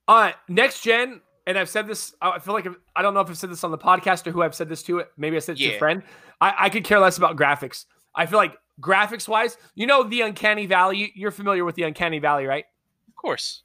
Uh, 0.08 0.32
next 0.48 0.80
gen, 0.80 1.20
and 1.46 1.58
I've 1.58 1.68
said 1.68 1.86
this. 1.86 2.14
I 2.22 2.38
feel 2.38 2.54
like 2.54 2.66
I've, 2.66 2.76
I 2.96 3.02
don't 3.02 3.12
know 3.12 3.20
if 3.20 3.28
I've 3.28 3.36
said 3.36 3.50
this 3.50 3.62
on 3.62 3.70
the 3.70 3.76
podcast 3.78 4.26
or 4.26 4.30
who 4.30 4.40
I've 4.42 4.54
said 4.54 4.70
this 4.70 4.82
to. 4.84 5.04
Maybe 5.18 5.36
I 5.36 5.40
said 5.40 5.56
it 5.56 5.58
to 5.58 5.64
a 5.76 5.78
friend. 5.78 6.02
I, 6.40 6.54
I 6.58 6.68
could 6.70 6.82
care 6.82 6.98
less 6.98 7.18
about 7.18 7.36
graphics. 7.36 7.84
I 8.14 8.24
feel 8.24 8.38
like 8.38 8.56
graphics 8.80 9.28
wise, 9.28 9.58
you 9.74 9.86
know, 9.86 10.02
the 10.02 10.22
uncanny 10.22 10.64
valley. 10.64 11.12
You're 11.14 11.30
familiar 11.30 11.62
with 11.66 11.74
the 11.74 11.82
uncanny 11.82 12.20
valley, 12.20 12.46
right? 12.46 12.64
of 13.06 13.14
course 13.16 13.62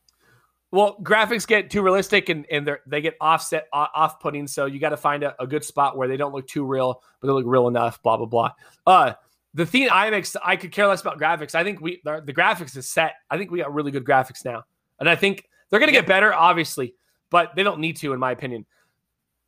Well, 0.72 0.97
graphics 1.03 1.45
get 1.45 1.69
too 1.69 1.82
realistic 1.82 2.30
and, 2.30 2.45
and 2.49 2.65
they 2.65 2.76
they 2.88 3.01
get 3.01 3.15
offset 3.19 3.67
off 3.74 4.22
putting. 4.22 4.47
So 4.47 4.65
you 4.65 4.80
got 4.80 4.89
to 4.89 4.97
find 4.97 5.24
a, 5.24 5.36
a 5.41 5.45
good 5.45 5.65
spot 5.65 5.97
where 5.97 6.07
they 6.07 6.15
don't 6.15 6.34
look 6.34 6.47
too 6.47 6.65
real, 6.65 7.03
but 7.19 7.28
they 7.28 7.34
look 7.34 7.45
real 7.45 7.67
enough. 7.67 8.01
Blah 8.01 8.17
blah 8.17 8.26
blah. 8.26 8.51
Uh, 8.88 9.13
the 9.53 9.65
thing 9.65 9.89
I'm 9.91 10.13
ex- 10.13 10.38
I 10.43 10.55
could 10.55 10.72
care 10.72 10.88
less 10.88 11.01
about 11.01 11.19
graphics. 11.19 11.55
I 11.55 11.65
think 11.65 11.82
we 11.82 12.01
the, 12.05 12.22
the 12.26 12.34
graphics 12.34 12.78
is 12.78 12.89
set. 12.89 13.15
I 13.30 13.38
think 13.38 13.51
we 13.51 13.59
got 13.59 13.74
really 13.74 13.91
good 13.91 14.05
graphics 14.05 14.45
now, 14.45 14.63
and 14.99 15.09
I 15.09 15.15
think 15.15 15.45
they're 15.69 15.80
gonna 15.80 15.91
get 15.91 16.07
better, 16.07 16.34
obviously, 16.34 16.95
but 17.30 17.53
they 17.55 17.63
don't 17.63 17.82
need 17.82 17.97
to, 17.97 18.13
in 18.13 18.19
my 18.19 18.32
opinion. 18.32 18.65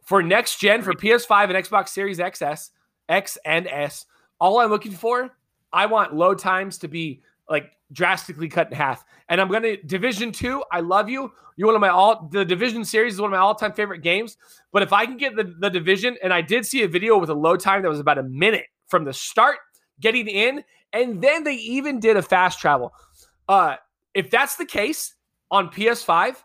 For 0.04 0.22
next 0.22 0.60
gen, 0.60 0.82
for 0.82 0.94
PS5 0.94 1.44
and 1.44 1.54
Xbox 1.54 1.90
Series 1.90 2.20
XS, 2.20 2.72
X 3.08 3.38
and 3.46 3.68
S, 3.68 4.06
all 4.42 4.60
I'm 4.60 4.70
looking 4.70 4.92
for, 4.92 5.34
I 5.72 5.86
want 5.86 6.14
load 6.14 6.40
times 6.40 6.80
to 6.80 6.90
be 6.90 7.22
like 7.50 7.72
drastically 7.92 8.48
cut 8.50 8.72
in 8.72 8.78
half. 8.78 9.04
And 9.30 9.40
I'm 9.40 9.50
gonna 9.50 9.78
Division 9.78 10.32
Two. 10.32 10.64
I 10.72 10.80
love 10.80 11.10
you. 11.10 11.32
You're 11.56 11.68
one 11.68 11.76
of 11.76 11.82
my 11.82 11.90
all. 11.90 12.28
The 12.32 12.44
Division 12.44 12.84
series 12.84 13.14
is 13.16 13.22
one 13.22 13.30
of 13.30 13.32
my 13.32 13.38
all-time 13.38 13.74
favorite 13.74 14.02
games. 14.02 14.38
But 14.72 14.82
if 14.84 14.92
I 14.94 15.06
can 15.06 15.18
get 15.18 15.36
the 15.36 15.54
the 15.60 15.70
Division, 15.70 16.18
and 16.24 16.34
I 16.34 16.42
did 16.42 16.66
see 16.66 16.84
a 16.84 16.88
video 16.88 17.18
with 17.18 17.30
a 17.30 17.34
load 17.34 17.60
time 17.60 17.82
that 17.84 17.90
was 17.90 18.00
about 18.00 18.18
a 18.18 18.24
minute 18.24 18.66
from 18.88 19.04
the 19.06 19.14
start 19.14 19.58
getting 20.00 20.28
in, 20.28 20.64
and 20.94 21.22
then 21.22 21.44
they 21.44 21.56
even 21.56 22.00
did 22.00 22.18
a 22.18 22.22
fast 22.22 22.60
travel. 22.60 22.94
Uh, 23.48 23.76
if 24.14 24.30
that's 24.30 24.56
the 24.56 24.66
case 24.66 25.16
on 25.52 25.70
PS5, 25.70 26.36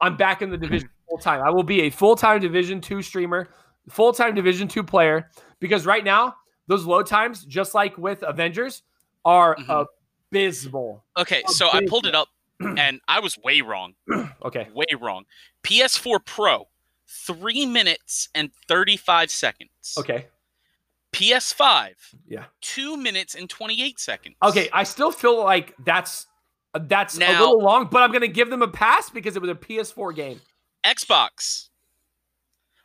I'm 0.00 0.16
back 0.16 0.42
in 0.42 0.50
the 0.50 0.58
Division 0.58 0.88
full 1.08 1.18
time. 1.18 1.42
I 1.42 1.50
will 1.50 1.62
be 1.62 1.82
a 1.82 1.90
full 1.90 2.16
time 2.16 2.40
Division 2.40 2.80
Two 2.80 3.02
streamer, 3.02 3.48
full 3.88 4.12
time 4.12 4.34
Division 4.34 4.66
Two 4.68 4.82
player, 4.82 5.30
because 5.60 5.86
right 5.86 6.04
now 6.04 6.34
those 6.66 6.84
load 6.84 7.06
times, 7.06 7.44
just 7.44 7.74
like 7.74 7.96
with 7.96 8.22
Avengers, 8.22 8.82
are 9.24 9.56
Mhm. 9.56 9.86
Abysmal. 10.32 11.04
okay 11.16 11.42
Oh, 11.48 11.52
so 11.52 11.68
i 11.72 11.84
pulled 11.86 12.06
it 12.06 12.14
up 12.14 12.28
and 12.60 13.00
i 13.08 13.20
was 13.20 13.38
way 13.38 13.60
wrong 13.60 13.94
Okay. 14.44 14.68
way 14.74 14.86
wrong 15.00 15.24
ps4 15.64 16.24
pro 16.24 16.68
three 17.06 17.64
minutes 17.66 18.28
and 18.34 18.50
35 18.68 19.30
seconds 19.30 19.94
Okay. 19.98 20.26
ps5 21.12 21.90
Yeah. 22.26 22.44
two 22.60 22.96
minutes 22.96 23.34
and 23.34 23.48
28 23.48 23.98
seconds 23.98 24.36
Okay. 24.42 24.68
I 24.72 24.82
still 24.84 25.10
feel 25.12 25.42
like 25.42 25.74
that's 25.84 26.26
That's 26.74 27.16
a 27.16 27.20
little 27.20 27.60
long, 27.60 27.88
but 27.90 28.02
I'm 28.02 28.10
going 28.10 28.20
to 28.20 28.28
give 28.28 28.50
them 28.50 28.62
a 28.62 28.68
pass 28.68 29.08
because 29.10 29.34
it 29.36 29.42
was 29.42 29.50
a 29.50 29.54
PS4 29.54 30.14
game. 30.14 30.40
Xbox, 30.84 31.70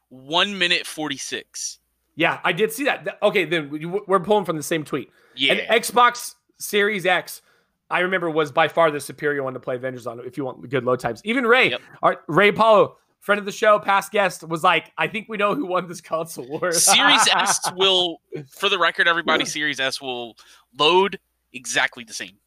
one 0.09 0.57
minute 0.57 0.87
forty 0.87 1.17
six. 1.17 1.79
Yeah, 2.15 2.39
I 2.43 2.53
did 2.53 2.71
see 2.71 2.85
that. 2.85 3.17
Okay, 3.21 3.45
then 3.45 3.69
we- 3.69 3.85
we're 3.85 4.19
pulling 4.21 4.45
from 4.45 4.55
the 4.57 4.63
same 4.63 4.83
tweet. 4.83 5.09
Yeah, 5.35 5.53
And 5.53 5.83
Xbox 5.83 6.35
Series 6.63 7.05
X, 7.05 7.41
I 7.89 7.99
remember 7.99 8.29
was 8.29 8.51
by 8.51 8.67
far 8.67 8.89
the 8.89 8.99
superior 8.99 9.43
one 9.43 9.53
to 9.53 9.59
play 9.59 9.75
Avengers 9.75 10.07
on 10.07 10.19
if 10.21 10.37
you 10.37 10.45
want 10.45 10.67
good 10.69 10.83
load 10.85 10.99
times. 10.99 11.21
Even 11.23 11.45
Ray, 11.45 11.71
Yep. 11.71 11.81
our 12.01 12.21
Ray 12.27 12.51
Paulo, 12.51 12.97
friend 13.19 13.37
of 13.39 13.45
the 13.45 13.51
show, 13.51 13.77
past 13.79 14.11
guest, 14.11 14.47
was 14.47 14.63
like, 14.63 14.91
I 14.97 15.07
think 15.07 15.27
we 15.29 15.37
know 15.37 15.53
who 15.55 15.65
won 15.65 15.87
this 15.87 16.01
console 16.01 16.47
war. 16.47 16.71
Series 16.71 17.27
S 17.35 17.59
will, 17.75 18.21
for 18.49 18.69
the 18.69 18.79
record, 18.79 19.07
everybody, 19.07 19.45
Series 19.45 19.79
S 19.79 20.01
will 20.01 20.35
load 20.77 21.19
exactly 21.51 22.03
the 22.03 22.13
same. 22.13 22.37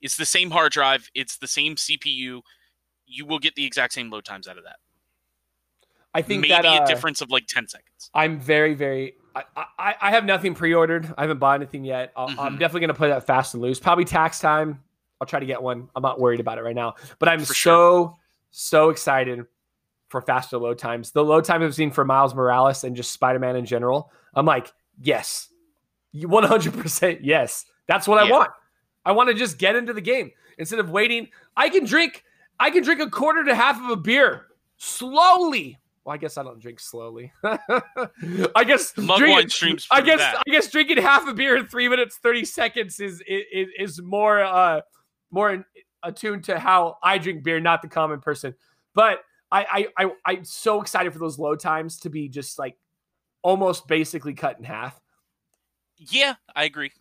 It's 0.00 0.16
the 0.16 0.26
same 0.26 0.50
hard 0.50 0.72
drive. 0.72 1.10
It's 1.14 1.38
the 1.38 1.48
same 1.48 1.76
CPU. 1.76 2.42
You 3.06 3.26
will 3.26 3.38
get 3.38 3.54
the 3.54 3.64
exact 3.64 3.94
same 3.94 4.10
load 4.10 4.24
times 4.24 4.46
out 4.46 4.58
of 4.58 4.64
that. 4.64 4.76
I 6.12 6.22
think 6.22 6.42
Maybe 6.42 6.50
that 6.50 6.64
uh, 6.66 6.84
a 6.84 6.86
difference 6.86 7.20
of 7.20 7.30
like 7.30 7.46
ten 7.46 7.66
seconds. 7.66 8.10
I'm 8.14 8.38
very, 8.38 8.74
very. 8.74 9.14
I, 9.34 9.42
I, 9.78 9.94
I 10.00 10.10
have 10.12 10.24
nothing 10.24 10.54
pre-ordered. 10.54 11.12
I 11.18 11.22
haven't 11.22 11.38
bought 11.38 11.56
anything 11.60 11.84
yet. 11.84 12.12
I'll, 12.16 12.28
I'm 12.38 12.54
Mhm. 12.54 12.58
definitely 12.58 12.80
gonna 12.82 12.94
play 12.94 13.08
that 13.08 13.26
fast 13.26 13.54
and 13.54 13.62
loose. 13.62 13.80
Probably 13.80 14.04
tax 14.04 14.38
time. 14.40 14.80
I'll 15.20 15.26
try 15.26 15.40
to 15.40 15.46
get 15.46 15.62
one. 15.62 15.88
I'm 15.96 16.02
not 16.02 16.20
worried 16.20 16.40
about 16.40 16.58
it 16.58 16.62
right 16.62 16.74
now, 16.74 16.94
but 17.18 17.28
I'm 17.28 17.40
For 17.40 17.46
so 17.46 17.52
sure. 17.54 18.16
so 18.50 18.90
excited 18.90 19.44
for 20.08 20.20
faster 20.22 20.58
load 20.58 20.78
times. 20.78 21.10
The 21.12 21.24
load 21.24 21.44
time 21.44 21.62
I've 21.62 21.74
seen 21.74 21.90
for 21.90 22.04
Miles 22.04 22.34
Morales 22.34 22.84
and 22.84 22.94
just 22.94 23.10
Spider-Man 23.12 23.56
in 23.56 23.64
general. 23.66 24.10
I'm 24.34 24.46
like, 24.46 24.72
yes, 25.00 25.48
100 26.12 26.72
percent 26.78 27.24
yes. 27.24 27.64
That's 27.86 28.06
what 28.06 28.18
I 28.18 28.30
want. 28.30 28.50
I 29.04 29.12
want 29.12 29.28
to 29.30 29.34
just 29.34 29.58
get 29.58 29.76
into 29.76 29.92
the 29.92 30.00
game 30.00 30.30
instead 30.58 30.78
of 30.78 30.90
waiting. 30.90 31.28
I 31.56 31.68
can 31.68 31.84
drink. 31.84 32.22
I 32.60 32.70
can 32.70 32.82
drink 32.84 33.00
a 33.00 33.10
quarter 33.10 33.44
to 33.44 33.54
half 33.54 33.82
of 33.82 33.90
a 33.90 33.96
beer 33.96 34.46
slowly. 34.76 35.78
Well, 36.04 36.14
I 36.14 36.18
guess 36.18 36.36
I 36.36 36.42
don't 36.42 36.60
drink 36.60 36.80
slowly. 36.80 37.32
I 37.42 38.64
guess 38.66 38.96
Mug 38.96 39.18
drink- 39.18 39.34
Wine 39.34 39.48
streams. 39.48 39.86
I 39.90 40.02
guess 40.02 40.18
that. 40.18 40.42
I 40.46 40.50
guess 40.50 40.70
drinking 40.70 40.98
half 40.98 41.26
a 41.26 41.32
beer 41.32 41.56
in 41.56 41.66
three 41.66 41.88
minutes 41.88 42.18
thirty 42.22 42.44
seconds 42.44 43.00
is 43.00 43.22
is, 43.26 43.68
is 43.78 44.02
more 44.02 44.42
uh 44.42 44.82
more 45.30 45.52
in- 45.52 45.64
attuned 46.02 46.44
to 46.44 46.58
how 46.58 46.98
I 47.02 47.18
drink 47.18 47.42
beer, 47.42 47.58
not 47.60 47.80
the 47.80 47.88
common 47.88 48.20
person. 48.20 48.54
But 48.94 49.20
I 49.50 49.88
I, 49.98 50.04
I 50.04 50.10
I'm 50.26 50.44
so 50.44 50.82
excited 50.82 51.12
for 51.12 51.18
those 51.18 51.38
low 51.38 51.56
times 51.56 52.00
to 52.00 52.10
be 52.10 52.28
just 52.28 52.58
like 52.58 52.76
almost 53.42 53.88
basically 53.88 54.34
cut 54.34 54.58
in 54.58 54.64
half. 54.64 55.00
Yeah, 55.96 56.34
I 56.54 56.64
agree. 56.64 56.92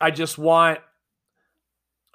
I 0.00 0.10
just 0.10 0.36
want 0.36 0.80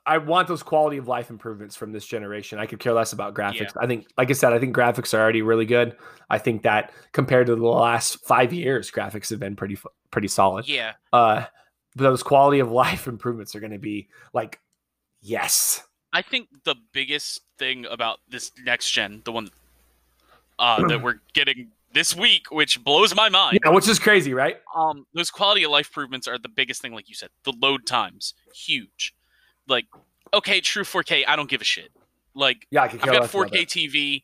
I 0.06 0.18
want 0.18 0.48
those 0.48 0.64
quality 0.64 0.98
of 0.98 1.08
life 1.08 1.30
improvements 1.30 1.76
from 1.76 1.92
this 1.92 2.06
generation. 2.06 2.58
I 2.58 2.66
could 2.66 2.80
care 2.80 2.94
less 2.94 3.14
about 3.14 3.36
graphics. 3.36 3.74
I 3.80 3.86
think, 3.86 4.08
like 4.18 4.30
I 4.32 4.34
said, 4.34 4.52
I 4.52 4.60
think 4.60 4.76
graphics 4.76 5.14
are 5.14 5.22
already 5.22 5.44
really 5.44 5.66
good. 5.66 5.96
I 6.30 6.40
think 6.40 6.64
that 6.64 6.92
compared 7.12 7.48
to 7.48 7.56
the 7.56 7.68
last 7.68 8.26
five 8.26 8.52
years, 8.52 8.90
graphics 8.90 9.30
have 9.30 9.40
been 9.40 9.56
pretty 9.56 9.78
pretty 10.10 10.28
solid. 10.28 10.68
Yeah, 10.68 10.94
Uh, 11.14 11.46
but 11.96 12.04
those 12.04 12.24
quality 12.24 12.60
of 12.60 12.72
life 12.84 13.08
improvements 13.08 13.56
are 13.56 13.60
going 13.60 13.74
to 13.74 13.80
be 13.80 14.08
like, 14.34 14.60
yes, 15.22 15.84
I 16.14 16.22
think 16.22 16.50
the 16.64 16.76
biggest 16.94 17.42
thing 17.58 17.86
about 17.86 18.20
this 18.28 18.52
next 18.64 18.92
gen, 18.92 19.22
the 19.24 19.32
one 19.32 19.50
uh, 20.58 20.82
that 20.88 21.02
we're 21.02 21.20
getting 21.34 21.70
this 21.94 22.16
week, 22.16 22.52
which 22.52 22.84
blows 22.84 23.14
my 23.16 23.30
mind, 23.30 23.60
yeah, 23.64 23.72
which 23.72 23.88
is 23.88 24.00
crazy, 24.00 24.34
right? 24.34 24.58
um, 24.76 25.06
those 25.14 25.30
quality 25.30 25.64
of 25.64 25.72
life 25.72 25.88
improvements 25.88 26.28
are 26.28 26.38
the 26.38 26.50
biggest 26.50 26.82
thing. 26.82 26.94
Like 26.94 27.08
you 27.10 27.16
said, 27.16 27.30
the 27.44 27.54
load 27.62 27.86
times 27.86 28.34
huge. 28.56 29.14
Like, 29.72 29.88
okay, 30.34 30.62
true 30.62 30.84
4K, 30.84 31.24
I 31.28 31.36
don't 31.36 31.50
give 31.50 31.62
a 31.62 31.66
shit. 31.66 31.92
Like, 32.36 32.68
Yeah, 32.70 32.84
I 32.84 32.86
I've 32.86 33.02
got 33.02 33.24
4K. 33.24 33.66
TV. 33.66 34.24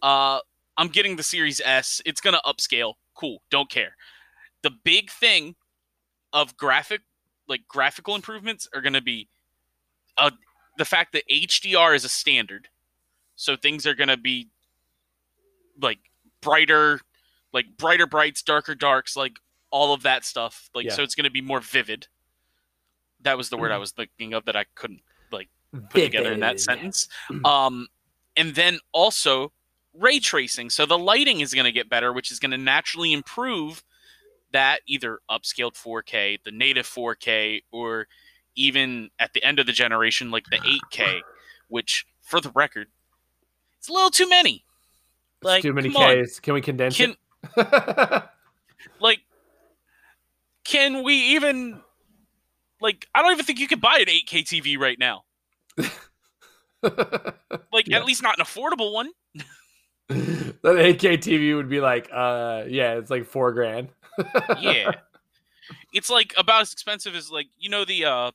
Uh, 0.00 0.38
I'm 0.78 0.88
getting 0.88 1.16
the 1.16 1.22
Series 1.22 1.60
S. 1.62 2.00
It's 2.06 2.20
gonna 2.20 2.40
upscale. 2.46 2.94
Cool. 3.14 3.42
Don't 3.50 3.68
care. 3.68 3.96
The 4.62 4.70
big 4.70 5.10
thing 5.10 5.56
of 6.32 6.56
graphic, 6.56 7.02
like 7.48 7.62
graphical 7.68 8.14
improvements, 8.14 8.68
are 8.74 8.80
gonna 8.80 9.02
be 9.02 9.28
uh, 10.16 10.30
the 10.78 10.84
fact 10.84 11.12
that 11.12 11.24
HDR 11.30 11.94
is 11.94 12.04
a 12.04 12.08
standard. 12.08 12.68
So 13.34 13.56
things 13.56 13.86
are 13.86 13.94
gonna 13.94 14.16
be 14.16 14.48
like 15.80 15.98
brighter, 16.40 17.00
like 17.52 17.66
brighter 17.76 18.06
brights, 18.06 18.42
darker 18.42 18.74
darks, 18.74 19.16
like 19.16 19.38
all 19.70 19.92
of 19.92 20.02
that 20.02 20.24
stuff. 20.24 20.70
Like 20.74 20.86
Yeah. 20.86 20.92
so, 20.94 21.02
it's 21.02 21.14
gonna 21.14 21.30
be 21.30 21.40
more 21.42 21.60
vivid. 21.60 22.08
That 23.26 23.36
was 23.36 23.48
the 23.48 23.56
word 23.56 23.72
I 23.72 23.78
was 23.78 23.90
thinking 23.90 24.34
of 24.34 24.44
that 24.44 24.54
I 24.54 24.66
couldn't 24.76 25.02
like 25.32 25.48
put 25.90 26.00
together 26.00 26.32
in 26.32 26.40
that 26.40 26.60
sentence. 26.60 27.08
Um, 27.44 27.88
and 28.36 28.54
then 28.54 28.78
also 28.92 29.52
ray 29.92 30.20
tracing. 30.20 30.70
So 30.70 30.86
the 30.86 30.96
lighting 30.96 31.40
is 31.40 31.52
going 31.52 31.64
to 31.64 31.72
get 31.72 31.90
better, 31.90 32.12
which 32.12 32.30
is 32.30 32.38
going 32.38 32.52
to 32.52 32.58
naturally 32.58 33.12
improve 33.12 33.82
that 34.52 34.80
either 34.86 35.18
upscaled 35.28 35.74
4K, 35.74 36.38
the 36.44 36.52
native 36.52 36.86
4K, 36.86 37.62
or 37.72 38.06
even 38.54 39.10
at 39.18 39.32
the 39.32 39.42
end 39.42 39.58
of 39.58 39.66
the 39.66 39.72
generation, 39.72 40.30
like 40.30 40.44
the 40.50 40.58
8K, 40.92 41.20
which, 41.68 42.06
for 42.22 42.40
the 42.40 42.52
record, 42.54 42.86
it's 43.78 43.88
a 43.88 43.92
little 43.92 44.10
too 44.10 44.28
many. 44.28 44.64
Like, 45.42 45.62
Too 45.62 45.72
many 45.72 45.90
come 45.90 46.02
on. 46.02 46.24
Ks. 46.24 46.38
Can 46.38 46.54
we 46.54 46.60
condense 46.60 46.96
Can 46.96 47.16
it? 47.56 48.22
like, 49.00 49.20
can 50.62 51.02
we 51.02 51.14
even 51.34 51.80
like? 52.86 53.06
I 53.14 53.22
don't 53.22 53.32
even 53.32 53.44
think 53.44 53.58
you 53.58 53.68
could 53.68 53.80
buy 53.80 53.98
an 53.98 54.06
8K 54.06 54.44
TV 54.44 54.78
right 54.78 54.98
now. 54.98 55.24
Like, 57.72 57.88
Yeah. 57.88 57.96
at 57.98 58.04
least 58.04 58.22
not 58.22 58.38
an 58.38 58.44
affordable 58.44 58.92
one. 58.92 59.10
that 60.08 60.62
8K 60.62 61.18
TV 61.18 61.56
would 61.56 61.68
be 61.68 61.80
like, 61.80 62.08
uh, 62.12 62.64
yeah, 62.68 62.94
it's 62.94 63.10
like 63.10 63.26
four 63.26 63.52
grand. 63.52 63.88
yeah 64.60 64.92
it's 65.92 66.08
like 66.08 66.32
about 66.38 66.62
as 66.62 66.72
expensive 66.72 67.14
as 67.14 67.30
like 67.30 67.48
you 67.58 67.68
know 67.68 67.84
the 67.84 68.02
uh 68.06 68.30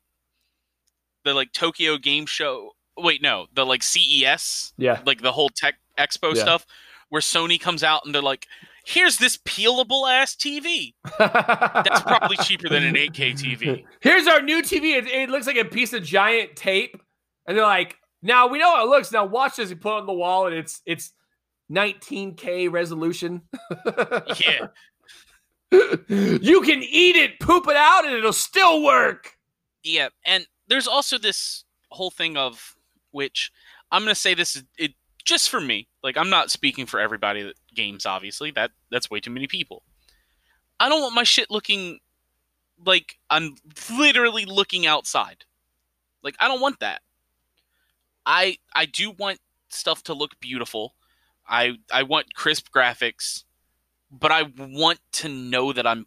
the 1.23 1.33
like 1.33 1.51
tokyo 1.53 1.97
game 1.97 2.27
show 2.27 2.69
wait 2.97 3.19
no 3.19 3.47
the 3.55 3.65
like 3.65 3.81
ces 3.81 4.73
yeah. 4.77 4.99
like 5.07 5.21
the 5.21 5.31
whole 5.31 5.49
tech 5.49 5.75
expo 5.97 6.35
Yeah. 6.35 6.41
stuff 6.43 6.67
where 7.09 7.21
sony 7.21 7.59
comes 7.59 7.83
out 7.83 8.01
and 8.05 8.13
they're 8.13 8.21
like 8.21 8.45
here's 8.85 9.17
this 9.17 9.37
peelable 9.37 10.09
ass 10.11 10.35
tv 10.35 10.93
that's 11.19 12.01
probably 12.01 12.37
cheaper 12.37 12.67
than 12.69 12.83
an 12.83 12.95
8k 12.95 13.33
tv 13.33 13.83
Here's 14.01 14.27
our 14.27 14.41
new 14.41 14.61
TV. 14.63 14.97
It, 14.97 15.07
it 15.07 15.29
looks 15.29 15.45
like 15.47 15.57
a 15.57 15.65
piece 15.65 15.93
of 15.93 16.03
giant 16.03 16.55
tape, 16.55 16.99
and 17.45 17.55
they're 17.55 17.63
like, 17.65 17.97
"Now 18.23 18.47
we 18.47 18.57
know 18.57 18.75
how 18.75 18.83
it 18.85 18.89
looks. 18.89 19.11
Now 19.11 19.25
watch 19.25 19.57
this." 19.57 19.69
You 19.69 19.75
put 19.75 19.95
it 19.95 19.99
on 20.01 20.05
the 20.07 20.13
wall, 20.13 20.47
and 20.47 20.55
it's 20.55 20.81
it's 20.85 21.13
19K 21.71 22.71
resolution. 22.71 23.41
yeah 24.43 24.67
you 26.09 26.61
can 26.61 26.81
eat 26.83 27.15
it, 27.15 27.39
poop 27.39 27.67
it 27.67 27.75
out, 27.75 28.05
and 28.05 28.13
it'll 28.15 28.33
still 28.33 28.83
work. 28.83 29.37
yeah 29.83 30.09
and 30.25 30.45
there's 30.67 30.87
also 30.87 31.17
this 31.17 31.63
whole 31.91 32.09
thing 32.11 32.37
of 32.37 32.75
which 33.11 33.51
i'm 33.91 34.01
gonna 34.03 34.15
say 34.15 34.33
this 34.33 34.55
is 34.55 34.63
it 34.77 34.93
just 35.21 35.49
for 35.49 35.61
me. 35.61 35.87
Like 36.03 36.17
i'm 36.17 36.29
not 36.29 36.51
speaking 36.51 36.85
for 36.85 36.99
everybody 36.99 37.43
that 37.43 37.55
games 37.73 38.05
obviously. 38.05 38.51
That 38.51 38.71
that's 38.89 39.09
way 39.09 39.19
too 39.19 39.31
many 39.31 39.47
people. 39.47 39.83
I 40.79 40.89
don't 40.89 41.01
want 41.01 41.15
my 41.15 41.23
shit 41.23 41.51
looking 41.51 41.99
like 42.83 43.17
i'm 43.29 43.55
literally 43.91 44.45
looking 44.45 44.85
outside. 44.85 45.45
Like 46.23 46.35
i 46.39 46.47
don't 46.47 46.61
want 46.61 46.79
that. 46.79 47.01
I 48.25 48.57
i 48.73 48.85
do 48.85 49.11
want 49.11 49.39
stuff 49.69 50.03
to 50.03 50.13
look 50.13 50.39
beautiful. 50.39 50.95
I 51.47 51.77
i 51.91 52.03
want 52.03 52.33
crisp 52.35 52.67
graphics 52.75 53.43
but 54.11 54.31
i 54.31 54.43
want 54.57 54.99
to 55.13 55.29
know 55.29 55.71
that 55.71 55.87
i'm 55.87 56.05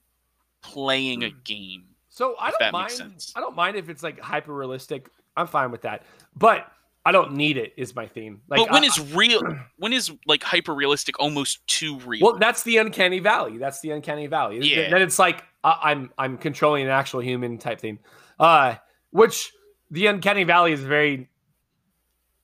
playing 0.63 1.25
a 1.25 1.31
hmm. 1.31 1.39
game 1.45 1.85
So 2.09 2.37
I 2.39 2.53
don't 2.53 2.73
mind. 2.73 3.33
I 3.35 3.41
don't 3.41 3.57
mind 3.57 3.77
if 3.77 3.89
it's 3.89 4.03
like 4.03 4.21
hyper 4.21 4.55
realistic. 4.55 5.11
I'm 5.37 5.49
fine 5.49 5.73
with 5.73 5.83
that, 5.83 6.05
but 6.37 6.71
I 7.07 7.13
don't 7.13 7.35
need 7.35 7.57
it. 7.57 7.75
Is 7.77 7.95
my 7.95 8.07
theme. 8.07 8.41
Like, 8.49 8.59
but 8.59 8.71
when 8.71 8.83
I- 8.85 8.87
is 8.87 9.15
real 9.15 9.43
when 9.77 9.93
is 9.93 10.11
like 10.27 10.43
hyper 10.43 10.75
realistic 10.75 11.19
almost 11.21 11.67
too 11.67 11.99
real 12.01 12.23
Well, 12.23 12.39
that's 12.39 12.63
the 12.63 12.79
uncanny 12.79 13.19
valley. 13.19 13.59
That's 13.59 13.81
the 13.81 13.91
uncanny 13.91 14.27
valley. 14.27 14.61
Yeah. 14.61 14.91
Then 14.91 15.03
it's 15.03 15.19
like 15.19 15.45
I, 15.63 15.79
I'm 15.83 16.11
I'm 16.17 16.39
controlling 16.39 16.85
an 16.85 16.91
actual 16.91 17.21
human 17.21 17.59
type 17.59 17.81
thing, 17.81 17.99
uh, 18.39 18.77
which 19.11 19.53
the 19.91 20.07
uncanny 20.07 20.45
valley 20.45 20.73
is 20.73 20.83
a 20.83 20.87
very 20.87 21.29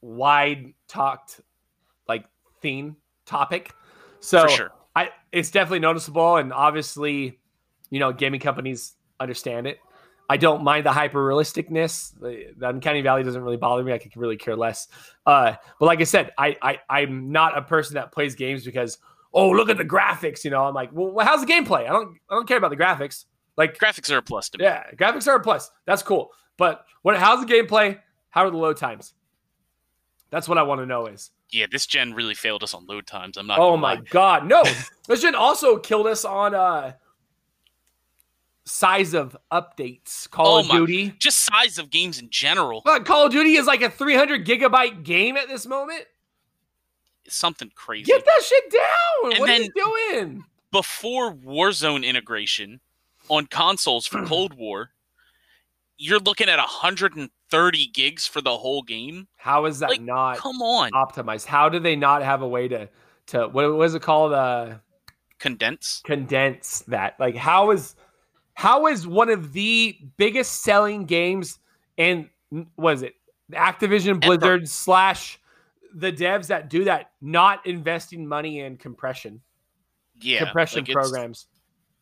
wide 0.02 0.74
talked 0.88 1.40
like 2.08 2.24
theme 2.60 2.96
topic. 3.26 3.72
So 4.20 4.46
sure 4.48 4.72
I 4.94 5.10
it's 5.32 5.50
definitely 5.50 5.80
noticeable, 5.80 6.36
and 6.36 6.52
obviously, 6.52 7.38
you 7.90 8.00
know, 8.00 8.12
gaming 8.12 8.40
companies 8.40 8.94
understand 9.18 9.66
it. 9.66 9.78
I 10.30 10.36
don't 10.36 10.62
mind 10.62 10.86
the 10.86 10.92
hyper 10.92 11.18
realisticness. 11.18 12.16
The, 12.20 12.54
the 12.56 12.68
uncanny 12.68 13.00
valley 13.00 13.24
doesn't 13.24 13.42
really 13.42 13.56
bother 13.56 13.82
me. 13.82 13.92
I 13.92 13.98
could 13.98 14.16
really 14.16 14.36
care 14.36 14.54
less. 14.54 14.86
Uh, 15.26 15.54
but 15.80 15.86
like 15.86 16.00
I 16.00 16.04
said, 16.04 16.30
I, 16.38 16.56
I 16.62 16.78
I'm 16.88 17.32
not 17.32 17.58
a 17.58 17.62
person 17.62 17.94
that 17.94 18.12
plays 18.12 18.36
games 18.36 18.64
because 18.64 18.98
oh 19.34 19.50
look 19.50 19.68
at 19.70 19.76
the 19.76 19.84
graphics. 19.84 20.44
You 20.44 20.52
know, 20.52 20.64
I'm 20.64 20.72
like, 20.72 20.90
well, 20.92 21.26
how's 21.26 21.44
the 21.44 21.52
gameplay? 21.52 21.80
I 21.80 21.88
don't 21.88 22.16
I 22.30 22.36
don't 22.36 22.46
care 22.46 22.58
about 22.58 22.70
the 22.70 22.76
graphics. 22.76 23.24
Like 23.56 23.76
graphics 23.76 24.08
are 24.08 24.18
a 24.18 24.22
plus 24.22 24.48
to 24.50 24.58
me 24.58 24.66
yeah, 24.66 24.84
graphics 24.92 25.26
are 25.26 25.34
a 25.34 25.40
plus. 25.40 25.68
That's 25.84 26.04
cool. 26.04 26.30
But 26.56 26.84
what? 27.02 27.16
How's 27.16 27.44
the 27.44 27.52
gameplay? 27.52 27.98
How 28.28 28.44
are 28.44 28.50
the 28.50 28.56
load 28.56 28.76
times? 28.76 29.14
That's 30.30 30.48
what 30.48 30.58
I 30.58 30.62
want 30.62 30.80
to 30.80 30.86
know. 30.86 31.06
Is 31.06 31.32
Yeah, 31.50 31.66
this 31.68 31.86
gen 31.86 32.14
really 32.14 32.36
failed 32.36 32.62
us 32.62 32.72
on 32.72 32.86
load 32.86 33.08
times. 33.08 33.36
I'm 33.36 33.48
not. 33.48 33.58
oh 33.58 33.76
my 33.76 33.94
lie. 33.94 34.02
god, 34.10 34.46
no! 34.46 34.62
this 35.08 35.22
gen 35.22 35.34
also 35.34 35.76
killed 35.76 36.06
us 36.06 36.24
on 36.24 36.54
uh 36.54 36.92
size 38.70 39.14
of 39.14 39.36
updates. 39.52 40.28
Call 40.30 40.56
Oh 40.56 40.60
of 40.60 40.68
my- 40.68 40.76
Duty. 40.76 41.14
Just 41.18 41.38
size 41.40 41.78
of 41.78 41.90
games 41.90 42.18
in 42.18 42.30
general. 42.30 42.82
Uh, 42.86 43.00
Call 43.00 43.26
of 43.26 43.32
Duty 43.32 43.54
is 43.56 43.66
like 43.66 43.82
a 43.82 43.90
300 43.90 44.46
gigabyte 44.46 45.02
game 45.04 45.36
at 45.36 45.48
this 45.48 45.66
moment. 45.66 46.04
It's 47.24 47.36
something 47.36 47.70
crazy. 47.74 48.04
Get 48.04 48.24
that 48.24 48.42
shit 48.42 48.70
down. 48.72 49.32
And 49.32 49.40
what 49.40 49.50
are 49.50 49.56
you 49.60 49.70
doing? 49.74 50.44
Before 50.72 51.32
Warzone 51.34 52.04
integration 52.04 52.80
on 53.28 53.46
consoles 53.46 54.06
for 54.06 54.24
Cold 54.26 54.54
War, 54.54 54.90
you're 55.98 56.20
looking 56.20 56.48
at 56.48 56.56
130 56.58 57.86
gigs 57.88 58.26
for 58.26 58.40
the 58.40 58.56
whole 58.56 58.82
game. 58.82 59.28
How 59.36 59.66
is 59.66 59.80
that 59.80 59.90
Like, 59.90 60.00
not 60.00 60.38
Come 60.38 60.62
on, 60.62 60.92
optimized? 60.92 61.44
How 61.46 61.68
do 61.68 61.78
they 61.78 61.96
not 61.96 62.22
have 62.22 62.42
a 62.42 62.48
way 62.48 62.68
to 62.68 62.88
to 63.26 63.48
what 63.48 63.64
was 63.74 63.94
it 63.94 64.02
called? 64.02 64.32
Uh 64.32 64.76
condense. 65.38 66.00
condense 66.04 66.80
that. 66.88 67.18
Like 67.20 67.34
how 67.36 67.70
is 67.70 67.96
how 68.54 68.86
is 68.86 69.06
one 69.06 69.30
of 69.30 69.52
the 69.52 69.98
biggest 70.16 70.62
selling 70.62 71.04
games 71.04 71.58
and 71.98 72.28
was 72.76 73.02
it 73.02 73.14
Activision 73.52 74.10
Ever. 74.10 74.38
Blizzard 74.38 74.68
slash 74.68 75.40
the 75.94 76.12
devs 76.12 76.46
that 76.48 76.70
do 76.70 76.84
that 76.84 77.10
not 77.20 77.66
investing 77.66 78.26
money 78.26 78.60
in 78.60 78.76
compression 78.76 79.40
Yeah, 80.20 80.44
compression 80.44 80.84
like, 80.84 80.92
programs 80.92 81.46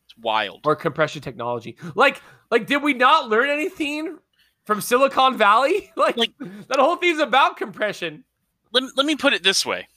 It's 0.04 0.16
wild. 0.18 0.60
or 0.66 0.76
compression 0.76 1.22
technology 1.22 1.76
like 1.94 2.20
like 2.50 2.66
did 2.66 2.82
we 2.82 2.94
not 2.94 3.28
learn 3.28 3.48
anything 3.50 4.18
from 4.66 4.80
Silicon 4.82 5.38
Valley 5.38 5.90
like, 5.96 6.16
Like- 6.16 6.38
that 6.38 6.78
whole 6.78 6.96
thing's 6.96 7.20
about 7.20 7.56
compression 7.56 8.24
Let, 8.72 8.82
me- 8.84 8.90
let 8.96 9.06
me 9.06 9.16
put 9.16 9.32
it 9.32 9.42
this 9.42 9.64
way: 9.64 9.88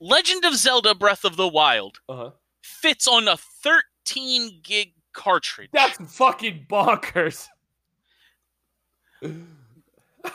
Legend 0.00 0.44
of 0.44 0.54
Zelda: 0.54 0.94
Breath 0.94 1.24
of 1.24 1.36
the 1.36 1.48
Wild 1.48 1.98
uh-huh. 2.08 2.30
fits 2.62 3.08
on 3.08 3.26
a 3.26 3.36
13 3.36 4.60
gig 4.62 4.92
cartridge. 5.12 5.70
that's 5.72 5.98
fucking 6.16 6.66
bonkers 6.70 7.46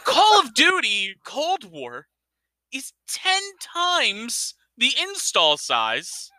Call 0.03 0.39
of 0.41 0.53
Duty 0.53 1.15
Cold 1.23 1.69
War 1.71 2.07
is 2.73 2.93
10 3.07 3.34
times 3.59 4.53
the 4.78 4.91
install 5.01 5.57
size 5.57 6.30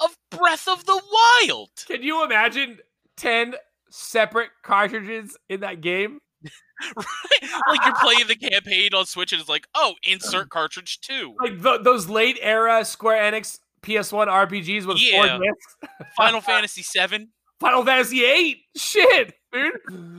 of 0.00 0.16
Breath 0.30 0.66
of 0.68 0.84
the 0.86 1.00
Wild. 1.48 1.70
Can 1.86 2.02
you 2.02 2.24
imagine 2.24 2.78
10 3.16 3.54
separate 3.90 4.50
cartridges 4.62 5.36
in 5.48 5.60
that 5.60 5.80
game? 5.80 6.18
Right? 6.96 7.50
Like 7.68 7.86
you're 7.86 7.94
playing 8.00 8.26
the 8.26 8.34
campaign 8.34 8.88
on 8.94 9.06
Switch 9.06 9.32
and 9.32 9.40
it's 9.40 9.48
like, 9.48 9.68
oh, 9.76 9.94
insert 10.02 10.50
cartridge 10.50 11.00
two. 11.00 11.32
Like 11.40 11.62
th- 11.62 11.82
those 11.84 12.08
late 12.10 12.36
era 12.42 12.84
Square 12.84 13.30
Enix 13.32 13.60
PS1 13.82 14.26
RPGs 14.26 14.84
with 14.84 14.98
Yeah. 15.00 15.38
four 15.38 15.46
discs? 15.46 15.76
Final 16.16 16.40
Fantasy 16.42 16.82
VII. 16.82 17.28
Final 17.60 17.84
Fantasy 17.84 18.24
8. 18.24 18.58
Shit, 18.76 19.34
dude. 19.52 19.72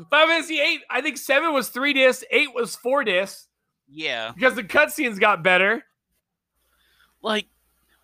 Final 0.10 0.28
Fantasy 0.28 0.60
8, 0.60 0.82
I 0.90 1.02
think 1.02 1.18
7 1.18 1.54
was 1.54 1.70
3 1.70 1.94
discs, 1.94 2.24
8 2.32 2.54
was 2.56 2.76
4 2.76 3.04
discs 3.04 3.48
Yeah. 3.88 4.32
because 4.34 4.56
the 4.56 4.64
cutscenes 4.64 5.20
got 5.20 5.44
better. 5.44 5.84
Like, 7.22 7.48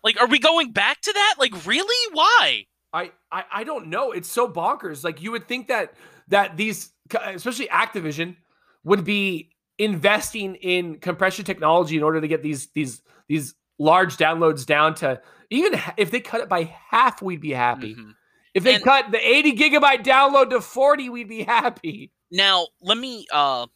like, 0.04 0.20
are 0.20 0.26
we 0.26 0.38
going 0.38 0.72
back 0.72 1.00
to 1.02 1.12
that? 1.12 1.36
Like, 1.38 1.64
really? 1.66 2.14
Why? 2.14 2.66
I, 2.92 3.12
I 3.30 3.44
I 3.50 3.64
don't 3.64 3.86
know. 3.86 4.12
It's 4.12 4.28
so 4.28 4.46
bonkers. 4.48 5.02
Like 5.04 5.22
you 5.22 5.30
would 5.30 5.48
think 5.48 5.68
that 5.68 5.94
that 6.28 6.56
these, 6.58 6.92
especially 7.14 7.68
Activision, 7.68 8.36
would 8.84 9.02
be 9.04 9.50
investing 9.78 10.56
in 10.56 10.98
compression 10.98 11.44
technology 11.44 11.96
in 11.96 12.02
order 12.02 12.20
to 12.20 12.28
get 12.28 12.42
these 12.42 12.66
these 12.74 13.00
these 13.28 13.54
large 13.78 14.18
downloads 14.18 14.66
down 14.66 14.94
to 14.96 15.20
even 15.48 15.80
if 15.96 16.10
they 16.10 16.20
cut 16.20 16.42
it 16.42 16.50
by 16.50 16.64
half, 16.90 17.22
we'd 17.22 17.40
be 17.40 17.52
happy. 17.52 17.94
Mhm. 17.94 18.12
If 18.54 18.64
they 18.64 18.74
And- 18.74 18.84
cut 18.84 19.10
the 19.10 19.18
80 19.18 19.56
gigabyte 19.56 20.04
download 20.04 20.50
to 20.50 20.60
40, 20.60 21.08
we'd 21.08 21.28
be 21.28 21.42
happy. 21.44 22.10
Now, 22.30 22.68
let 22.80 22.98
me 22.98 23.26
uh 23.32 23.66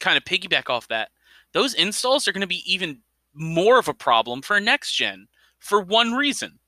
kind 0.00 0.16
of 0.16 0.24
piggyback 0.24 0.68
off 0.70 0.88
that. 0.88 1.10
Those 1.52 1.74
installs 1.74 2.26
are 2.26 2.32
going 2.32 2.40
to 2.40 2.46
be 2.46 2.62
even 2.70 3.00
more 3.34 3.78
of 3.78 3.88
a 3.88 3.94
problem 3.94 4.42
for 4.42 4.58
next 4.60 4.92
gen 4.94 5.28
for 5.58 5.80
one 5.80 6.12
reason. 6.12 6.58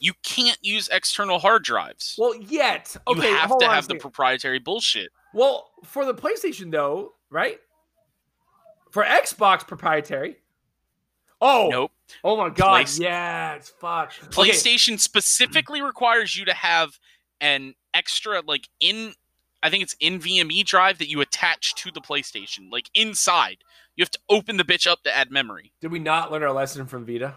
You 0.00 0.12
can't 0.22 0.58
use 0.60 0.88
external 0.92 1.38
hard 1.40 1.64
drives. 1.64 2.14
Well, 2.18 2.34
yet 2.36 2.96
okay, 3.08 3.28
you 3.30 3.36
have 3.36 3.58
to 3.58 3.68
have 3.68 3.88
the 3.88 3.96
proprietary 3.96 4.58
bullshit. 4.60 5.10
well 5.34 5.70
for 5.84 6.04
the 6.04 6.14
PlayStation 6.14 6.70
though, 6.70 7.14
right? 7.30 7.58
For 8.90 9.04
Xbox 9.04 9.66
proprietary. 9.66 10.36
Oh, 11.40 11.68
Nope. 11.70 11.92
oh 12.24 12.36
my 12.36 12.48
god, 12.48 12.70
Place- 12.70 12.98
yeah, 12.98 13.54
it's 13.54 13.70
fuck. 13.70 14.12
Okay, 14.24 14.50
PlayStation 14.50 14.98
specifically 14.98 15.80
requires 15.82 16.36
you 16.36 16.44
to 16.46 16.54
have 16.54 16.98
an 17.40 17.74
extra 17.94 18.42
like 18.46 18.68
in 18.80 19.14
I 19.62 19.70
think 19.70 19.82
it's 19.82 19.94
NVMe 19.96 20.64
drive 20.64 20.98
that 20.98 21.08
you 21.08 21.20
attach 21.20 21.74
to 21.76 21.90
the 21.90 22.00
PlayStation, 22.00 22.70
like 22.70 22.90
inside. 22.94 23.58
You 23.96 24.02
have 24.02 24.10
to 24.12 24.18
open 24.28 24.56
the 24.56 24.64
bitch 24.64 24.86
up 24.86 25.02
to 25.02 25.16
add 25.16 25.30
memory. 25.32 25.72
Did 25.80 25.90
we 25.90 25.98
not 25.98 26.30
learn 26.30 26.44
our 26.44 26.52
lesson 26.52 26.86
from 26.86 27.04
Vita? 27.04 27.34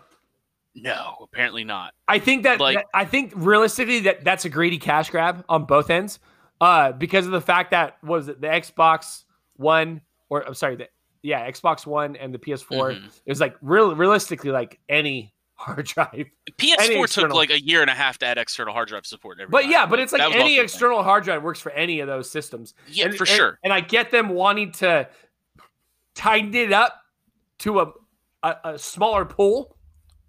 No, 0.75 1.15
apparently 1.21 1.63
not. 1.63 1.93
I 2.07 2.19
think 2.19 2.43
that, 2.43 2.59
Like- 2.59 2.77
that- 2.77 2.85
I 2.93 3.05
think 3.05 3.33
realistically 3.35 4.01
that 4.01 4.23
that's 4.23 4.45
a 4.45 4.49
greedy 4.49 4.77
cash 4.77 5.09
grab 5.09 5.43
on 5.49 5.65
both 5.65 5.89
ends, 5.89 6.19
uh, 6.61 6.91
because 6.91 7.25
of 7.25 7.31
the 7.31 7.41
fact 7.41 7.71
that 7.71 7.97
was 8.03 8.27
it 8.27 8.39
the 8.39 8.47
Xbox 8.47 9.23
One 9.57 10.01
or 10.29 10.47
I'm 10.47 10.53
sorry, 10.53 10.75
the 10.77 10.87
yeah 11.23 11.49
Xbox 11.49 11.85
One 11.85 12.15
and 12.15 12.33
the 12.33 12.39
PS4 12.39 12.95
Mhm. 12.95 13.05
it 13.05 13.29
was 13.29 13.39
like 13.39 13.55
real 13.61 13.95
realistically 13.95 14.51
like 14.51 14.79
any 14.89 15.33
hard 15.55 15.85
drive. 15.85 16.25
PS4 16.57 16.87
took 16.87 17.03
external- 17.03 17.37
like 17.37 17.51
a 17.51 17.61
year 17.61 17.81
and 17.81 17.89
a 17.89 17.93
half 17.93 18.17
to 18.19 18.25
add 18.25 18.37
external 18.39 18.73
hard 18.73 18.87
drive 18.87 19.05
support. 19.05 19.39
and 19.39 19.51
But 19.51 19.67
yeah, 19.67 19.85
but 19.85 19.99
it's 19.99 20.11
like 20.11 20.21
any 20.23 20.33
a 20.35 20.43
thing. 20.57 20.59
external 20.63 21.03
hard 21.03 21.23
drive 21.23 21.43
works 21.43 21.59
for 21.59 21.71
any 21.73 21.99
of 21.99 22.07
those 22.07 22.29
systems. 22.31 22.73
Yeah, 22.87 23.05
And- 23.05 23.15
for 23.15 23.23
and- 23.25 23.29
sure. 23.29 23.59
And 23.63 23.71
I 23.71 23.81
get 23.81 24.09
them 24.09 24.29
wanting 24.29 24.71
to 24.73 25.07
tighten 26.15 26.53
it 26.55 26.73
up 26.73 27.01
to 27.59 27.79
a, 27.81 27.91
a, 28.43 28.55
a 28.65 28.79
smaller 28.79 29.25
pool. 29.25 29.77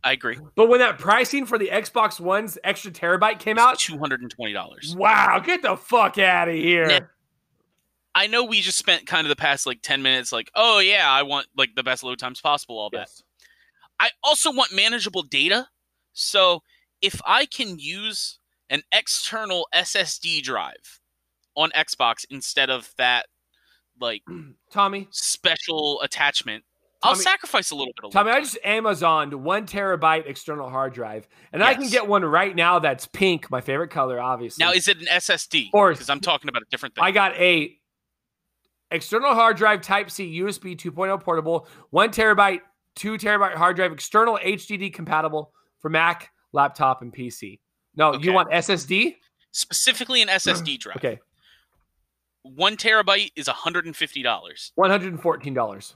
I 0.04 0.12
agree. 0.12 0.36
But 0.56 0.68
when 0.68 0.80
that 0.80 0.98
pricing 0.98 1.46
for 1.46 1.58
the 1.58 1.68
Xbox 1.68 2.18
One's 2.18 2.58
extra 2.64 2.90
terabyte 2.90 3.38
came 3.38 3.56
out, 3.58 3.78
Two 3.78 3.98
hundred 3.98 4.20
and 4.20 4.30
twenty 4.30 4.52
dollars. 4.52 4.94
wow, 4.98 5.38
get 5.38 5.62
the 5.62 5.76
fuck 5.76 6.18
out 6.18 6.48
of 6.48 6.54
here. 6.54 7.08
I 8.14 8.26
know 8.26 8.44
we 8.44 8.60
just 8.60 8.78
spent 8.78 9.06
kind 9.06 9.26
of 9.26 9.28
the 9.30 9.36
past 9.36 9.66
like 9.66 9.80
ten 9.82 10.02
minutes, 10.02 10.32
like, 10.32 10.50
oh 10.54 10.78
yeah, 10.80 11.06
I 11.10 11.22
want 11.22 11.46
like 11.56 11.70
the 11.74 11.82
best 11.82 12.02
load 12.04 12.18
times 12.18 12.40
possible, 12.40 12.78
all 12.78 12.90
that. 12.90 13.08
I 14.00 14.10
also 14.22 14.52
want 14.52 14.72
manageable 14.74 15.22
data. 15.22 15.68
So 16.12 16.60
if 17.00 17.20
I 17.24 17.46
can 17.46 17.78
use 17.78 18.38
an 18.68 18.82
external 18.92 19.66
SSD 19.74 20.42
drive 20.42 21.00
on 21.56 21.70
Xbox 21.70 22.24
instead 22.30 22.68
of 22.70 22.92
that 22.98 23.26
like 24.00 24.22
Tommy, 24.70 25.08
special 25.10 26.00
attachment, 26.02 26.64
I'll 27.02 27.14
sacrifice 27.16 27.70
a 27.70 27.74
little 27.74 27.92
bit 27.96 28.04
of 28.06 28.12
Tommy, 28.12 28.30
I 28.30 28.40
just 28.40 28.58
Amazoned 28.64 29.34
one 29.34 29.66
terabyte 29.66 30.26
external 30.26 30.68
hard 30.68 30.92
drive, 30.92 31.26
and 31.52 31.62
I 31.62 31.74
can 31.74 31.88
get 31.88 32.06
one 32.06 32.24
right 32.24 32.54
now 32.54 32.78
that's 32.78 33.06
pink, 33.06 33.50
my 33.50 33.60
favorite 33.60 33.90
color, 33.90 34.20
obviously. 34.20 34.64
Now 34.64 34.72
is 34.72 34.86
it 34.86 34.98
an 34.98 35.06
SSD? 35.06 35.70
Or- 35.72 35.92
Because 35.92 36.10
I'm 36.10 36.20
talking 36.20 36.48
about 36.48 36.62
a 36.62 36.66
different 36.70 36.94
thing. 36.94 37.02
I 37.04 37.10
got 37.10 37.34
a 37.36 37.76
external 38.92 39.34
hard 39.34 39.56
drive 39.56 39.80
Type 39.82 40.10
C 40.10 40.40
USB 40.40 40.76
2.0 40.76 41.20
portable, 41.20 41.66
one 41.90 42.10
terabyte, 42.10 42.60
two 42.94 43.14
terabyte 43.18 43.54
hard 43.54 43.76
drive, 43.76 43.92
external 43.92 44.38
HDD 44.42 44.92
compatible 44.92 45.52
for 45.80 45.88
Mac, 45.88 46.30
laptop, 46.52 47.02
and 47.02 47.12
PC. 47.12 47.58
No, 47.96 48.12
Okay. 48.14 48.24
you 48.24 48.32
want 48.32 48.50
SSD? 48.50 49.16
Specifically 49.52 50.22
an 50.22 50.28
SSD 50.28 50.78
drive. 50.80 50.96
Okay, 50.96 51.18
One 52.42 52.76
terabyte 52.76 53.30
is 53.36 53.46
$150. 53.48 54.70
one 54.74 54.90
hundred 54.90 55.12
and 55.12 55.20
fourteen 55.22 55.54
dollars, 55.54 55.94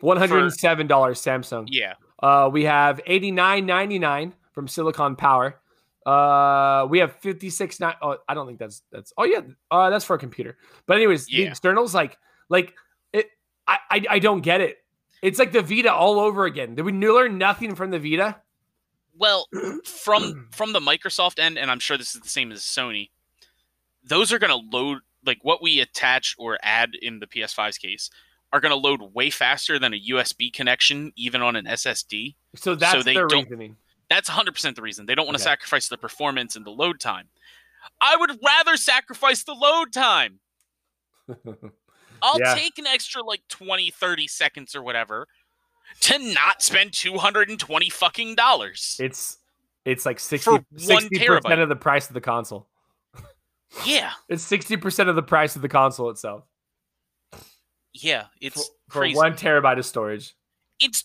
one 0.00 0.16
hundred 0.16 0.42
and 0.42 0.52
seven 0.52 0.86
dollars 0.86 1.20
Samsung. 1.20 1.66
Yeah. 1.68 1.94
Uh, 2.22 2.48
we 2.52 2.64
have 2.64 3.00
eighty 3.06 3.30
nine 3.30 3.66
ninety 3.66 3.98
nine 3.98 4.34
from 4.52 4.68
Silicon 4.68 5.16
Power. 5.16 5.58
Uh, 6.06 6.86
we 6.88 6.98
have 7.00 7.14
fifty 7.16 7.50
six 7.50 7.78
nine. 7.80 7.94
Oh, 8.00 8.16
I 8.28 8.34
don't 8.34 8.46
think 8.46 8.58
that's 8.58 8.82
that's. 8.90 9.12
Oh 9.18 9.24
yeah, 9.24 9.40
uh, 9.70 9.90
that's 9.90 10.04
for 10.04 10.14
a 10.14 10.18
computer. 10.18 10.56
But 10.86 10.96
anyways, 10.96 11.26
the 11.26 11.38
Yeah. 11.42 11.48
externals 11.48 11.94
like 11.94 12.16
like 12.52 12.74
it. 13.12 13.26
I, 13.66 13.78
I 13.90 14.04
I 14.10 14.18
don't 14.20 14.40
get 14.42 14.60
it. 14.60 14.78
It's 15.22 15.38
like 15.38 15.52
the 15.52 15.62
Vita 15.62 15.92
all 15.92 16.18
over 16.20 16.44
again. 16.44 16.74
Did 16.74 16.84
we 16.84 16.92
learn 16.92 17.38
nothing 17.38 17.74
from 17.74 17.90
the 17.90 17.98
Vita? 17.98 18.36
Well, 19.16 19.48
from 19.84 20.48
from 20.52 20.72
the 20.72 20.80
Microsoft 20.80 21.38
end, 21.38 21.58
and 21.58 21.70
I'm 21.70 21.78
sure 21.80 21.96
this 21.98 22.14
is 22.14 22.20
the 22.20 22.28
same 22.28 22.52
as 22.52 22.60
Sony, 22.60 23.10
those 24.04 24.32
are 24.32 24.38
going 24.38 24.50
to 24.50 24.76
load 24.76 24.98
like 25.24 25.38
what 25.42 25.62
we 25.62 25.80
attach 25.80 26.34
or 26.38 26.58
add 26.62 26.90
in 27.00 27.20
the 27.20 27.26
PS5's 27.26 27.78
case 27.78 28.10
are 28.52 28.60
going 28.60 28.70
to 28.72 28.76
load 28.76 29.00
way 29.14 29.30
faster 29.30 29.78
than 29.78 29.94
a 29.94 30.00
USB 30.10 30.52
connection, 30.52 31.10
even 31.16 31.40
on 31.40 31.56
an 31.56 31.64
SSD. 31.64 32.34
So 32.56 32.74
that's 32.74 33.04
they 33.04 33.14
their 33.14 33.26
don't- 33.26 33.44
reasoning. 33.44 33.76
That's 34.10 34.28
100% 34.28 34.74
the 34.74 34.82
reason. 34.82 35.06
They 35.06 35.14
don't 35.14 35.24
want 35.24 35.38
to 35.38 35.42
Okay. 35.42 35.52
sacrifice 35.52 35.88
the 35.88 35.96
performance 35.96 36.54
and 36.54 36.66
the 36.66 36.70
load 36.70 37.00
time. 37.00 37.28
I 37.98 38.14
would 38.16 38.38
rather 38.44 38.76
sacrifice 38.76 39.42
the 39.44 39.54
load 39.54 39.90
time. 39.90 40.40
I'll 42.22 42.38
Yeah. 42.40 42.54
take 42.54 42.78
an 42.78 42.86
extra 42.86 43.22
like 43.22 43.42
20, 43.48 43.90
30 43.90 44.26
seconds 44.28 44.74
or 44.74 44.82
whatever 44.82 45.26
to 46.00 46.18
not 46.32 46.62
spend 46.62 46.92
220 46.92 47.90
fucking 47.90 48.34
dollars. 48.36 48.96
It's 49.00 49.38
it's 49.84 50.06
like 50.06 50.20
60 50.20 50.44
For 50.44 50.52
one 50.86 51.08
percent 51.10 51.60
of 51.60 51.68
the 51.68 51.76
price 51.76 52.08
of 52.08 52.14
the 52.14 52.20
console. 52.20 52.68
Yeah. 53.86 54.12
It's 54.28 54.42
sixty 54.42 54.76
percent 54.76 55.08
of 55.08 55.16
the 55.16 55.22
price 55.22 55.56
of 55.56 55.62
the 55.62 55.68
console 55.68 56.10
itself 56.10 56.44
Yeah, 57.94 58.26
it's 58.40 58.68
for 58.88 59.00
crazy. 59.00 59.16
one 59.16 59.32
terabyte 59.34 59.78
of 59.78 59.86
storage. 59.86 60.34
It's 60.80 61.04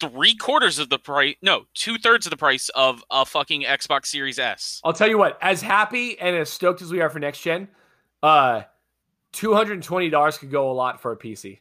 three 0.00 0.34
quarters 0.36 0.78
of 0.78 0.88
the 0.90 0.98
price. 0.98 1.36
No, 1.42 1.64
two 1.74 1.96
thirds 1.98 2.26
of 2.26 2.30
the 2.30 2.36
price 2.36 2.68
of 2.70 3.04
a 3.10 3.24
fucking 3.24 3.62
Xbox 3.62 4.06
Series 4.06 4.38
S. 4.38 4.80
I'll 4.84 4.92
tell 4.92 5.08
you 5.08 5.18
what. 5.18 5.38
As 5.42 5.62
happy 5.62 6.18
and 6.18 6.36
as 6.36 6.50
stoked 6.50 6.82
as 6.82 6.90
we 6.90 7.00
are 7.00 7.10
for 7.10 7.18
next 7.18 7.40
gen, 7.40 7.68
uh, 8.22 8.62
two 9.32 9.54
hundred 9.54 9.74
and 9.74 9.82
twenty 9.82 10.10
dollars 10.10 10.38
could 10.38 10.50
go 10.50 10.70
a 10.70 10.74
lot 10.74 11.00
for 11.00 11.12
a 11.12 11.16
PC. 11.16 11.60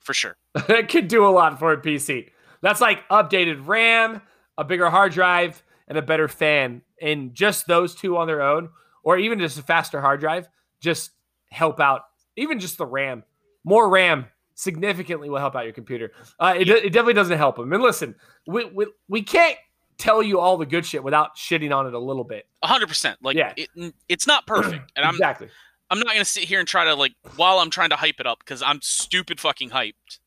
For 0.00 0.14
sure. 0.14 0.36
it 0.68 0.88
could 0.88 1.08
do 1.08 1.26
a 1.26 1.30
lot 1.30 1.58
for 1.58 1.72
a 1.72 1.80
PC. 1.80 2.30
That's 2.62 2.80
like 2.80 3.06
updated 3.08 3.66
RAM, 3.66 4.20
a 4.58 4.64
bigger 4.64 4.90
hard 4.90 5.12
drive, 5.12 5.62
and 5.88 5.96
a 5.98 6.02
better 6.02 6.28
fan. 6.28 6.82
And 7.00 7.34
just 7.34 7.66
those 7.66 7.94
two 7.94 8.16
on 8.16 8.26
their 8.26 8.42
own, 8.42 8.70
or 9.02 9.18
even 9.18 9.38
just 9.38 9.58
a 9.58 9.62
faster 9.62 10.00
hard 10.00 10.20
drive, 10.20 10.48
just 10.80 11.10
help 11.50 11.80
out. 11.80 12.02
Even 12.36 12.58
just 12.60 12.78
the 12.78 12.86
RAM, 12.86 13.24
more 13.64 13.88
RAM 13.88 14.26
significantly 14.54 15.30
will 15.30 15.38
help 15.38 15.56
out 15.56 15.64
your 15.64 15.72
computer. 15.72 16.12
Uh, 16.38 16.54
it, 16.58 16.68
it 16.68 16.92
definitely 16.92 17.14
doesn't 17.14 17.38
help 17.38 17.56
them. 17.56 17.72
And 17.72 17.82
listen, 17.82 18.14
we, 18.46 18.64
we, 18.66 18.86
we 19.08 19.22
can't 19.22 19.56
tell 19.96 20.22
you 20.22 20.38
all 20.38 20.56
the 20.58 20.66
good 20.66 20.84
shit 20.84 21.02
without 21.02 21.36
shitting 21.36 21.74
on 21.74 21.86
it 21.86 21.94
a 21.94 21.98
little 21.98 22.24
bit. 22.24 22.46
A 22.62 22.66
hundred 22.66 22.88
percent. 22.88 23.18
Like 23.22 23.36
Yeah. 23.36 23.52
it, 23.56 23.94
it's 24.08 24.26
not 24.26 24.46
perfect. 24.46 24.92
And 24.96 25.04
I'm 25.04 25.14
exactly. 25.14 25.48
I'm 25.90 25.98
not 25.98 26.12
gonna 26.12 26.24
sit 26.24 26.44
here 26.44 26.60
and 26.60 26.68
try 26.68 26.84
to 26.84 26.94
like 26.94 27.14
while 27.36 27.58
I'm 27.58 27.70
trying 27.70 27.90
to 27.90 27.96
hype 27.96 28.20
it 28.20 28.26
up 28.26 28.38
because 28.38 28.62
I'm 28.62 28.80
stupid 28.80 29.40
fucking 29.40 29.70
hyped. 29.70 30.20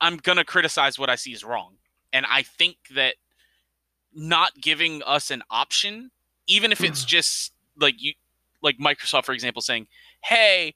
I'm 0.00 0.16
gonna 0.16 0.44
criticize 0.44 0.98
what 0.98 1.10
I 1.10 1.16
see 1.16 1.32
is 1.32 1.42
wrong, 1.42 1.74
and 2.12 2.24
I 2.26 2.42
think 2.42 2.76
that 2.94 3.16
not 4.14 4.52
giving 4.60 5.02
us 5.02 5.30
an 5.30 5.42
option, 5.50 6.10
even 6.46 6.70
if 6.72 6.82
it's 6.82 7.02
hmm. 7.02 7.08
just 7.08 7.52
like 7.78 8.00
you, 8.00 8.12
like 8.62 8.78
Microsoft, 8.78 9.24
for 9.24 9.32
example, 9.32 9.60
saying, 9.60 9.88
"Hey, 10.22 10.74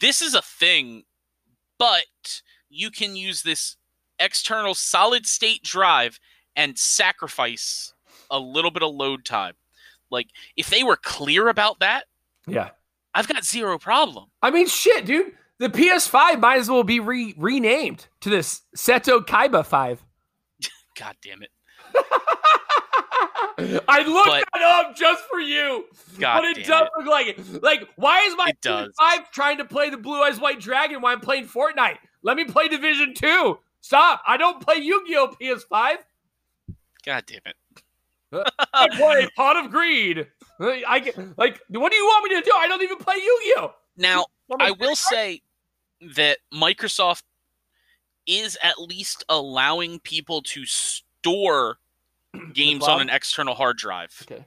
this 0.00 0.20
is 0.20 0.34
a 0.34 0.42
thing, 0.42 1.04
but 1.78 2.42
you 2.68 2.90
can 2.90 3.14
use 3.14 3.42
this 3.42 3.76
external 4.18 4.74
solid 4.74 5.24
state 5.24 5.62
drive 5.62 6.18
and 6.56 6.76
sacrifice 6.76 7.94
a 8.28 8.40
little 8.40 8.72
bit 8.72 8.82
of 8.82 8.92
load 8.92 9.24
time." 9.24 9.54
Like 10.10 10.28
if 10.56 10.68
they 10.68 10.82
were 10.82 10.96
clear 10.96 11.48
about 11.48 11.78
that. 11.80 12.06
Yeah. 12.46 12.70
I've 13.16 13.26
got 13.28 13.44
zero 13.44 13.78
problem. 13.78 14.26
I 14.42 14.50
mean, 14.50 14.66
shit, 14.66 15.06
dude. 15.06 15.32
The 15.58 15.68
PS5 15.70 16.38
might 16.38 16.58
as 16.58 16.68
well 16.70 16.84
be 16.84 17.00
re- 17.00 17.34
renamed 17.38 18.06
to 18.20 18.28
this 18.28 18.60
Seto 18.76 19.24
Kaiba 19.24 19.64
5. 19.64 20.04
God 20.98 21.16
damn 21.22 21.42
it. 21.42 21.50
I 23.88 24.02
looked 24.06 24.26
But- 24.28 24.44
that 24.52 24.62
up 24.62 24.94
just 24.96 25.24
for 25.30 25.40
you. 25.40 25.86
God 26.18 26.42
but 26.42 26.44
it 26.58 26.66
does 26.66 26.82
it. 26.82 26.90
look 26.98 27.06
like 27.06 27.26
it. 27.28 27.62
Like, 27.62 27.88
why 27.96 28.20
is 28.26 28.34
my 28.36 28.48
It 28.48 28.60
does. 28.60 28.92
PS5 29.00 29.30
trying 29.32 29.58
to 29.58 29.64
play 29.64 29.88
the 29.88 29.96
Blue 29.96 30.20
Eyes 30.22 30.38
White 30.38 30.60
Dragon 30.60 31.00
while 31.00 31.14
I'm 31.14 31.20
playing 31.20 31.46
Fortnite? 31.46 31.96
Let 32.22 32.36
me 32.36 32.44
play 32.44 32.68
Division 32.68 33.14
2. 33.14 33.58
Stop. 33.80 34.20
I 34.26 34.36
don't 34.36 34.60
play 34.60 34.76
Yu-Gi-Oh! 34.76 35.36
PS5. 35.40 35.96
God 37.06 37.24
damn 37.26 37.40
it. 37.46 37.56
I 38.74 38.88
play 38.96 39.28
Pot 39.36 39.56
of 39.56 39.70
Greed. 39.70 40.26
I 40.60 41.00
get, 41.00 41.16
like, 41.38 41.60
what 41.68 41.90
do 41.92 41.96
you 41.96 42.04
want 42.04 42.30
me 42.30 42.36
to 42.40 42.42
do? 42.42 42.52
I 42.56 42.66
don't 42.66 42.82
even 42.82 42.96
play 42.98 43.16
Yu-Gi-Oh! 43.16 43.74
Now, 43.96 44.26
I 44.60 44.70
will 44.70 44.94
play 44.94 44.94
say 44.94 45.42
that 46.14 46.38
Microsoft 46.52 47.22
is 48.26 48.58
at 48.62 48.78
least 48.80 49.24
allowing 49.28 50.00
people 50.00 50.42
to 50.42 50.64
store 50.66 51.78
games 52.52 52.84
on 52.84 53.00
an 53.00 53.08
external 53.10 53.54
hard 53.54 53.76
drive 53.76 54.10
Okay. 54.30 54.44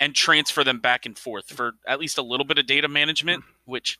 and 0.00 0.14
transfer 0.14 0.64
them 0.64 0.80
back 0.80 1.06
and 1.06 1.18
forth 1.18 1.48
for 1.52 1.72
at 1.86 2.00
least 2.00 2.18
a 2.18 2.22
little 2.22 2.46
bit 2.46 2.58
of 2.58 2.66
data 2.66 2.88
management, 2.88 3.44
which 3.64 3.98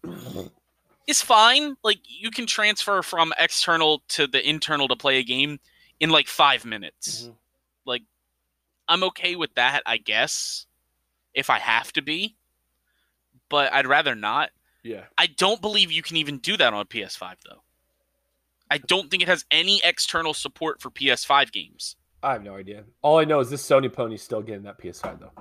is 1.07 1.21
fine. 1.23 1.77
Like 1.85 1.99
you 2.05 2.31
can 2.31 2.47
transfer 2.47 3.03
from 3.03 3.33
external 3.39 4.03
to 4.09 4.27
the 4.27 4.47
internal 4.49 4.89
to 4.89 4.97
play 4.97 5.19
a 5.19 5.23
game 5.25 5.61
in 6.01 6.11
like 6.11 6.27
five 6.29 6.65
minutes. 6.65 7.25
Mhm. 7.29 7.35
Like 7.85 8.03
I'm 8.89 9.03
okay 9.05 9.37
with 9.37 9.55
that, 9.55 9.83
I 9.87 9.97
guess, 9.97 10.67
if 11.35 11.51
I 11.51 11.59
have 11.59 11.93
to 11.95 12.03
be. 12.03 12.37
But 13.49 13.73
I'd 13.73 13.87
rather 13.87 14.15
not. 14.15 14.51
Yeah. 14.83 15.05
I 15.19 15.27
don't 15.27 15.61
believe 15.61 15.91
you 15.91 16.03
can 16.03 16.17
even 16.17 16.39
do 16.39 16.57
that 16.57 16.73
on 16.73 16.81
a 16.81 16.85
PS5 16.85 17.35
though. 17.49 17.63
I 18.71 18.79
don't 18.79 19.11
think 19.11 19.23
it 19.23 19.29
has 19.29 19.45
any 19.51 19.81
external 19.85 20.35
support 20.35 20.81
for 20.81 20.91
PS5 20.91 21.53
games. 21.53 21.97
I 22.23 22.33
have 22.33 22.43
no 22.43 22.57
idea. 22.57 22.85
All 23.03 23.19
I 23.19 23.25
know 23.25 23.41
is 23.41 23.51
this 23.51 23.67
Sony 23.67 23.93
pony's 23.93 24.23
still 24.23 24.43
getting 24.43 24.65
that 24.65 24.79
PS5 24.81 25.21
though. 25.21 25.33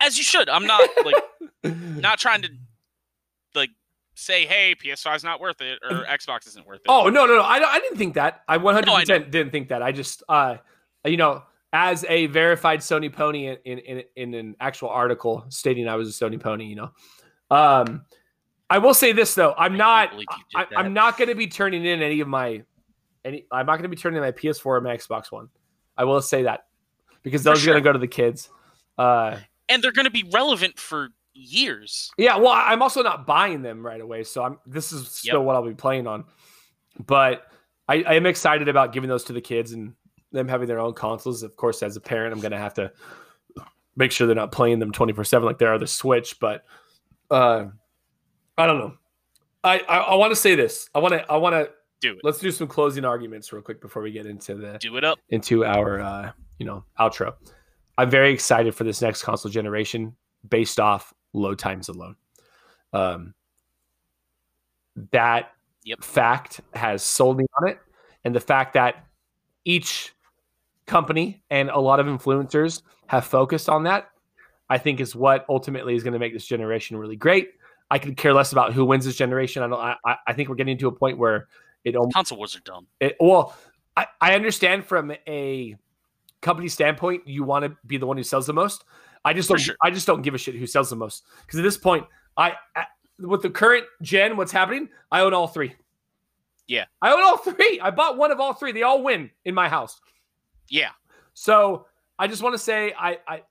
As 0.00 0.16
you 0.16 0.24
should. 0.24 0.48
I'm 0.48 0.66
not 0.66 0.88
like 1.04 1.14
not 1.74 2.18
trying 2.18 2.42
to 2.42 2.50
like 3.54 3.70
say, 4.14 4.46
"Hey, 4.46 4.74
PS5 4.74 5.16
is 5.16 5.24
not 5.24 5.40
worth 5.40 5.60
it" 5.60 5.78
or 5.82 6.04
Xbox 6.04 6.46
isn't 6.48 6.66
worth 6.66 6.80
it. 6.80 6.86
Oh 6.88 7.08
no 7.08 7.26
no 7.26 7.36
no! 7.36 7.42
I, 7.42 7.56
I 7.56 7.80
didn't 7.80 7.98
think 7.98 8.14
that. 8.14 8.42
I 8.48 8.56
100 8.56 8.86
no, 8.86 8.96
percent 8.98 9.30
didn't 9.30 9.52
think 9.52 9.68
that. 9.68 9.82
I 9.82 9.92
just 9.92 10.22
uh, 10.28 10.56
you 11.04 11.16
know, 11.16 11.42
as 11.72 12.04
a 12.08 12.26
verified 12.26 12.80
Sony 12.80 13.12
pony 13.12 13.48
in 13.48 13.78
in 13.78 14.02
in, 14.16 14.34
an 14.34 14.56
actual 14.60 14.90
article 14.90 15.44
stating 15.48 15.88
I 15.88 15.96
was 15.96 16.08
a 16.08 16.12
Sony 16.24 16.40
pony, 16.40 16.66
you 16.66 16.76
know, 16.76 16.90
um, 17.50 18.04
I 18.68 18.78
will 18.78 18.94
say 18.94 19.12
this 19.12 19.34
though: 19.34 19.54
I'm 19.56 19.74
I 19.74 19.76
not. 19.76 20.08
can't 20.08 20.12
believe 20.12 20.26
you 20.50 20.60
I. 20.60 20.80
I'm 20.80 20.92
not 20.92 21.18
going 21.18 21.28
to 21.28 21.34
be 21.34 21.46
turning 21.46 21.84
in 21.84 22.02
any 22.02 22.20
of 22.20 22.28
my 22.28 22.62
any. 23.24 23.46
I'm 23.50 23.66
not 23.66 23.72
going 23.72 23.84
to 23.84 23.88
be 23.88 23.96
turning 23.96 24.18
in 24.18 24.22
my 24.22 24.32
PS4 24.32 24.66
or 24.66 24.80
my 24.80 24.96
Xbox 24.96 25.30
One. 25.32 25.48
I 25.96 26.04
will 26.04 26.22
say 26.22 26.44
that 26.44 26.64
because 27.22 27.42
those 27.42 27.62
are 27.62 27.66
going 27.66 27.82
to 27.82 27.84
go 27.84 27.92
to 27.92 27.98
the 27.98 28.08
kids. 28.08 28.48
Uh, 28.98 29.38
and 29.68 29.82
they're 29.82 29.92
going 29.92 30.06
to 30.06 30.10
be 30.10 30.24
relevant 30.32 30.78
for 30.78 31.08
years. 31.34 32.10
Yeah, 32.18 32.36
well, 32.36 32.52
I'm 32.52 32.82
also 32.82 33.02
not 33.02 33.26
buying 33.26 33.62
them 33.62 33.84
right 33.84 34.00
away, 34.00 34.24
so 34.24 34.42
I'm. 34.42 34.58
This 34.66 34.92
is 34.92 35.08
still 35.08 35.40
Yep. 35.40 35.46
what 35.46 35.56
I'll 35.56 35.66
be 35.66 35.74
playing 35.74 36.06
on, 36.06 36.24
but 37.06 37.46
I, 37.88 38.02
I 38.02 38.14
am 38.14 38.26
excited 38.26 38.68
about 38.68 38.92
giving 38.92 39.08
those 39.08 39.24
to 39.24 39.32
the 39.32 39.40
kids 39.40 39.72
and 39.72 39.94
them 40.32 40.48
having 40.48 40.68
their 40.68 40.80
own 40.80 40.94
consoles. 40.94 41.42
Of 41.42 41.56
course, 41.56 41.82
as 41.82 41.96
a 41.96 42.00
parent, 42.00 42.32
I'm 42.34 42.40
going 42.40 42.52
to 42.52 42.58
have 42.58 42.74
to 42.74 42.92
make 43.96 44.10
sure 44.12 44.26
they're 44.26 44.34
not 44.36 44.52
playing 44.52 44.78
them 44.78 44.90
24 44.92 45.24
seven 45.24 45.46
like 45.46 45.58
they 45.58 45.66
are 45.66 45.78
the 45.78 45.86
Switch. 45.86 46.38
But 46.40 46.64
uh, 47.30 47.66
I 48.58 48.66
don't 48.66 48.78
know. 48.78 48.94
I 49.64 49.78
I, 49.88 49.96
I 49.98 50.14
want 50.16 50.30
to 50.32 50.36
say 50.36 50.54
this. 50.54 50.88
I 50.94 50.98
want 50.98 51.14
to 51.14 51.30
I 51.30 51.36
want 51.36 51.54
to 51.54 51.70
Do 52.00 52.12
it. 52.14 52.18
let's 52.24 52.38
do 52.38 52.50
some 52.50 52.66
closing 52.68 53.04
arguments 53.04 53.52
real 53.52 53.62
quick 53.62 53.80
before 53.80 54.02
we 54.02 54.10
get 54.12 54.26
into 54.26 54.54
the 54.54 54.78
Do 54.80 54.96
it 54.96 55.04
up. 55.04 55.18
into 55.28 55.64
our 55.64 56.00
uh, 56.00 56.32
you 56.58 56.66
know 56.66 56.84
outro. 56.98 57.34
I'm 57.98 58.10
very 58.10 58.32
excited 58.32 58.74
for 58.74 58.84
this 58.84 59.02
next 59.02 59.22
console 59.22 59.50
generation 59.52 60.16
based 60.48 60.80
off 60.80 61.12
load 61.34 61.58
times 61.58 61.88
alone. 61.88 62.16
Um, 62.92 63.34
that 65.12 65.52
Yep. 65.84 66.04
fact 66.04 66.60
has 66.74 67.02
sold 67.02 67.38
me 67.38 67.44
on 67.60 67.68
it, 67.68 67.78
and 68.24 68.34
the 68.34 68.40
fact 68.40 68.74
that 68.74 69.04
each 69.64 70.14
company 70.86 71.42
and 71.50 71.70
a 71.70 71.78
lot 71.78 72.00
of 72.00 72.06
influencers 72.06 72.82
have 73.06 73.24
focused 73.24 73.68
on 73.68 73.84
that, 73.84 74.08
I 74.68 74.78
think 74.78 75.00
is 75.00 75.14
what 75.14 75.44
ultimately 75.48 75.94
is 75.94 76.02
going 76.02 76.12
to 76.14 76.18
make 76.18 76.32
this 76.32 76.46
generation 76.46 76.96
really 76.96 77.16
great. 77.16 77.50
I 77.90 77.98
could 77.98 78.16
care 78.16 78.32
less 78.32 78.52
about 78.52 78.72
who 78.72 78.84
wins 78.84 79.04
this 79.04 79.16
generation. 79.16 79.62
I 79.62 79.68
don't. 79.68 79.78
I, 79.80 80.16
I- 80.26 80.32
think 80.32 80.48
we're 80.48 80.54
getting 80.54 80.78
to 80.78 80.88
a 80.88 80.92
point 80.92 81.18
where 81.18 81.48
it 81.84 81.94
almost 81.96 82.14
Console 82.14 82.38
wars 82.38 82.56
are 82.56 82.60
dumb. 82.60 82.86
it, 83.00 83.16
well, 83.20 83.54
I, 83.96 84.06
I 84.20 84.34
understand 84.34 84.86
from 84.86 85.12
a 85.28 85.76
company 86.40 86.68
standpoint, 86.68 87.26
you 87.28 87.44
want 87.44 87.64
to 87.64 87.76
be 87.86 87.98
the 87.98 88.06
one 88.06 88.16
who 88.16 88.22
sells 88.22 88.46
the 88.46 88.54
most. 88.54 88.84
I 89.24 89.34
just 89.34 89.48
For 89.48 89.56
don't. 89.56 89.62
sure. 89.64 89.76
I 89.82 89.90
just 89.90 90.06
don't 90.06 90.22
give 90.22 90.34
a 90.34 90.38
shit 90.38 90.54
who 90.54 90.66
sells 90.66 90.88
the 90.90 90.96
most 90.96 91.24
because 91.44 91.58
at 91.58 91.62
this 91.62 91.76
point, 91.76 92.06
I, 92.36 92.54
I 92.74 92.86
with 93.18 93.42
the 93.42 93.50
current 93.50 93.84
gen, 94.00 94.36
what's 94.36 94.50
happening? 94.52 94.88
I 95.10 95.20
own 95.20 95.34
all 95.34 95.46
three. 95.46 95.74
Yeah. 96.66 96.86
I 97.02 97.12
own 97.12 97.22
all 97.22 97.36
three. 97.36 97.78
I 97.82 97.90
bought 97.90 98.16
one 98.16 98.30
of 98.32 98.40
all 98.40 98.54
three. 98.54 98.72
They 98.72 98.82
all 98.82 99.02
win 99.02 99.30
in 99.44 99.54
my 99.54 99.68
house. 99.68 100.00
Yeah. 100.68 100.90
So 101.34 101.86
I 102.18 102.26
just 102.26 102.42
want 102.42 102.54
to 102.54 102.58
say, 102.58 102.94
I, 102.98 103.18
I, 103.26 103.42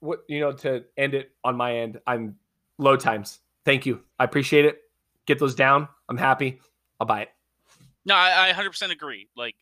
what 0.00 0.24
you 0.28 0.40
know, 0.40 0.52
to 0.52 0.84
end 0.96 1.14
it 1.14 1.32
on 1.44 1.56
my 1.56 1.76
end, 1.76 2.00
I'm 2.06 2.36
low 2.78 2.96
times. 2.96 3.40
Thank 3.64 3.86
you. 3.86 4.00
I 4.18 4.24
appreciate 4.24 4.64
it. 4.64 4.78
Get 5.26 5.38
those 5.38 5.54
down. 5.54 5.88
I'm 6.08 6.16
happy. 6.16 6.60
I'll 7.00 7.06
buy 7.06 7.22
it. 7.22 7.30
No, 8.04 8.14
I, 8.14 8.50
I 8.50 8.52
100% 8.52 8.90
agree. 8.92 9.28
Like 9.36 9.56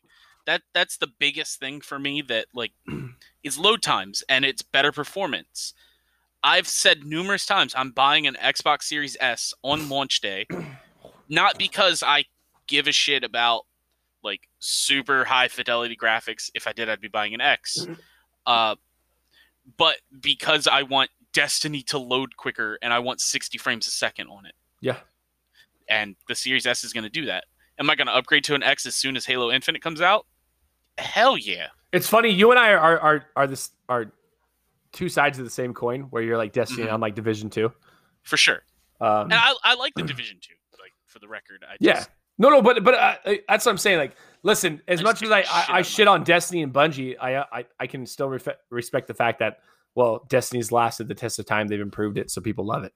that 0.45 0.61
that's 0.73 0.97
the 0.97 1.07
biggest 1.19 1.59
thing 1.59 1.81
for 1.81 1.97
me 1.97 2.21
that 2.23 2.45
like 2.53 2.71
is 3.43 3.57
load 3.57 3.81
times 3.81 4.23
and 4.29 4.45
it's 4.45 4.61
better 4.61 4.91
performance. 4.91 5.73
I've 6.43 6.67
said 6.67 7.03
numerous 7.03 7.45
times 7.45 7.73
I'm 7.75 7.89
buying 7.89 8.27
an 8.27 8.35
Xbox 8.35 8.83
Series 8.83 9.17
S 9.19 9.53
on 9.63 9.89
launch 9.89 10.21
day 10.21 10.45
not 11.29 11.57
because 11.57 12.03
I 12.03 12.25
give 12.67 12.87
a 12.87 12.91
shit 12.91 13.23
about 13.23 13.65
like 14.25 14.49
super 14.59 15.23
high 15.23 15.47
fidelity 15.47 15.95
graphics. 15.95 16.49
If 16.53 16.67
I 16.67 16.73
did, 16.73 16.89
I'd 16.89 16.99
be 16.99 17.07
buying 17.07 17.33
an 17.33 17.41
X. 17.41 17.87
Uh, 18.47 18.75
but 19.77 19.95
because 20.21 20.67
I 20.67 20.83
want 20.83 21.09
Destiny 21.33 21.81
to 21.83 21.97
load 21.97 22.37
quicker 22.37 22.77
and 22.83 22.93
I 22.93 22.99
want 22.99 23.19
60 23.21 23.57
frames 23.57 23.87
a 23.87 23.89
second 23.89 24.27
on 24.27 24.45
it. 24.45 24.53
Yeah. 24.81 24.97
and 25.89 26.15
the 26.27 26.35
Series 26.35 26.67
S 26.67 26.83
is 26.83 26.93
going 26.93 27.05
to 27.05 27.09
do 27.09 27.25
that. 27.25 27.45
Am 27.79 27.89
I 27.89 27.95
going 27.95 28.05
to 28.05 28.13
upgrade 28.15 28.43
to 28.43 28.53
an 28.53 28.61
X 28.61 28.85
as 28.85 28.93
soon 28.93 29.17
as 29.17 29.25
Halo 29.25 29.51
Infinite 29.51 29.81
comes 29.81 29.99
out? 29.99 30.27
Hell 30.99 31.37
yeah! 31.39 31.69
It's 31.91 32.07
funny. 32.07 32.29
You 32.29 32.51
and 32.51 32.59
I 32.59 32.69
are 32.73 32.77
are 32.79 32.99
are, 32.99 33.25
are 33.35 33.47
this 33.47 33.71
are 33.89 34.11
two 34.93 35.09
sides 35.09 35.39
of 35.39 35.43
the 35.45 35.49
same 35.51 35.73
coin. 35.73 36.01
Where 36.11 36.21
you're 36.21 36.37
like 36.37 36.53
Destiny, 36.53 36.83
Mhm. 36.83 36.85
and 36.85 36.91
I'm 36.93 37.01
like 37.01 37.15
Division 37.15 37.49
Two. 37.49 37.73
For 38.21 38.37
sure. 38.37 38.61
Um, 39.01 39.23
And 39.23 39.33
I, 39.33 39.53
I 39.63 39.73
like 39.75 39.93
the 39.95 40.03
Division 40.13 40.37
Two. 40.39 40.53
Like 40.79 40.93
for 41.07 41.17
the 41.17 41.27
record, 41.27 41.65
I 41.67 41.77
yeah. 41.79 42.05
No, 42.37 42.49
no, 42.49 42.61
but 42.61 42.83
but 42.83 42.93
uh, 42.95 43.15
uh, 43.25 43.33
that's 43.47 43.65
what 43.65 43.71
I'm 43.71 43.77
saying. 43.77 43.97
Like, 43.97 44.15
listen, 44.43 44.81
as 44.87 44.99
I 44.99 45.03
much 45.03 45.21
as 45.21 45.31
I 45.31 45.41
shit 45.43 45.51
I, 45.53 45.65
I 45.69 45.77
on 45.77 45.83
shit 45.83 46.07
on 46.07 46.23
Destiny 46.23 46.63
and 46.63 46.73
Bungie, 46.73 47.15
I 47.19 47.35
uh, 47.35 47.45
I 47.51 47.65
I 47.79 47.87
can 47.87 48.05
still 48.05 48.27
refe- 48.29 48.55
respect 48.69 49.07
the 49.07 49.13
fact 49.13 49.39
that 49.39 49.59
well, 49.95 50.25
Destiny's 50.27 50.71
lasted 50.73 51.07
the 51.07 51.15
test 51.15 51.39
of 51.39 51.45
time. 51.45 51.67
They've 51.67 51.79
improved 51.79 52.17
it, 52.17 52.29
so 52.29 52.41
people 52.41 52.65
love 52.65 52.83
it. 52.83 52.93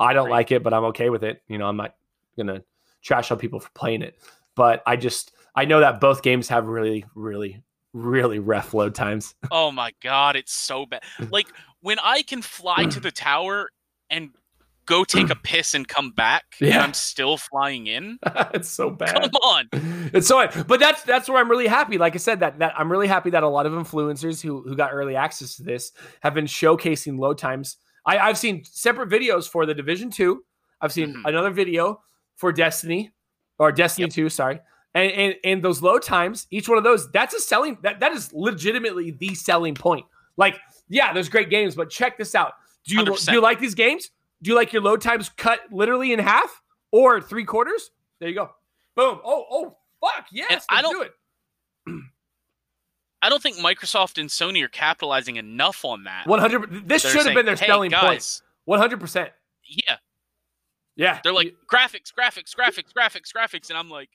I 0.00 0.14
don't 0.14 0.26
Right. 0.26 0.32
like 0.32 0.52
it, 0.52 0.62
but 0.62 0.72
I'm 0.72 0.84
okay 0.86 1.10
with 1.10 1.22
it. 1.24 1.42
You 1.48 1.58
know, 1.58 1.66
I'm 1.66 1.76
not 1.76 1.94
gonna 2.36 2.62
trash 3.02 3.30
on 3.30 3.38
people 3.38 3.60
for 3.60 3.70
playing 3.74 4.00
it, 4.02 4.18
but 4.56 4.82
I 4.86 4.96
just 4.96 5.32
I 5.54 5.64
know 5.66 5.80
that 5.80 6.00
both 6.00 6.22
games 6.22 6.48
have 6.48 6.66
really, 6.68 7.04
really, 7.14 7.62
really 7.92 8.38
rough 8.38 8.72
load 8.72 8.94
times. 8.94 9.34
Oh 9.50 9.70
my 9.70 9.92
god, 10.02 10.36
it's 10.36 10.52
so 10.52 10.86
bad. 10.86 11.02
Like 11.30 11.48
when 11.80 11.98
I 12.02 12.22
can 12.22 12.40
fly 12.42 12.86
to 12.86 13.00
the 13.00 13.10
tower 13.10 13.70
and 14.08 14.30
go 14.88 15.04
take 15.04 15.30
a 15.30 15.36
piss 15.42 15.74
and 15.74 15.86
come 15.86 16.10
back, 16.10 16.44
and 16.60 16.68
Yeah. 16.70 16.82
I'm 16.82 16.94
still 16.94 17.36
flying 17.36 17.86
in. 17.86 18.18
it's 18.54 18.68
so 18.68 18.90
bad. 18.90 19.14
Come 19.22 19.30
on. 19.42 19.68
It's 20.14 20.26
so, 20.26 20.48
but 20.66 20.80
that's 20.80 21.02
that's 21.02 21.28
where 21.28 21.38
I'm 21.38 21.50
really 21.50 21.66
happy. 21.68 21.98
Like 21.98 22.14
I 22.14 22.18
said, 22.18 22.40
that 22.40 22.58
that 22.58 22.72
I'm 22.78 22.90
really 22.90 23.06
happy 23.06 23.30
that 23.30 23.42
a 23.42 23.48
lot 23.48 23.66
of 23.66 23.72
influencers 23.72 24.40
who 24.42 24.62
who 24.62 24.74
got 24.74 24.92
early 24.92 25.14
access 25.16 25.56
to 25.56 25.62
this 25.62 25.92
have 26.22 26.34
been 26.34 26.46
showcasing 26.46 27.18
load 27.18 27.38
times. 27.38 27.76
I, 28.06 28.18
I've 28.18 28.38
seen 28.38 28.64
separate 28.64 29.10
videos 29.10 29.48
for 29.48 29.66
the 29.66 29.74
Division 29.74 30.10
Two. 30.10 30.42
I've 30.80 30.92
seen 30.92 31.14
Mhm. 31.14 31.22
another 31.26 31.50
video 31.50 32.00
for 32.36 32.52
Destiny 32.52 33.12
or 33.58 33.70
Destiny 33.72 34.06
Yep. 34.06 34.12
Two. 34.14 34.28
Sorry, 34.28 34.60
and, 34.94 35.12
and 35.12 35.34
and 35.44 35.62
those 35.62 35.82
load 35.82 36.02
times, 36.02 36.46
each 36.50 36.68
one 36.68 36.78
of 36.78 36.84
those, 36.84 37.10
that's 37.12 37.34
a 37.34 37.40
selling. 37.40 37.76
That 37.82 38.00
that 38.00 38.12
is 38.12 38.32
legitimately 38.32 39.10
the 39.12 39.34
selling 39.34 39.74
point. 39.74 40.06
Like, 40.36 40.58
yeah, 40.88 41.12
there's 41.12 41.28
great 41.28 41.50
games, 41.50 41.74
but 41.74 41.90
check 41.90 42.16
this 42.16 42.34
out. 42.34 42.52
Do 42.86 42.94
you 42.94 43.04
do 43.04 43.10
100%. 43.12 43.32
you 43.32 43.40
like 43.42 43.58
these 43.60 43.74
games? 43.74 44.10
Do 44.42 44.50
you 44.50 44.56
like 44.56 44.72
your 44.72 44.82
load 44.82 45.00
times 45.00 45.28
cut 45.30 45.60
literally 45.70 46.12
in 46.12 46.18
half 46.18 46.62
or 46.92 47.20
three 47.20 47.44
quarters? 47.44 47.90
There 48.20 48.28
you 48.28 48.34
go. 48.34 48.50
Boom. 48.94 49.20
Oh, 49.24 49.44
oh, 49.50 49.76
fuck. 50.00 50.26
Yes. 50.32 50.64
I 50.70 50.82
don't- 50.82 50.92
do 50.94 51.02
it. 51.02 51.12
I 53.22 53.28
don't 53.28 53.42
think 53.42 53.56
Microsoft 53.56 54.18
and 54.20 54.28
Sony 54.30 54.62
are 54.62 54.68
capitalizing 54.68 55.36
enough 55.36 55.84
on 55.84 56.04
that. 56.04 56.26
100. 56.26 56.88
This 56.88 57.02
They're 57.02 57.12
should 57.12 57.26
have 57.26 57.34
been 57.34 57.46
their 57.46 57.56
"Hey, 57.56 57.66
selling 57.66 57.90
point. 57.90 58.40
100%. 58.68 59.30
Yeah, 59.66 59.96
Yeah. 60.94 61.20
they're 61.24 61.32
like 61.32 61.56
graphics, 61.70 62.12
graphics, 62.16 62.54
graphics, 62.54 62.92
graphics, 62.96 63.32
graphics, 63.36 63.70
and 63.70 63.78
I'm 63.78 63.90
like, 63.90 64.08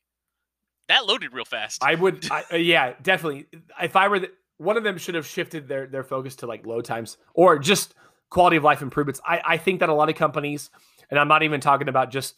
that 0.88 1.06
loaded 1.06 1.34
real 1.34 1.44
fast. 1.46 1.84
I 1.84 1.96
would, 1.96 2.26
I, 2.32 2.44
uh, 2.54 2.56
yeah, 2.56 2.94
definitely. 3.02 3.48
If 3.82 3.96
I 3.98 4.08
were 4.08 4.20
the, 4.20 4.32
one 4.58 4.78
of 4.78 4.84
them, 4.84 4.98
should 4.98 5.16
have 5.16 5.28
shifted 5.28 5.68
their 5.68 5.86
their 5.88 6.04
focus 6.04 6.38
to 6.38 6.48
like 6.48 6.66
load 6.66 6.86
times 6.86 7.18
or 7.34 7.60
just 7.60 7.94
quality 8.34 8.58
of 8.58 8.64
life 8.64 8.82
improvements. 8.82 9.22
I 9.26 9.42
I 9.46 9.58
think 9.58 9.80
that 9.80 9.90
a 9.90 9.94
lot 9.94 10.10
of 10.10 10.16
companies, 10.16 10.70
and 11.10 11.20
I'm 11.20 11.28
not 11.28 11.44
even 11.44 11.62
talking 11.62 11.88
about 11.88 12.12
just 12.12 12.36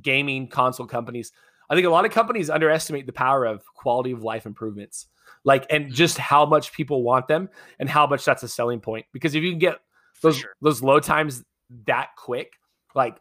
gaming 0.00 0.48
console 0.48 0.86
companies. 0.86 1.32
I 1.70 1.74
think 1.74 1.86
a 1.86 1.90
lot 1.90 2.04
of 2.04 2.10
companies 2.10 2.50
underestimate 2.50 3.06
the 3.06 3.12
power 3.12 3.44
of 3.44 3.64
quality 3.74 4.12
of 4.12 4.22
life 4.22 4.44
improvements, 4.44 5.06
like 5.44 5.64
and 5.70 5.92
just 5.92 6.18
how 6.18 6.44
much 6.44 6.72
people 6.72 7.02
want 7.02 7.28
them 7.28 7.48
and 7.78 7.88
how 7.88 8.06
much 8.06 8.24
that's 8.24 8.42
a 8.42 8.48
selling 8.48 8.80
point. 8.80 9.06
Because 9.12 9.34
if 9.34 9.42
you 9.42 9.50
can 9.50 9.58
get 9.58 9.78
those 10.20 10.38
sure. 10.38 10.50
those 10.60 10.82
load 10.82 11.04
times 11.04 11.44
that 11.86 12.10
quick, 12.16 12.54
like 12.94 13.16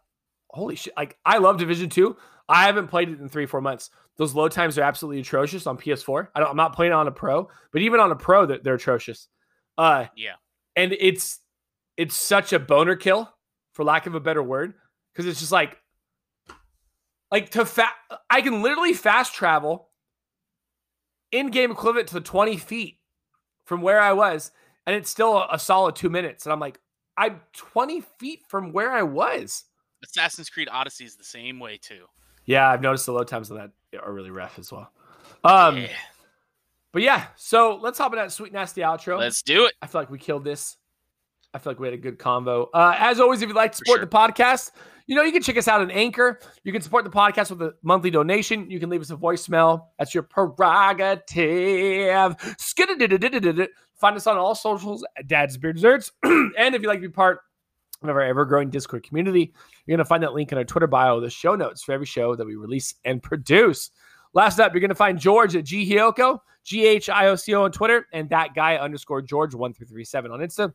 holy 0.50 0.76
shit! 0.76 0.94
Like 0.98 1.18
I 1.26 1.38
love 1.38 1.58
Division 1.58 1.90
Two. 1.90 2.18
I 2.50 2.66
haven't 2.66 2.88
played 2.88 3.10
it 3.10 3.20
in 3.22 3.30
three 3.30 3.46
four 3.46 3.62
months. 3.62 3.92
Those 4.18 4.34
load 4.36 4.52
times 4.52 4.78
are 4.78 4.84
absolutely 4.84 5.22
atrocious 5.22 5.66
on 5.68 5.78
PS4. 5.78 6.28
I 6.36 6.40
don't, 6.42 6.50
I'm 6.50 6.58
not 6.58 6.76
playing 6.76 6.92
it 6.92 6.96
on 6.96 7.08
a 7.08 7.12
pro, 7.12 7.48
but 7.72 7.82
even 7.82 8.00
on 8.00 8.12
a 8.12 8.16
pro, 8.16 8.46
they're, 8.46 8.60
they're 8.60 8.76
atrocious. 8.76 9.30
Uh, 9.78 10.06
Yeah. 10.16 10.34
and 10.76 10.92
it's 11.00 11.40
it's 12.02 12.16
such 12.16 12.52
a 12.52 12.58
boner 12.58 12.96
kill, 12.96 13.32
for 13.74 13.86
lack 13.86 14.08
of 14.08 14.16
a 14.16 14.20
better 14.20 14.42
word, 14.42 14.74
because 15.14 15.28
it's 15.28 15.40
just 15.40 15.52
like 15.52 15.78
like 17.30 17.52
to 17.52 17.64
fa- 17.64 17.94
I 18.28 18.42
can 18.42 18.64
literally 18.64 18.94
fast 18.94 19.36
travel 19.36 19.90
in 21.32 21.52
game 21.52 21.70
equivalent 21.70 22.08
to 22.08 22.16
the 22.16 22.22
20 22.22 22.58
feet 22.58 22.98
from 23.66 23.84
where 23.84 24.02
I 24.02 24.14
was, 24.14 24.52
and 24.88 24.96
it's 24.96 25.12
still 25.12 25.38
a, 25.38 25.50
a 25.52 25.60
solid 25.60 25.96
two 25.96 26.10
minutes. 26.10 26.48
And 26.48 26.52
I'm 26.52 26.60
like, 26.60 26.80
I'm 27.16 27.40
20 27.54 28.02
feet 28.18 28.40
from 28.48 28.74
where 28.74 28.92
I 28.92 29.04
was. 29.04 29.66
Assassin's 30.04 30.50
Creed 30.50 30.70
Odyssey 30.72 31.06
is 31.06 31.18
the 31.18 31.24
same 31.24 31.60
way 31.60 31.78
too. 31.78 32.06
Yeah, 32.46 32.68
I've 32.68 32.82
noticed 32.82 33.06
the 33.06 33.14
load 33.14 33.28
times 33.28 33.52
on 33.52 33.58
that 33.58 33.72
are 34.02 34.12
really 34.12 34.32
rough 34.32 34.58
as 34.58 34.72
well. 34.72 34.92
Um, 35.44 35.78
yeah. 35.78 35.90
but 36.94 37.04
yeah, 37.04 37.28
so 37.36 37.78
let's 37.80 38.00
hop 38.00 38.12
in 38.12 38.18
that 38.18 38.32
sweet 38.32 38.54
nasty 38.54 38.82
outro. 38.82 39.20
Let's 39.20 39.44
do 39.44 39.66
it. 39.66 39.76
I 39.84 39.86
feel 39.86 40.02
like 40.02 40.10
we 40.10 40.18
killed 40.18 40.44
this. 40.44 40.78
I 41.54 41.60
feel 41.60 41.72
like 41.72 41.80
we 41.80 41.88
had 41.88 41.94
a 41.94 41.98
good 41.98 42.18
convo. 42.18 42.68
Uh, 42.74 42.96
as 42.98 43.20
always, 43.20 43.42
if 43.42 43.50
you'd 43.50 43.56
like 43.56 43.72
to 43.72 43.78
support 43.78 44.00
sure. 44.00 44.06
the 44.06 44.12
podcast, 44.12 44.72
you 45.08 45.16
know, 45.16 45.24
you 45.24 45.34
can 45.34 45.42
check 45.42 45.58
us 45.58 45.68
out 45.68 45.82
on 45.82 45.92
Anchor. 45.92 46.40
You 46.64 46.72
can 46.72 46.82
support 46.82 47.04
the 47.04 47.12
podcast 47.12 47.50
with 47.50 47.62
a 47.62 47.74
monthly 47.84 48.10
donation. 48.10 48.72
You 48.72 48.80
can 48.80 48.90
leave 48.90 49.02
us 49.02 49.12
a 49.12 49.18
voicemail. 49.18 49.88
That's 50.00 50.14
your 50.14 50.24
prerogative. 50.24 51.28
Find 53.96 54.16
us 54.16 54.28
on 54.28 54.38
all 54.38 54.56
socials 54.56 55.06
at 55.18 55.28
Dad's 55.28 55.58
Beard 55.58 55.76
Desserts. 55.76 56.14
and 56.24 56.74
if 56.74 56.82
you'd 56.82 56.88
like 56.88 57.02
to 57.02 57.08
be 57.08 57.12
part 57.12 57.42
of 58.02 58.10
our 58.10 58.22
ever 58.22 58.46
growing 58.46 58.70
Discord 58.70 59.04
community, 59.04 59.54
you're 59.86 59.98
going 59.98 60.04
to 60.04 60.06
find 60.06 60.24
that 60.24 60.34
link 60.34 60.52
in 60.52 60.58
our 60.58 60.64
Twitter 60.64 60.88
bio, 60.88 61.20
the 61.20 61.30
show 61.30 61.56
notes 61.56 61.84
for 61.84 61.92
every 61.92 62.06
show 62.06 62.36
that 62.36 62.48
we 62.48 62.56
release 62.56 62.96
and 63.04 63.22
produce. 63.22 63.92
Last 64.34 64.60
up, 64.60 64.74
you're 64.74 64.80
going 64.80 64.90
to 64.90 64.96
find 64.96 65.20
George 65.20 65.56
at 65.56 65.66
G 65.66 65.86
G 66.64 66.86
H 66.86 67.10
I 67.10 67.28
O 67.28 67.36
C 67.36 67.54
O 67.54 67.64
on 67.64 67.72
Twitter, 67.72 68.08
and 68.14 68.30
that 68.30 68.56
guy 68.56 68.78
underscore 68.78 69.22
George 69.22 69.54
1337 69.54 70.32
on 70.32 70.40
Insta. 70.40 70.74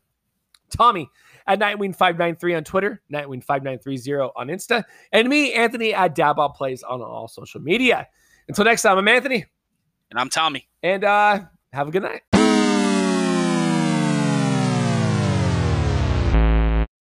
Tommy 0.71 1.09
at 1.47 1.59
Nightwing593 1.61 2.57
on 2.57 2.65
Twitter, 2.65 3.03
Nightwing5930 3.13 4.33
on 4.37 4.49
Insta, 4.49 4.85
and 5.13 5.29
me, 5.29 5.53
Anthony, 5.53 5.95
at 5.95 6.15
Daball 6.17 6.55
Plays 6.55 6.83
on 6.83 7.01
all 7.03 7.29
social 7.29 7.61
media. 7.61 8.09
Until 8.49 8.65
next 8.65 8.83
time, 8.83 8.99
I'm 8.99 9.09
Anthony, 9.09 9.45
And 10.11 10.19
I'm 10.21 10.29
Tommy. 10.29 10.69
and 10.83 11.05
uh, 11.05 11.41
have 11.73 11.89
a 11.89 11.91
good 11.91 12.03
night. 12.03 12.23